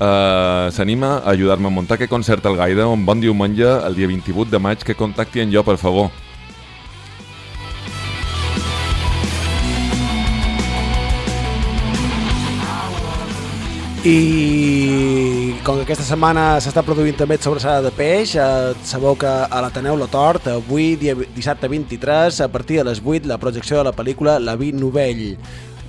eh, 0.00 0.68
s'anima 0.72 1.18
a 1.18 1.30
ajudar-me 1.30 1.66
a 1.66 1.70
muntar 1.70 1.96
aquest 1.96 2.10
concert 2.10 2.46
al 2.46 2.56
Gaida, 2.56 2.86
un 2.88 3.04
bon 3.06 3.20
diumenge, 3.20 3.66
el 3.86 3.96
dia 3.96 4.06
28 4.06 4.50
de 4.50 4.58
maig, 4.58 4.84
que 4.84 4.94
contacti 4.94 5.40
en 5.40 5.52
jo, 5.52 5.64
per 5.64 5.76
favor. 5.76 6.10
I 14.06 15.56
com 15.66 15.80
que 15.80 15.82
aquesta 15.82 16.04
setmana 16.06 16.60
s'està 16.62 16.84
produint 16.86 17.16
també 17.18 17.40
sobrassada 17.42 17.88
de 17.88 17.90
peix, 17.90 18.36
eh, 18.38 18.74
sabeu 18.86 19.16
que 19.18 19.26
a 19.26 19.62
l'Ateneu 19.64 19.96
La 19.98 20.06
Tort, 20.06 20.46
avui, 20.52 20.94
dia, 20.94 21.16
dissabte 21.34 21.66
23, 21.66 22.38
a 22.44 22.46
partir 22.46 22.78
de 22.78 22.84
les 22.86 23.00
8, 23.02 23.26
la 23.26 23.38
projecció 23.42 23.80
de 23.80 23.88
la 23.88 23.92
pel·lícula 23.96 24.38
La 24.38 24.54
Vi 24.54 24.70
Novell. 24.70 25.34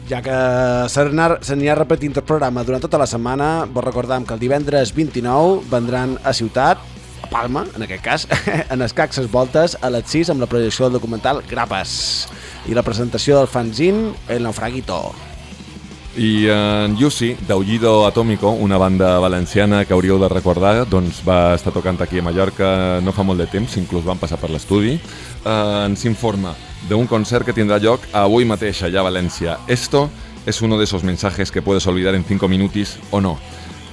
Ja 0.07 0.21
que 0.23 0.87
se 0.87 1.55
n'hi 1.59 1.67
ha 1.67 1.75
repetint 1.75 2.15
el 2.15 2.23
programa 2.23 2.63
durant 2.63 2.79
tota 2.79 2.99
la 3.01 3.07
setmana, 3.11 3.65
vos 3.67 3.83
recordam 3.83 4.23
que 4.23 4.37
el 4.37 4.39
divendres 4.39 4.93
29 4.95 5.65
vendran 5.67 6.13
a 6.23 6.31
Ciutat, 6.31 6.79
a 7.23 7.27
Palma, 7.27 7.65
en 7.75 7.83
aquest 7.83 8.03
cas, 8.05 8.27
en 8.73 8.85
escaxes 8.85 9.27
voltes, 9.29 9.75
a 9.81 9.89
les 9.91 10.07
6 10.07 10.31
amb 10.31 10.45
la 10.45 10.47
projecció 10.47 10.87
del 10.87 10.95
documental 10.95 11.41
Grapes 11.49 12.29
i 12.71 12.77
la 12.77 12.85
presentació 12.87 13.35
del 13.35 13.49
fanzine 13.51 14.13
El 14.31 14.47
Naufraguito. 14.47 15.01
I 16.15 16.47
en 16.55 16.95
Yussi, 16.97 17.33
d'Aullido 17.45 18.07
Atómico, 18.07 18.49
una 18.55 18.79
banda 18.79 19.19
valenciana 19.19 19.83
que 19.83 19.93
hauríeu 19.93 20.21
de 20.23 20.31
recordar, 20.31 20.87
doncs 20.87 21.19
va 21.27 21.51
estar 21.59 21.75
tocant 21.75 21.99
aquí 22.01 22.23
a 22.23 22.25
Mallorca 22.25 22.71
no 23.03 23.11
fa 23.11 23.27
molt 23.27 23.43
de 23.43 23.51
temps, 23.51 23.75
inclús 23.75 24.07
van 24.07 24.23
passar 24.23 24.39
per 24.39 24.53
l'estudi, 24.55 24.95
eh, 24.95 25.83
ens 25.83 26.07
informa 26.07 26.55
d'un 26.89 27.07
concert 27.07 27.45
que 27.45 27.53
tindrà 27.53 27.79
lloc 27.83 28.03
avui 28.15 28.45
mateix 28.47 28.81
allà 28.83 29.01
a 29.01 29.09
València. 29.09 29.57
Esto 29.67 30.09
es 30.45 30.61
uno 30.61 30.77
de 30.77 30.85
esos 30.85 31.03
mensajes 31.03 31.51
que 31.51 31.61
puedes 31.61 31.85
olvidar 31.87 32.15
en 32.15 32.23
cinco 32.23 32.47
minutos 32.47 32.97
o 33.11 33.19
no. 33.19 33.37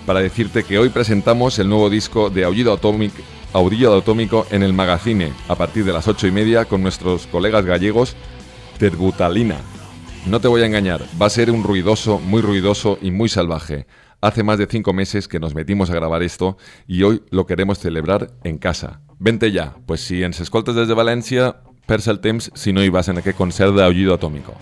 Para 0.07 0.21
decirte 0.21 0.65
que 0.65 0.79
hoy 0.79 0.91
presentamos 0.91 1.59
el 1.59 1.69
nuevo 1.69 1.91
disco 1.91 2.31
de 2.31 2.45
Aullido 2.45 2.73
Atómico, 2.73 3.23
Aullido 3.53 3.97
Atómico 3.97 4.47
en 4.51 4.63
el 4.63 4.73
Magazine 4.73 5.33
a 5.49 5.55
partir 5.57 5.85
de 5.85 5.93
las 5.93 6.07
ocho 6.09 6.27
y 6.27 6.31
media 6.31 6.67
con 6.67 6.83
nuestros 6.83 7.27
colegas 7.27 7.65
gallegos 7.65 8.15
Terbutalina. 8.79 9.57
No 10.27 10.41
te 10.41 10.49
voy 10.49 10.63
a 10.63 10.67
engañar, 10.67 11.03
va 11.21 11.27
a 11.27 11.31
ser 11.31 11.51
un 11.51 11.65
ruidoso, 11.65 12.19
muy 12.19 12.43
ruidoso 12.43 12.99
y 13.03 13.11
muy 13.11 13.29
salvaje. 13.29 13.87
Hace 14.21 14.43
más 14.43 14.59
de 14.59 14.67
cinco 14.67 14.93
meses 14.93 15.29
que 15.29 15.39
nos 15.39 15.55
metimos 15.55 15.91
a 15.91 15.95
grabar 15.95 16.23
esto 16.23 16.57
y 16.87 17.03
hoy 17.03 17.23
lo 17.31 17.47
queremos 17.47 17.79
celebrar 17.79 18.31
en 18.43 18.59
casa. 18.59 19.01
Vente 19.19 19.53
ya, 19.53 19.77
pues 19.87 20.01
si 20.01 20.23
ens 20.23 20.41
escoltes 20.41 20.75
des 20.75 20.89
de 20.89 20.95
València, 20.95 21.57
perds 21.87 22.09
el 22.09 22.21
temps 22.21 22.51
si 22.55 22.73
no 22.73 22.85
hi 22.85 22.93
vas 22.93 23.09
en 23.09 23.19
aquest 23.21 23.37
concert 23.39 23.75
d'Aullido 23.77 24.15
Atómico. 24.15 24.55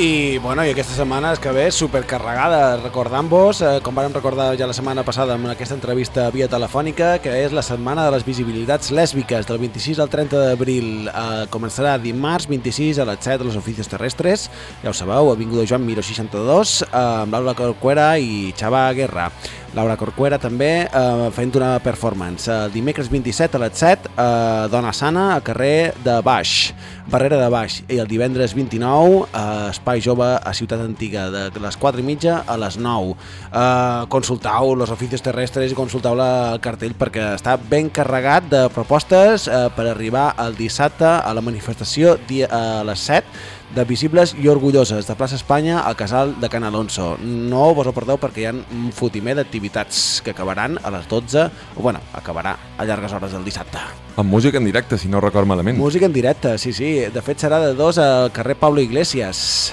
I, 0.00 0.38
bueno, 0.38 0.62
i 0.64 0.70
aquesta 0.70 0.94
setmana 0.94 1.32
és 1.34 1.40
que 1.42 1.50
ve 1.52 1.66
supercarregada, 1.74 2.78
recordant-vos, 2.78 3.58
eh, 3.60 3.72
com 3.84 3.92
vàrem 3.92 4.14
recordar 4.14 4.46
ja 4.56 4.68
la 4.70 4.72
setmana 4.72 5.02
passada 5.04 5.34
amb 5.34 5.50
aquesta 5.50 5.74
entrevista 5.76 6.28
via 6.32 6.46
telefònica, 6.48 7.18
que 7.20 7.34
és 7.42 7.52
la 7.52 7.60
setmana 7.66 8.06
de 8.06 8.14
les 8.14 8.24
visibilitats 8.24 8.94
lèsbiques, 8.96 9.44
del 9.50 9.58
26 9.60 10.00
al 10.00 10.08
30 10.08 10.40
d'abril. 10.40 11.10
Eh, 11.10 11.44
començarà 11.52 11.98
dimarts 12.00 12.48
26 12.48 13.02
a 13.02 13.04
les 13.10 13.18
7 13.20 13.42
a 13.42 13.48
los 13.50 13.58
oficios 13.60 13.92
terrestres, 13.92 14.48
ja 14.82 14.88
ho 14.88 14.94
sabeu, 14.94 15.32
Avinguda 15.32 15.66
Joan 15.68 15.84
Miró 15.84 16.02
62, 16.02 16.80
eh, 16.82 16.88
amb 16.96 17.34
Laura 17.34 17.52
Corcuera 17.58 18.16
i 18.18 18.54
Xava 18.56 18.92
Guerra. 18.94 19.30
Laura 19.70 19.94
Corcuera 19.94 20.38
també 20.42 20.70
eh, 20.82 21.26
fent 21.34 21.52
una 21.54 21.76
performance. 21.82 22.50
El 22.50 22.72
dimecres 22.74 23.10
27 23.10 23.54
a 23.54 23.60
les 23.62 23.76
7, 23.78 24.10
eh, 24.10 24.68
Dona 24.72 24.92
Sana, 24.92 25.36
a 25.36 25.40
carrer 25.46 25.92
de 26.02 26.16
Baix, 26.26 26.72
Barrera 27.10 27.38
de 27.38 27.48
Baix. 27.52 27.80
I 27.86 28.00
el 28.02 28.08
divendres 28.10 28.54
29, 28.58 29.28
eh, 29.30 29.44
Espai 29.70 30.02
Jove 30.02 30.26
a 30.42 30.54
Ciutat 30.54 30.82
Antiga, 30.82 31.28
de 31.30 31.62
les 31.62 31.78
4 31.78 32.02
i 32.02 32.06
mitja 32.06 32.40
a 32.46 32.58
les 32.58 32.80
9. 32.82 33.14
Eh, 33.52 34.06
consultau 34.10 34.74
los 34.74 34.90
oficios 34.90 35.22
terrestres 35.22 35.70
i 35.70 35.78
consultau 35.78 36.18
la, 36.18 36.30
el 36.56 36.60
cartell 36.64 36.96
perquè 36.98 37.30
està 37.36 37.54
ben 37.70 37.92
carregat 37.94 38.50
de 38.50 38.66
propostes 38.74 39.46
eh, 39.46 39.68
per 39.76 39.86
arribar 39.92 40.32
el 40.42 40.58
dissabte 40.58 41.06
a 41.06 41.30
la 41.34 41.44
manifestació 41.46 42.18
dia, 42.26 42.50
a 42.50 42.82
les 42.86 43.06
7 43.06 43.59
de 43.74 43.84
Visibles 43.84 44.34
i 44.38 44.48
Orgulloses, 44.50 45.06
de 45.06 45.14
Plaça 45.14 45.36
Espanya 45.38 45.80
al 45.80 45.96
Casal 45.96 46.34
de 46.40 46.48
Can 46.48 46.64
Alonso. 46.64 47.16
No 47.22 47.70
vos 47.74 47.86
ho 47.86 47.94
perdeu 47.94 48.18
perquè 48.20 48.42
hi 48.42 48.48
ha 48.50 48.54
un 48.54 48.90
fotimer 48.94 49.36
d'activitats 49.38 50.20
que 50.24 50.34
acabaran 50.34 50.78
a 50.82 50.90
les 50.94 51.06
12, 51.08 51.46
o 51.76 51.84
bueno, 51.84 52.00
acabarà 52.12 52.56
a 52.76 52.86
llargues 52.88 53.12
hores 53.14 53.32
del 53.36 53.46
dissabte. 53.46 53.78
Amb 54.16 54.30
música 54.30 54.58
en 54.58 54.66
directe, 54.66 54.98
si 54.98 55.08
no 55.08 55.20
record 55.20 55.46
malament. 55.46 55.78
Música 55.78 56.06
en 56.06 56.12
directe, 56.12 56.56
sí, 56.58 56.72
sí. 56.72 56.96
De 57.14 57.22
fet 57.22 57.46
serà 57.46 57.60
de 57.62 57.74
dos 57.78 57.98
al 57.98 58.32
carrer 58.32 58.58
Pablo 58.58 58.82
Iglesias. 58.82 59.72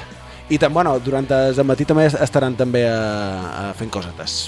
I 0.49 0.61
també, 0.61 0.79
bueno, 0.79 0.93
durant 1.03 1.27
el 1.33 1.65
matí 1.67 1.85
també 1.85 2.05
estaran 2.07 2.55
també 2.55 2.85
a, 2.87 3.71
a 3.71 3.73
fent 3.75 3.91
cosetes. 3.91 4.45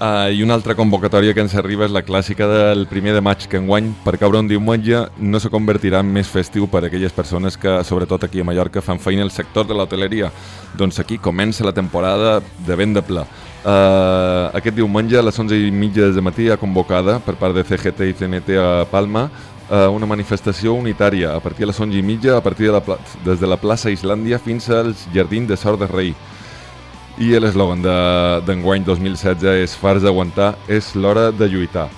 Uh, 0.00 0.32
I 0.32 0.40
una 0.40 0.54
altra 0.56 0.72
convocatòria 0.72 1.34
que 1.36 1.42
ens 1.44 1.52
arriba 1.60 1.84
és 1.84 1.92
la 1.92 2.00
clàssica 2.00 2.46
del 2.48 2.86
primer 2.88 3.12
de 3.12 3.20
maig 3.20 3.42
que 3.44 3.58
enguany, 3.60 3.90
per 4.00 4.14
caure 4.16 4.40
un 4.40 4.46
diumenge, 4.48 5.02
no 5.20 5.40
se 5.44 5.50
convertirà 5.52 6.00
en 6.00 6.08
més 6.08 6.30
festiu 6.32 6.64
per 6.72 6.80
a 6.80 6.88
aquelles 6.88 7.12
persones 7.12 7.58
que, 7.60 7.74
sobretot 7.84 8.24
aquí 8.24 8.40
a 8.40 8.46
Mallorca, 8.48 8.80
fan 8.80 8.96
feina 8.96 9.26
al 9.26 9.34
sector 9.34 9.68
de 9.68 9.76
l'hoteleria. 9.76 10.30
Doncs 10.72 11.02
aquí 11.04 11.20
comença 11.20 11.68
la 11.68 11.74
temporada 11.76 12.38
de 12.40 12.80
vent 12.80 12.96
de 12.96 13.04
pla. 13.04 13.26
Uh, 13.60 14.48
aquest 14.56 14.80
diumenge 14.80 15.20
a 15.20 15.26
les 15.26 15.36
11 15.36 15.60
i 15.66 15.68
mitja 15.68 16.08
de 16.16 16.24
matí 16.24 16.48
ha 16.48 16.56
convocada 16.56 17.18
per 17.20 17.36
part 17.36 17.52
de 17.52 17.68
CGT 17.68 18.08
i 18.08 18.16
CNT 18.16 18.56
a 18.56 18.68
Palma 18.88 19.26
uh, 19.28 19.90
una 19.92 20.08
manifestació 20.08 20.72
unitària 20.80 21.34
a 21.36 21.44
partir 21.44 21.66
de 21.66 21.74
les 21.74 21.80
11 21.80 22.00
i 22.00 22.00
mitja 22.00 22.38
a 22.38 22.40
partir 22.40 22.72
de 22.72 22.78
la 22.78 23.00
des 23.26 23.36
de 23.36 23.46
la 23.52 23.60
plaça 23.60 23.92
Islàndia 23.92 24.40
fins 24.40 24.72
als 24.72 25.04
jardins 25.12 25.52
de 25.52 25.60
Sort 25.60 25.84
de 25.84 25.92
Rei. 25.92 26.14
I 27.20 27.34
l'eslògan 27.36 27.82
d'enguany 28.48 28.84
2016 28.86 29.44
és 29.60 29.72
Fars 29.76 30.00
d'aguantar, 30.00 30.54
és 30.72 30.94
l'hora 30.96 31.28
de 31.28 31.50
lluitar. 31.52 31.90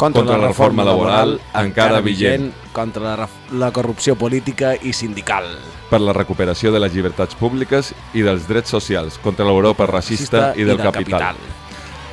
Contra, 0.00 0.22
Contra 0.22 0.38
la 0.38 0.48
reforma 0.48 0.86
laboral, 0.88 1.34
encara 1.52 2.00
vigent. 2.00 2.48
Contra 2.72 3.12
la, 3.14 3.26
la 3.52 3.68
corrupció 3.76 4.16
política 4.16 4.72
i 4.80 4.94
sindical. 4.96 5.50
Per 5.90 6.00
la 6.00 6.14
recuperació 6.16 6.72
de 6.72 6.80
les 6.80 6.94
llibertats 6.96 7.36
públiques 7.36 7.92
i 8.16 8.24
dels 8.24 8.48
drets 8.48 8.72
socials, 8.72 9.20
contra 9.22 9.44
l'Europa 9.44 9.86
racista 9.86 10.54
i 10.56 10.64
del, 10.64 10.80
capital. 10.80 11.36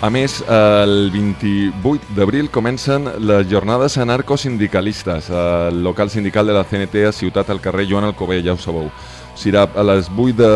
A 0.04 0.10
més, 0.12 0.42
el 0.52 1.08
28 1.14 2.12
d'abril 2.18 2.52
comencen 2.52 3.08
les 3.24 3.48
jornades 3.48 3.96
anarcosindicalistes 4.02 5.32
al 5.32 5.80
local 5.86 6.12
sindical 6.12 6.52
de 6.52 6.58
la 6.58 6.66
CNT 6.68 7.08
a 7.08 7.16
Ciutat 7.16 7.50
al 7.50 7.64
carrer 7.64 7.88
Joan 7.88 8.10
Alcover, 8.12 8.42
ja 8.44 8.58
ho 8.58 8.60
sabeu. 8.60 8.92
Serà 9.40 9.70
a 9.72 9.88
les 9.88 10.12
8 10.12 10.36
de, 10.36 10.52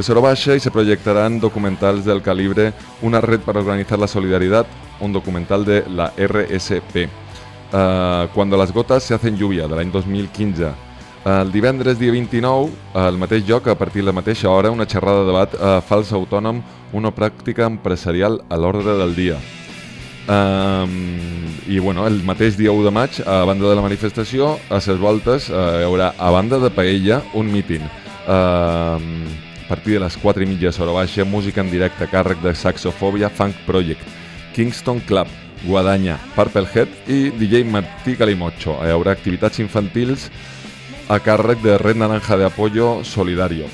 de 0.00 0.04
Soro 0.04 0.22
Baixa 0.22 0.56
y 0.56 0.60
se 0.60 0.70
proyectarán 0.70 1.40
documentales 1.40 2.06
del 2.06 2.22
calibre 2.22 2.72
Una 3.02 3.20
red 3.20 3.40
para 3.40 3.60
organizar 3.60 3.98
la 3.98 4.06
solidaridad, 4.06 4.64
un 4.98 5.12
documental 5.12 5.62
de 5.66 5.84
la 5.90 6.10
RSP. 6.16 7.06
Uh, 7.70 8.26
Cuando 8.32 8.56
las 8.56 8.72
gotas 8.72 9.02
se 9.02 9.12
hacen 9.12 9.36
lluvia, 9.36 9.68
de 9.68 9.76
l'any 9.76 9.90
2015. 9.92 10.70
El 11.26 11.52
divendres 11.52 11.98
dia 11.98 12.12
29, 12.12 12.70
al 12.94 13.18
mateix 13.18 13.44
lloc, 13.46 13.68
a 13.68 13.74
partir 13.76 14.00
de 14.00 14.06
la 14.06 14.16
mateixa 14.16 14.48
hora, 14.48 14.70
una 14.70 14.86
xerrada 14.88 15.20
de 15.20 15.26
debat 15.26 15.54
a 15.60 15.74
fals 15.84 16.14
autònom, 16.16 16.62
una 16.96 17.12
pràctica 17.12 17.68
empresarial 17.68 18.40
a 18.48 18.56
l'ordre 18.56 18.96
del 18.96 19.14
dia. 19.14 19.36
Um, 20.30 20.96
I 21.68 21.78
bueno, 21.78 22.06
el 22.08 22.22
mateix 22.24 22.56
dia 22.56 22.72
1 22.72 22.88
de 22.88 22.90
maig, 22.90 23.20
a 23.26 23.44
banda 23.44 23.68
de 23.68 23.76
la 23.76 23.84
manifestació, 23.84 24.56
a 24.70 24.80
ses 24.80 24.96
voltes 24.96 25.50
uh, 25.52 25.82
hi 25.82 25.84
haurà, 25.84 26.14
a 26.16 26.32
banda 26.32 26.58
de 26.58 26.72
Paella, 26.72 27.20
un 27.34 27.52
míting. 27.52 27.84
A 28.26 28.96
partir 29.70 29.94
de 29.94 30.00
les 30.02 30.16
4 30.18 30.42
i 30.42 30.48
mitja 30.50 30.72
hora 30.82 30.96
baixa, 30.96 31.24
música 31.24 31.62
en 31.62 31.70
directe 31.70 32.02
a 32.02 32.10
càrrec 32.10 32.40
de 32.42 32.50
Saxofòbia 32.58 33.28
Funk 33.30 33.54
Project, 33.68 34.02
Kingston 34.52 34.98
Club, 35.06 35.28
Guadanya, 35.62 36.16
Purplehead 36.34 36.88
i 37.06 37.30
DJ 37.30 37.62
Martí 37.70 38.16
Calimocho. 38.18 38.74
Hi 38.82 38.90
haurà 38.90 39.14
activitats 39.14 39.62
infantils 39.62 40.26
a 41.06 41.20
càrrec 41.22 41.62
de 41.62 41.78
Red 41.78 42.02
Naranja 42.02 42.36
de 42.40 42.48
Apoyo 42.48 43.04
Solidario. 43.06 43.70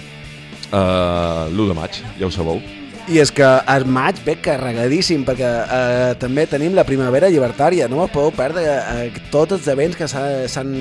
Uh, 0.69 1.49
L'1 1.49 1.73
de 1.73 1.79
maig, 1.81 2.03
ja 2.21 2.29
ho 2.29 2.35
sabeu. 2.35 2.61
I 3.07 3.21
és 3.23 3.31
que 3.31 3.47
el 3.71 3.85
maig 3.87 4.17
ve 4.27 4.33
carregadíssim 4.43 5.23
perquè 5.23 5.47
eh, 5.47 6.15
també 6.19 6.43
tenim 6.51 6.73
la 6.75 6.83
primavera 6.83 7.29
llibertària. 7.31 7.87
No 7.87 8.01
us 8.03 8.11
podeu 8.11 8.33
perdre 8.35 8.65
eh, 8.67 9.13
tots 9.31 9.55
els 9.55 9.69
events 9.71 9.95
que 9.95 10.09
s'ha- 10.11 10.49
s'han 10.51 10.73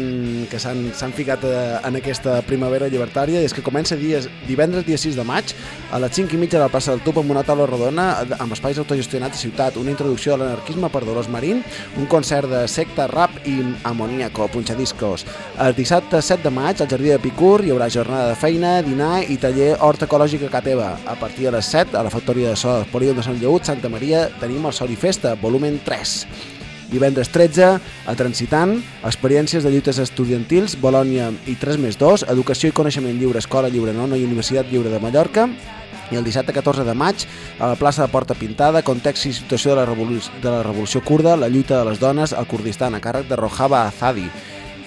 que 0.50 0.58
s'han 0.58 0.88
s'han 0.98 1.14
ficat 1.14 1.44
eh, 1.46 1.76
en 1.86 2.00
aquesta 2.00 2.40
primavera 2.48 2.88
llibertària. 2.90 3.44
I 3.44 3.46
és 3.46 3.54
que 3.54 3.62
comença 3.62 3.94
dies, 4.00 4.26
divendres 4.48 4.88
dia 4.88 4.98
6 4.98 5.20
de 5.20 5.26
maig 5.28 5.54
a 5.94 6.00
les 6.02 6.16
5 6.18 6.34
i 6.34 6.40
mitja 6.42 6.58
de 6.58 6.64
la 6.64 6.72
plaça 6.74 6.96
del 6.96 7.04
Tub 7.06 7.20
amb 7.22 7.30
una 7.36 7.44
taula 7.46 7.68
rodona 7.70 8.08
eh, 8.24 8.40
amb 8.42 8.58
espais 8.58 8.82
autogestionats 8.82 9.38
a 9.38 9.44
ciutat, 9.44 9.78
una 9.78 9.94
introducció 9.94 10.34
a 10.34 10.40
l'anarquisme 10.42 10.90
per 10.90 11.04
Dolors 11.06 11.30
Marín, 11.30 11.62
un 12.02 12.10
concert 12.10 12.50
de 12.50 12.64
secta, 12.68 13.06
rap 13.06 13.38
i 13.46 13.60
amoníaco, 13.86 14.48
punxadiscos. 14.50 15.28
El 15.62 15.78
dissabte 15.78 16.24
7 16.26 16.42
de 16.50 16.56
maig 16.58 16.82
al 16.82 16.90
Jardí 16.90 17.14
de 17.14 17.22
Picur 17.22 17.60
hi 17.62 17.70
haurà 17.70 17.86
jornada 17.94 18.34
de 18.34 18.42
feina, 18.42 18.80
dinar 18.82 19.22
i 19.30 19.38
taller 19.38 19.76
Hort 19.80 20.10
Ecològic 20.10 20.50
a 20.50 20.54
Cateva. 20.58 20.96
A 21.06 21.14
partir 21.22 21.46
de 21.52 21.56
les 21.60 21.70
7 21.70 21.94
a 21.94 22.02
la 22.02 22.15
factoria 22.16 22.54
de 22.54 22.56
so 22.56 22.78
Polígon 22.94 23.20
de 23.20 23.24
Sant 23.26 23.40
Lleut, 23.42 23.68
Santa 23.68 23.92
Maria, 23.92 24.30
tenim 24.40 24.64
el 24.66 24.74
Sol 24.74 24.94
i 24.94 24.96
Festa, 25.00 25.36
volumen 25.42 25.82
3. 25.84 26.14
Divendres 26.92 27.32
13, 27.34 27.72
a 27.82 28.14
Transitant, 28.16 28.78
experiències 29.04 29.66
de 29.66 29.72
lluites 29.74 30.00
estudiantils, 30.00 30.78
Bolònia 30.80 31.32
i 31.50 31.58
3 31.60 31.82
més 31.82 31.98
2, 32.00 32.28
Educació 32.32 32.72
i 32.72 32.76
Coneixement 32.78 33.18
Lliure, 33.20 33.42
Escola 33.42 33.72
Lliure 33.74 33.94
Nona 33.94 34.16
i 34.16 34.24
Universitat 34.24 34.70
Lliure 34.72 34.94
de 34.94 35.02
Mallorca, 35.04 35.50
i 36.14 36.20
el 36.20 36.24
dissabte 36.24 36.54
14 36.54 36.86
de 36.86 36.94
maig 36.94 37.26
a 37.58 37.72
la 37.72 37.80
plaça 37.80 38.06
de 38.06 38.12
Porta 38.14 38.38
Pintada, 38.38 38.84
context 38.86 39.26
i 39.26 39.34
situació 39.34 39.74
de 39.74 39.82
la, 39.82 39.88
de 39.90 40.52
la 40.52 40.62
revolució 40.64 41.02
kurda, 41.02 41.36
la 41.36 41.50
lluita 41.50 41.80
de 41.80 41.90
les 41.90 42.00
dones 42.00 42.34
al 42.34 42.48
Kurdistan, 42.48 42.96
a 42.96 43.02
càrrec 43.02 43.28
de 43.28 43.40
Rojava 43.40 43.88
Azadi. 43.90 44.30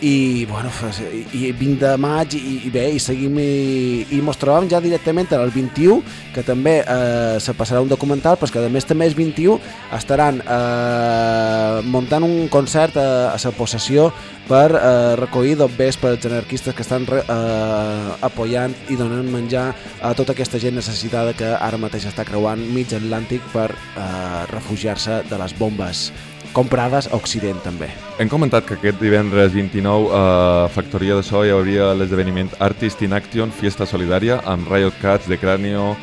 I, 0.00 0.46
bueno, 0.46 0.70
i, 1.10 1.48
i 1.48 1.52
20 1.52 1.80
de 1.80 1.96
maig 1.98 2.34
i, 2.38 2.60
i 2.68 2.70
bé, 2.70 2.84
i 2.94 3.00
seguim 3.02 3.34
i, 3.42 4.04
i 4.14 4.20
mos 4.22 4.38
trobam 4.38 4.68
ja 4.70 4.78
directament 4.78 5.26
el 5.34 5.50
21 5.50 5.98
que 6.34 6.44
també 6.46 6.76
eh, 6.84 7.38
se 7.42 7.54
passarà 7.58 7.82
un 7.82 7.90
documental 7.90 8.38
però 8.38 8.52
que 8.52 8.62
a 8.62 8.70
més 8.70 8.86
també 8.86 9.08
és 9.10 9.16
21 9.18 9.58
estaran 9.98 10.38
eh, 10.38 11.82
muntant 11.82 12.22
un 12.22 12.46
concert 12.46 12.96
a, 12.96 13.08
a 13.34 13.42
la 13.42 13.54
possessió 13.58 14.12
per 14.46 14.70
eh, 14.70 15.16
recollir 15.18 15.58
dobbers 15.58 15.98
per 15.98 16.14
als 16.14 16.30
anarquistes 16.30 16.78
que 16.78 16.86
estan 16.86 17.04
re, 17.06 17.24
eh, 17.26 18.24
apoyant 18.30 18.74
i 18.88 18.96
donant 18.96 19.26
menjar 19.34 19.72
a 20.00 20.14
tota 20.14 20.32
aquesta 20.32 20.62
gent 20.62 20.78
necessitada 20.78 21.34
que 21.34 21.50
ara 21.58 21.80
mateix 21.80 22.06
està 22.06 22.24
creuant 22.28 22.62
mig 22.70 22.94
Atlàntic 22.94 23.42
per 23.52 23.72
eh, 23.74 24.42
refugiar-se 24.54 25.24
de 25.28 25.42
les 25.42 25.58
bombes 25.58 26.08
comprades 26.52 27.08
a 27.08 27.16
Occident 27.16 27.60
també. 27.64 27.88
Hem 28.18 28.30
comentat 28.30 28.66
que 28.66 28.78
aquest 28.78 29.00
divendres 29.02 29.52
29 29.54 30.08
a 30.14 30.68
Factoria 30.74 31.18
de 31.18 31.22
So 31.26 31.44
hi 31.44 31.52
hauria 31.54 31.92
l'esdeveniment 31.94 32.50
Artist 32.58 33.02
in 33.06 33.14
Action, 33.16 33.52
Fiesta 33.52 33.86
Solidària, 33.86 34.40
amb 34.44 34.68
Riot 34.70 34.98
Cats, 35.02 35.28
De 35.28 35.38
Cráneo, 35.38 35.96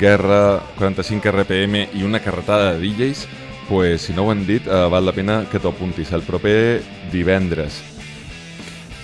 Guerra, 0.00 0.60
45 0.78 1.32
RPM 1.32 1.88
i 1.94 2.04
una 2.04 2.20
carretada 2.20 2.72
de 2.72 2.80
DJs, 2.82 3.26
pues, 3.68 4.02
si 4.02 4.12
no 4.12 4.24
ho 4.24 4.30
han 4.32 4.46
dit, 4.46 4.66
eh, 4.66 4.88
val 4.88 5.04
la 5.04 5.12
pena 5.12 5.44
que 5.50 5.60
t'ho 5.60 5.72
apuntis. 5.74 6.12
El 6.12 6.22
proper 6.22 6.82
divendres. 7.12 7.82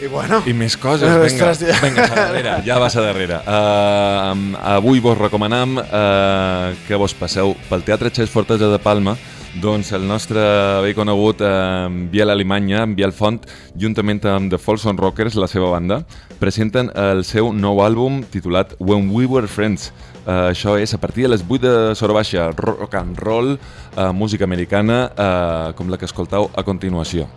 I 0.02 0.08
bueno... 0.10 0.42
I 0.46 0.52
més 0.56 0.76
coses, 0.76 1.08
Eh, 1.08 1.18
vinga, 1.22 1.50
ostres, 1.50 1.68
ja. 1.68 1.78
vinga, 1.84 2.04
a 2.04 2.14
darrere, 2.16 2.54
ja 2.66 2.78
vas 2.82 2.96
a 2.96 3.04
darrere. 3.04 3.38
Uh, 3.46 4.56
avui 4.74 5.00
vos 5.00 5.16
recomanam 5.18 5.78
uh, 5.78 6.74
que 6.88 6.98
vos 6.98 7.14
passeu 7.14 7.54
pel 7.68 7.84
Teatre 7.86 8.10
Xes 8.10 8.32
Fortesa 8.32 8.72
de 8.72 8.80
Palma, 8.82 9.14
doncs 9.62 9.92
el 9.94 10.06
nostre 10.06 10.40
bé 10.82 10.94
conegut 10.96 11.42
uh, 11.44 11.86
Biel 12.10 12.32
Alemanya, 12.32 12.84
Biel 12.90 13.12
Font, 13.14 13.44
juntament 13.78 14.22
amb 14.26 14.50
The 14.52 14.58
Folsom 14.58 14.98
Rockers, 14.98 15.36
la 15.38 15.48
seva 15.50 15.70
banda, 15.72 16.00
presenten 16.40 16.90
el 16.98 17.24
seu 17.26 17.52
nou 17.54 17.82
àlbum 17.84 18.22
titulat 18.32 18.74
When 18.80 19.10
We 19.14 19.28
Were 19.30 19.50
Friends. 19.50 19.92
Uh, 20.24 20.50
això 20.50 20.78
és 20.80 20.94
a 20.96 21.00
partir 21.02 21.26
de 21.26 21.34
les 21.34 21.44
8 21.44 21.60
de 21.62 21.74
Sora 21.98 22.16
Baixa, 22.16 22.48
rock 22.56 22.96
and 22.98 23.20
roll, 23.20 23.54
uh, 23.54 24.10
música 24.16 24.48
americana, 24.48 25.04
uh, 25.12 25.70
com 25.78 25.92
la 25.92 26.00
que 26.00 26.08
escoltau 26.08 26.50
a 26.54 26.64
continuació. 26.66 27.28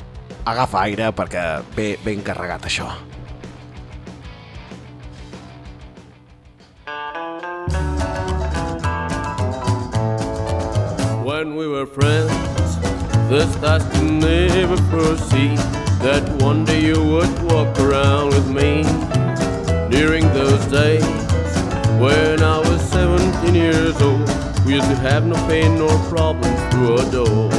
Agafa 0.47 0.85
aire 0.87 1.11
perquè 1.11 1.45
ve 1.75 1.95
ben 2.05 2.23
carregat 2.23 2.69
això. 2.71 2.89
Were 11.77 11.85
friends. 11.85 12.31
The 13.29 13.45
stars 13.53 13.83
could 13.91 14.11
never 14.11 14.77
foresee 14.89 15.55
that 16.05 16.23
one 16.41 16.65
day 16.65 16.81
you 16.81 16.99
would 17.13 17.33
walk 17.51 17.79
around 17.79 18.29
with 18.29 18.47
me. 18.49 18.81
During 19.95 20.23
those 20.33 20.63
days, 20.77 21.05
when 22.01 22.41
I 22.41 22.57
was 22.67 22.81
17 22.89 23.53
years 23.53 24.01
old, 24.01 24.27
we 24.65 24.73
used 24.77 24.89
to 24.89 24.97
have 25.07 25.23
no 25.27 25.35
pain 25.47 25.77
nor 25.77 25.95
problems 26.13 26.59
to 26.73 26.79
adore. 27.03 27.51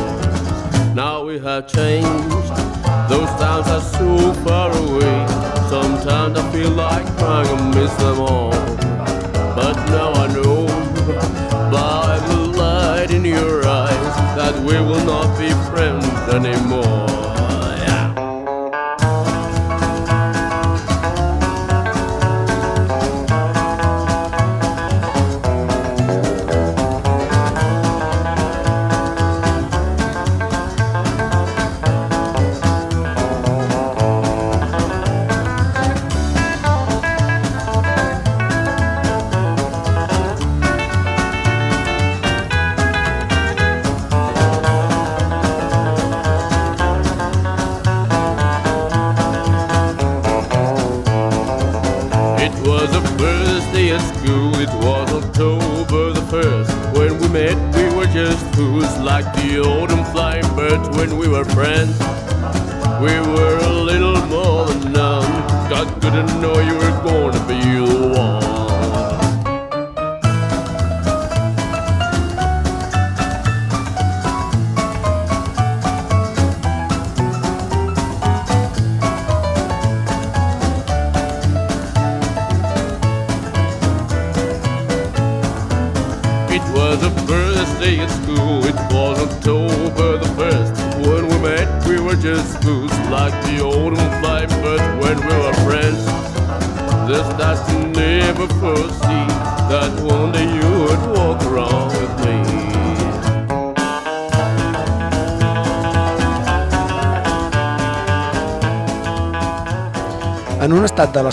Now 0.94 1.22
we 1.24 1.38
have 1.38 1.68
changed, 1.68 2.50
those 3.12 3.32
times 3.42 3.68
are 3.76 3.86
so 3.98 4.32
far 4.44 4.70
away. 4.84 5.18
Sometimes 5.74 6.36
I 6.36 6.44
feel 6.52 6.70
like 6.70 7.06
crying 7.18 7.56
and 7.56 7.74
miss 7.76 7.94
them 8.02 8.18
all. 8.18 8.50
But 9.58 9.76
now 9.96 10.10
I 10.12 10.26
know 10.34 10.47
that 14.52 14.62
we 14.64 14.80
will 14.80 15.04
not 15.04 15.38
be 15.38 15.50
friends 15.68 16.06
anymore. 16.32 17.27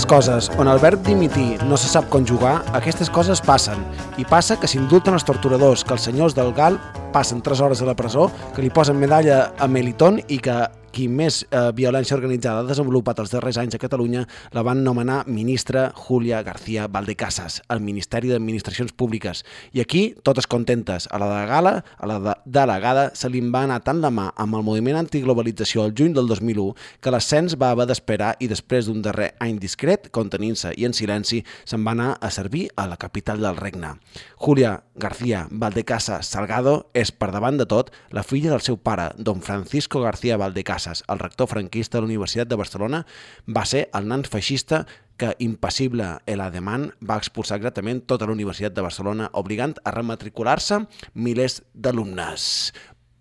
Coses 0.05 0.51
on 0.57 0.69
el 0.71 0.79
verb 0.79 1.01
dimitir 1.05 1.63
no 1.65 1.77
se 1.77 1.89
sap 1.89 2.07
conjugar, 2.13 2.59
aquestes 2.77 3.09
coses 3.09 3.41
passen. 3.41 3.81
I 4.21 4.25
passa 4.29 4.57
que 4.59 4.69
s'indulten 4.69 5.17
els 5.17 5.25
torturadors, 5.27 5.83
que 5.83 5.93
els 5.97 6.05
senyors 6.07 6.35
del 6.37 6.53
GAL 6.55 6.79
passen 7.13 7.41
3 7.41 7.61
hores 7.61 7.81
a 7.81 7.89
la 7.89 7.95
presó, 7.97 8.29
que 8.55 8.63
li 8.63 8.71
posen 8.73 8.99
medalla 8.99 9.51
a 9.59 9.67
Melitón 9.67 10.21
i 10.27 10.39
que 10.39 10.55
qui 10.95 11.09
més 11.11 11.41
eh, 11.49 11.69
violència 11.75 12.15
organitzada 12.15 12.63
ha 12.63 12.69
desenvolupat 12.69 13.19
els 13.19 13.33
darrers 13.33 13.59
anys 13.59 13.75
a 13.75 13.81
Catalunya 13.81 14.23
la 14.55 14.63
van 14.63 14.83
nomenar 14.85 15.25
ministra 15.27 15.89
Julia 15.95 16.41
García 16.45 16.87
Valdecasas 16.87 17.61
al 17.67 17.81
Ministeri 17.83 18.31
d'Administracions 18.31 18.93
Públiques. 18.95 19.43
I 19.75 19.83
aquí, 19.83 20.15
totes 20.23 20.47
contentes, 20.47 21.09
a 21.11 21.19
la 21.19 21.27
delegada, 21.33 21.83
a 21.97 22.07
la 22.07 22.19
de 22.23 22.35
delegada 22.45 23.09
se 23.15 23.29
li 23.29 23.41
va 23.51 23.65
anar 23.65 23.81
tant 23.83 23.99
la 24.01 24.11
mà 24.13 24.29
amb 24.39 24.55
el 24.55 24.63
moviment 24.63 24.99
antiglobalització 24.99 25.83
al 25.83 25.93
juny 25.97 26.15
del 26.15 26.29
2001 26.31 26.75
que 27.03 27.11
l'ascens 27.11 27.57
va 27.59 27.71
haver 27.73 27.87
d'esperar 27.89 28.35
i 28.39 28.47
després 28.47 28.87
d'un 28.87 29.01
darrer 29.03 29.33
any 29.43 29.59
discret, 29.59 30.09
contenint-se 30.15 30.71
i 30.77 30.87
en 30.87 30.95
silenci, 30.95 31.41
se'n 31.65 31.83
va 31.85 31.95
anar 31.95 32.09
a 32.21 32.31
servir 32.31 32.67
a 32.75 32.87
la 32.87 32.97
capital 33.01 33.41
del 33.43 33.59
regne. 33.59 33.95
Julia 34.37 34.83
García 34.95 35.47
Valdecasa 35.51 36.21
Salgado 36.23 36.91
és, 36.93 37.11
per 37.11 37.31
davant 37.33 37.57
de 37.59 37.67
tot, 37.67 37.91
la 38.15 38.23
filla 38.23 38.53
del 38.53 38.63
seu 38.63 38.77
pare, 38.77 39.09
don 39.17 39.41
Francisco 39.41 40.01
García 40.03 40.37
Valdecasas, 40.37 40.84
el 40.93 41.19
rector 41.19 41.47
franquista 41.47 41.97
de 41.97 42.03
la 42.03 42.11
Universitat 42.11 42.47
de 42.47 42.59
Barcelona, 42.59 43.05
va 43.47 43.65
ser 43.65 43.87
el 43.93 44.07
nan 44.11 44.23
feixista 44.23 44.85
que, 45.17 45.33
impassible 45.39 46.19
el 46.25 46.43
ademán, 46.43 46.91
va 46.99 47.17
expulsar 47.21 47.61
exactament 47.61 48.03
tota 48.05 48.27
la 48.27 48.35
Universitat 48.35 48.75
de 48.75 48.85
Barcelona, 48.85 49.31
obligant 49.33 49.77
a 49.83 49.95
rematricular-se 49.95 50.83
milers 51.13 51.61
d'alumnes. 51.73 52.71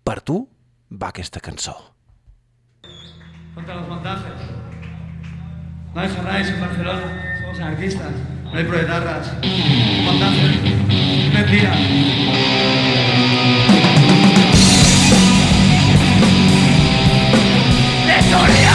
Per 0.05 0.21
tu 0.21 0.43
va 0.91 1.09
aquesta 1.13 1.41
cançó. 1.41 1.95
contra 3.55 3.75
los 3.75 3.87
montajes. 3.87 4.33
No 5.93 6.01
hay 6.01 6.09
jornales 6.09 6.49
en 6.49 6.59
Barcelona, 6.59 7.39
somos 7.41 7.59
anarquistas, 7.59 8.11
no 8.43 8.57
hay 8.57 8.65
proletarras. 8.65 9.31
Montajes, 10.03 10.61
mentira. 11.33 12.84
historia 18.25 18.74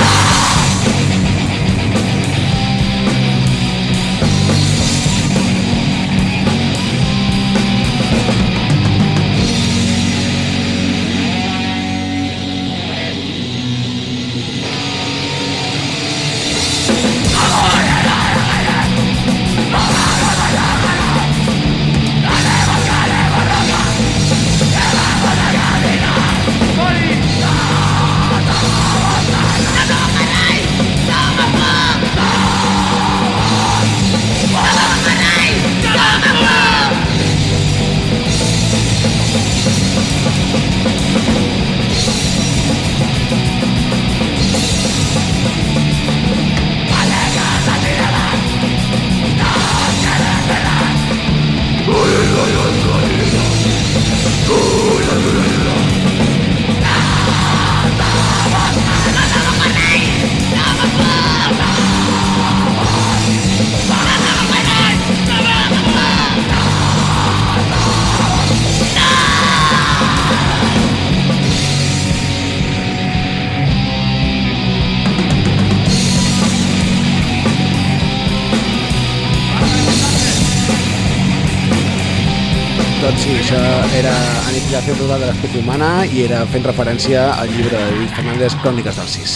Doncs 83.11 83.25
sí, 83.27 83.33
això 83.41 83.59
era 83.99 84.11
Aniquilació 84.47 84.95
total 84.95 85.25
de 85.25 85.27
l'espècie 85.33 85.59
humana 85.59 86.05
i 86.07 86.21
era 86.29 86.45
fent 86.47 86.63
referència 86.63 87.25
al 87.33 87.49
llibre 87.51 87.75
de 87.75 87.97
Lluís 87.97 88.13
Fernández, 88.15 88.55
Cròniques 88.63 89.01
del 89.01 89.09
Cis. 89.11 89.33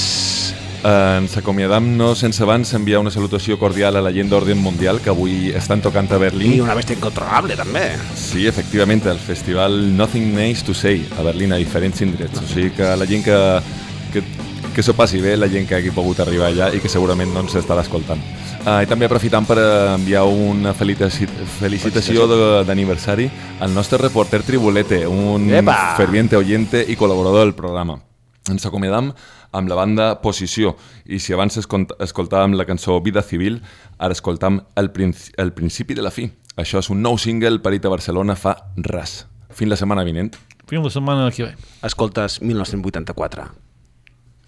Eh, 0.84 0.92
ens 1.18 1.34
acomiadam 1.40 1.88
no 1.98 2.12
sense 2.14 2.44
abans 2.46 2.70
enviar 2.78 3.00
una 3.02 3.10
salutació 3.10 3.58
cordial 3.58 3.98
a 3.98 4.04
la 4.04 4.12
gent 4.14 4.30
d'Orden 4.30 4.62
Mundial 4.62 5.02
que 5.02 5.10
avui 5.10 5.50
estan 5.58 5.82
tocant 5.82 6.06
a 6.14 6.22
Berlín. 6.22 6.54
I 6.54 6.62
una 6.62 6.78
bèstia 6.78 6.94
incontrolable, 6.94 7.58
també. 7.58 7.82
Sí, 8.14 8.46
efectivament, 8.46 9.02
el 9.10 9.18
festival 9.18 9.80
Nothing 9.98 10.30
Nice 10.38 10.62
to 10.62 10.78
Say 10.78 11.02
a 11.18 11.26
Berlín 11.26 11.56
a 11.56 11.58
diferents 11.58 12.06
indrets. 12.06 12.44
O 12.44 12.46
sigui 12.46 12.70
que 12.78 12.94
la 12.94 13.10
gent 13.10 13.26
que, 13.26 13.40
que, 14.14 14.22
que 14.74 14.82
s'ho 14.82 14.94
passi 14.98 15.20
bé, 15.22 15.36
la 15.38 15.46
gent 15.48 15.66
que 15.68 15.76
hagi 15.76 15.90
pogut 15.94 16.18
arribar 16.20 16.48
allà 16.50 16.68
i 16.74 16.80
que 16.82 16.88
segurament 16.90 17.30
no 17.32 17.44
ens 17.44 17.54
estarà 17.56 17.80
escoltant. 17.84 18.20
Uh, 18.64 18.80
I 18.82 18.88
també 18.90 19.06
aprofitant 19.06 19.44
per 19.46 19.56
enviar 19.94 20.24
una 20.26 20.72
felicitaci 20.74 21.26
felicitació 21.60 22.26
de- 22.30 22.64
d'aniversari 22.64 23.28
al 23.60 23.74
nostre 23.74 23.98
reporter 23.98 24.42
Tribulete, 24.42 25.06
un 25.06 25.50
Epa! 25.52 25.94
ferviente 25.96 26.36
oyente 26.36 26.84
i 26.88 26.96
col·laborador 26.96 27.44
del 27.44 27.54
programa. 27.54 27.98
Ens 28.50 28.66
acomiadam 28.66 29.12
amb 29.52 29.68
la 29.70 29.76
banda 29.78 30.20
Posició 30.20 30.74
i 31.06 31.18
si 31.20 31.32
abans 31.32 31.56
escoltàvem 31.56 32.56
la 32.58 32.66
cançó 32.66 32.98
Vida 33.00 33.22
Civil, 33.22 33.62
ara 33.98 34.12
escoltam 34.12 34.62
el, 34.76 34.90
princi 34.90 35.30
el 35.38 35.52
principi 35.52 35.94
de 35.94 36.02
la 36.02 36.10
fi. 36.10 36.28
Això 36.56 36.78
és 36.82 36.90
un 36.90 37.00
nou 37.02 37.16
single 37.18 37.60
parit 37.62 37.84
a 37.84 37.92
Barcelona 37.92 38.36
fa 38.36 38.56
ras. 38.76 39.24
Fins 39.54 39.70
la 39.70 39.76
setmana 39.76 40.04
vinent. 40.04 40.34
Fins 40.66 40.82
la 40.84 40.90
setmana 40.90 41.30
que 41.30 41.44
ve. 41.44 41.54
Escoltes 41.82 42.40
1984. 42.42 43.63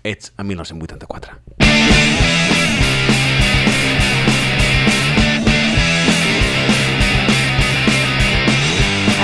Ets 0.06 0.32
a 0.36 0.44
1984. 0.44 1.32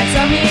El 0.00 0.09
somni 0.12 0.42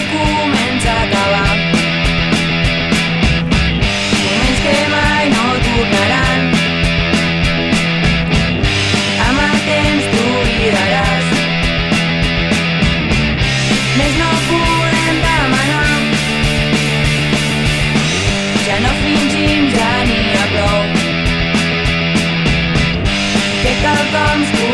Que 24.12 24.71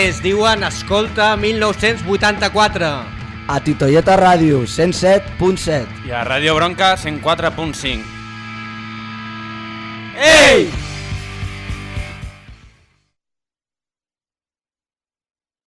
res, 0.00 0.22
diuen 0.22 0.62
Escolta 0.64 1.36
1984. 1.36 2.88
A 3.48 3.60
Titoieta 3.60 4.16
Ràdio, 4.16 4.62
107.7. 4.64 6.06
I 6.08 6.14
a 6.16 6.24
Ràdio 6.24 6.54
Bronca 6.56 6.94
104.5. 6.96 8.04
Ei! 10.16 10.79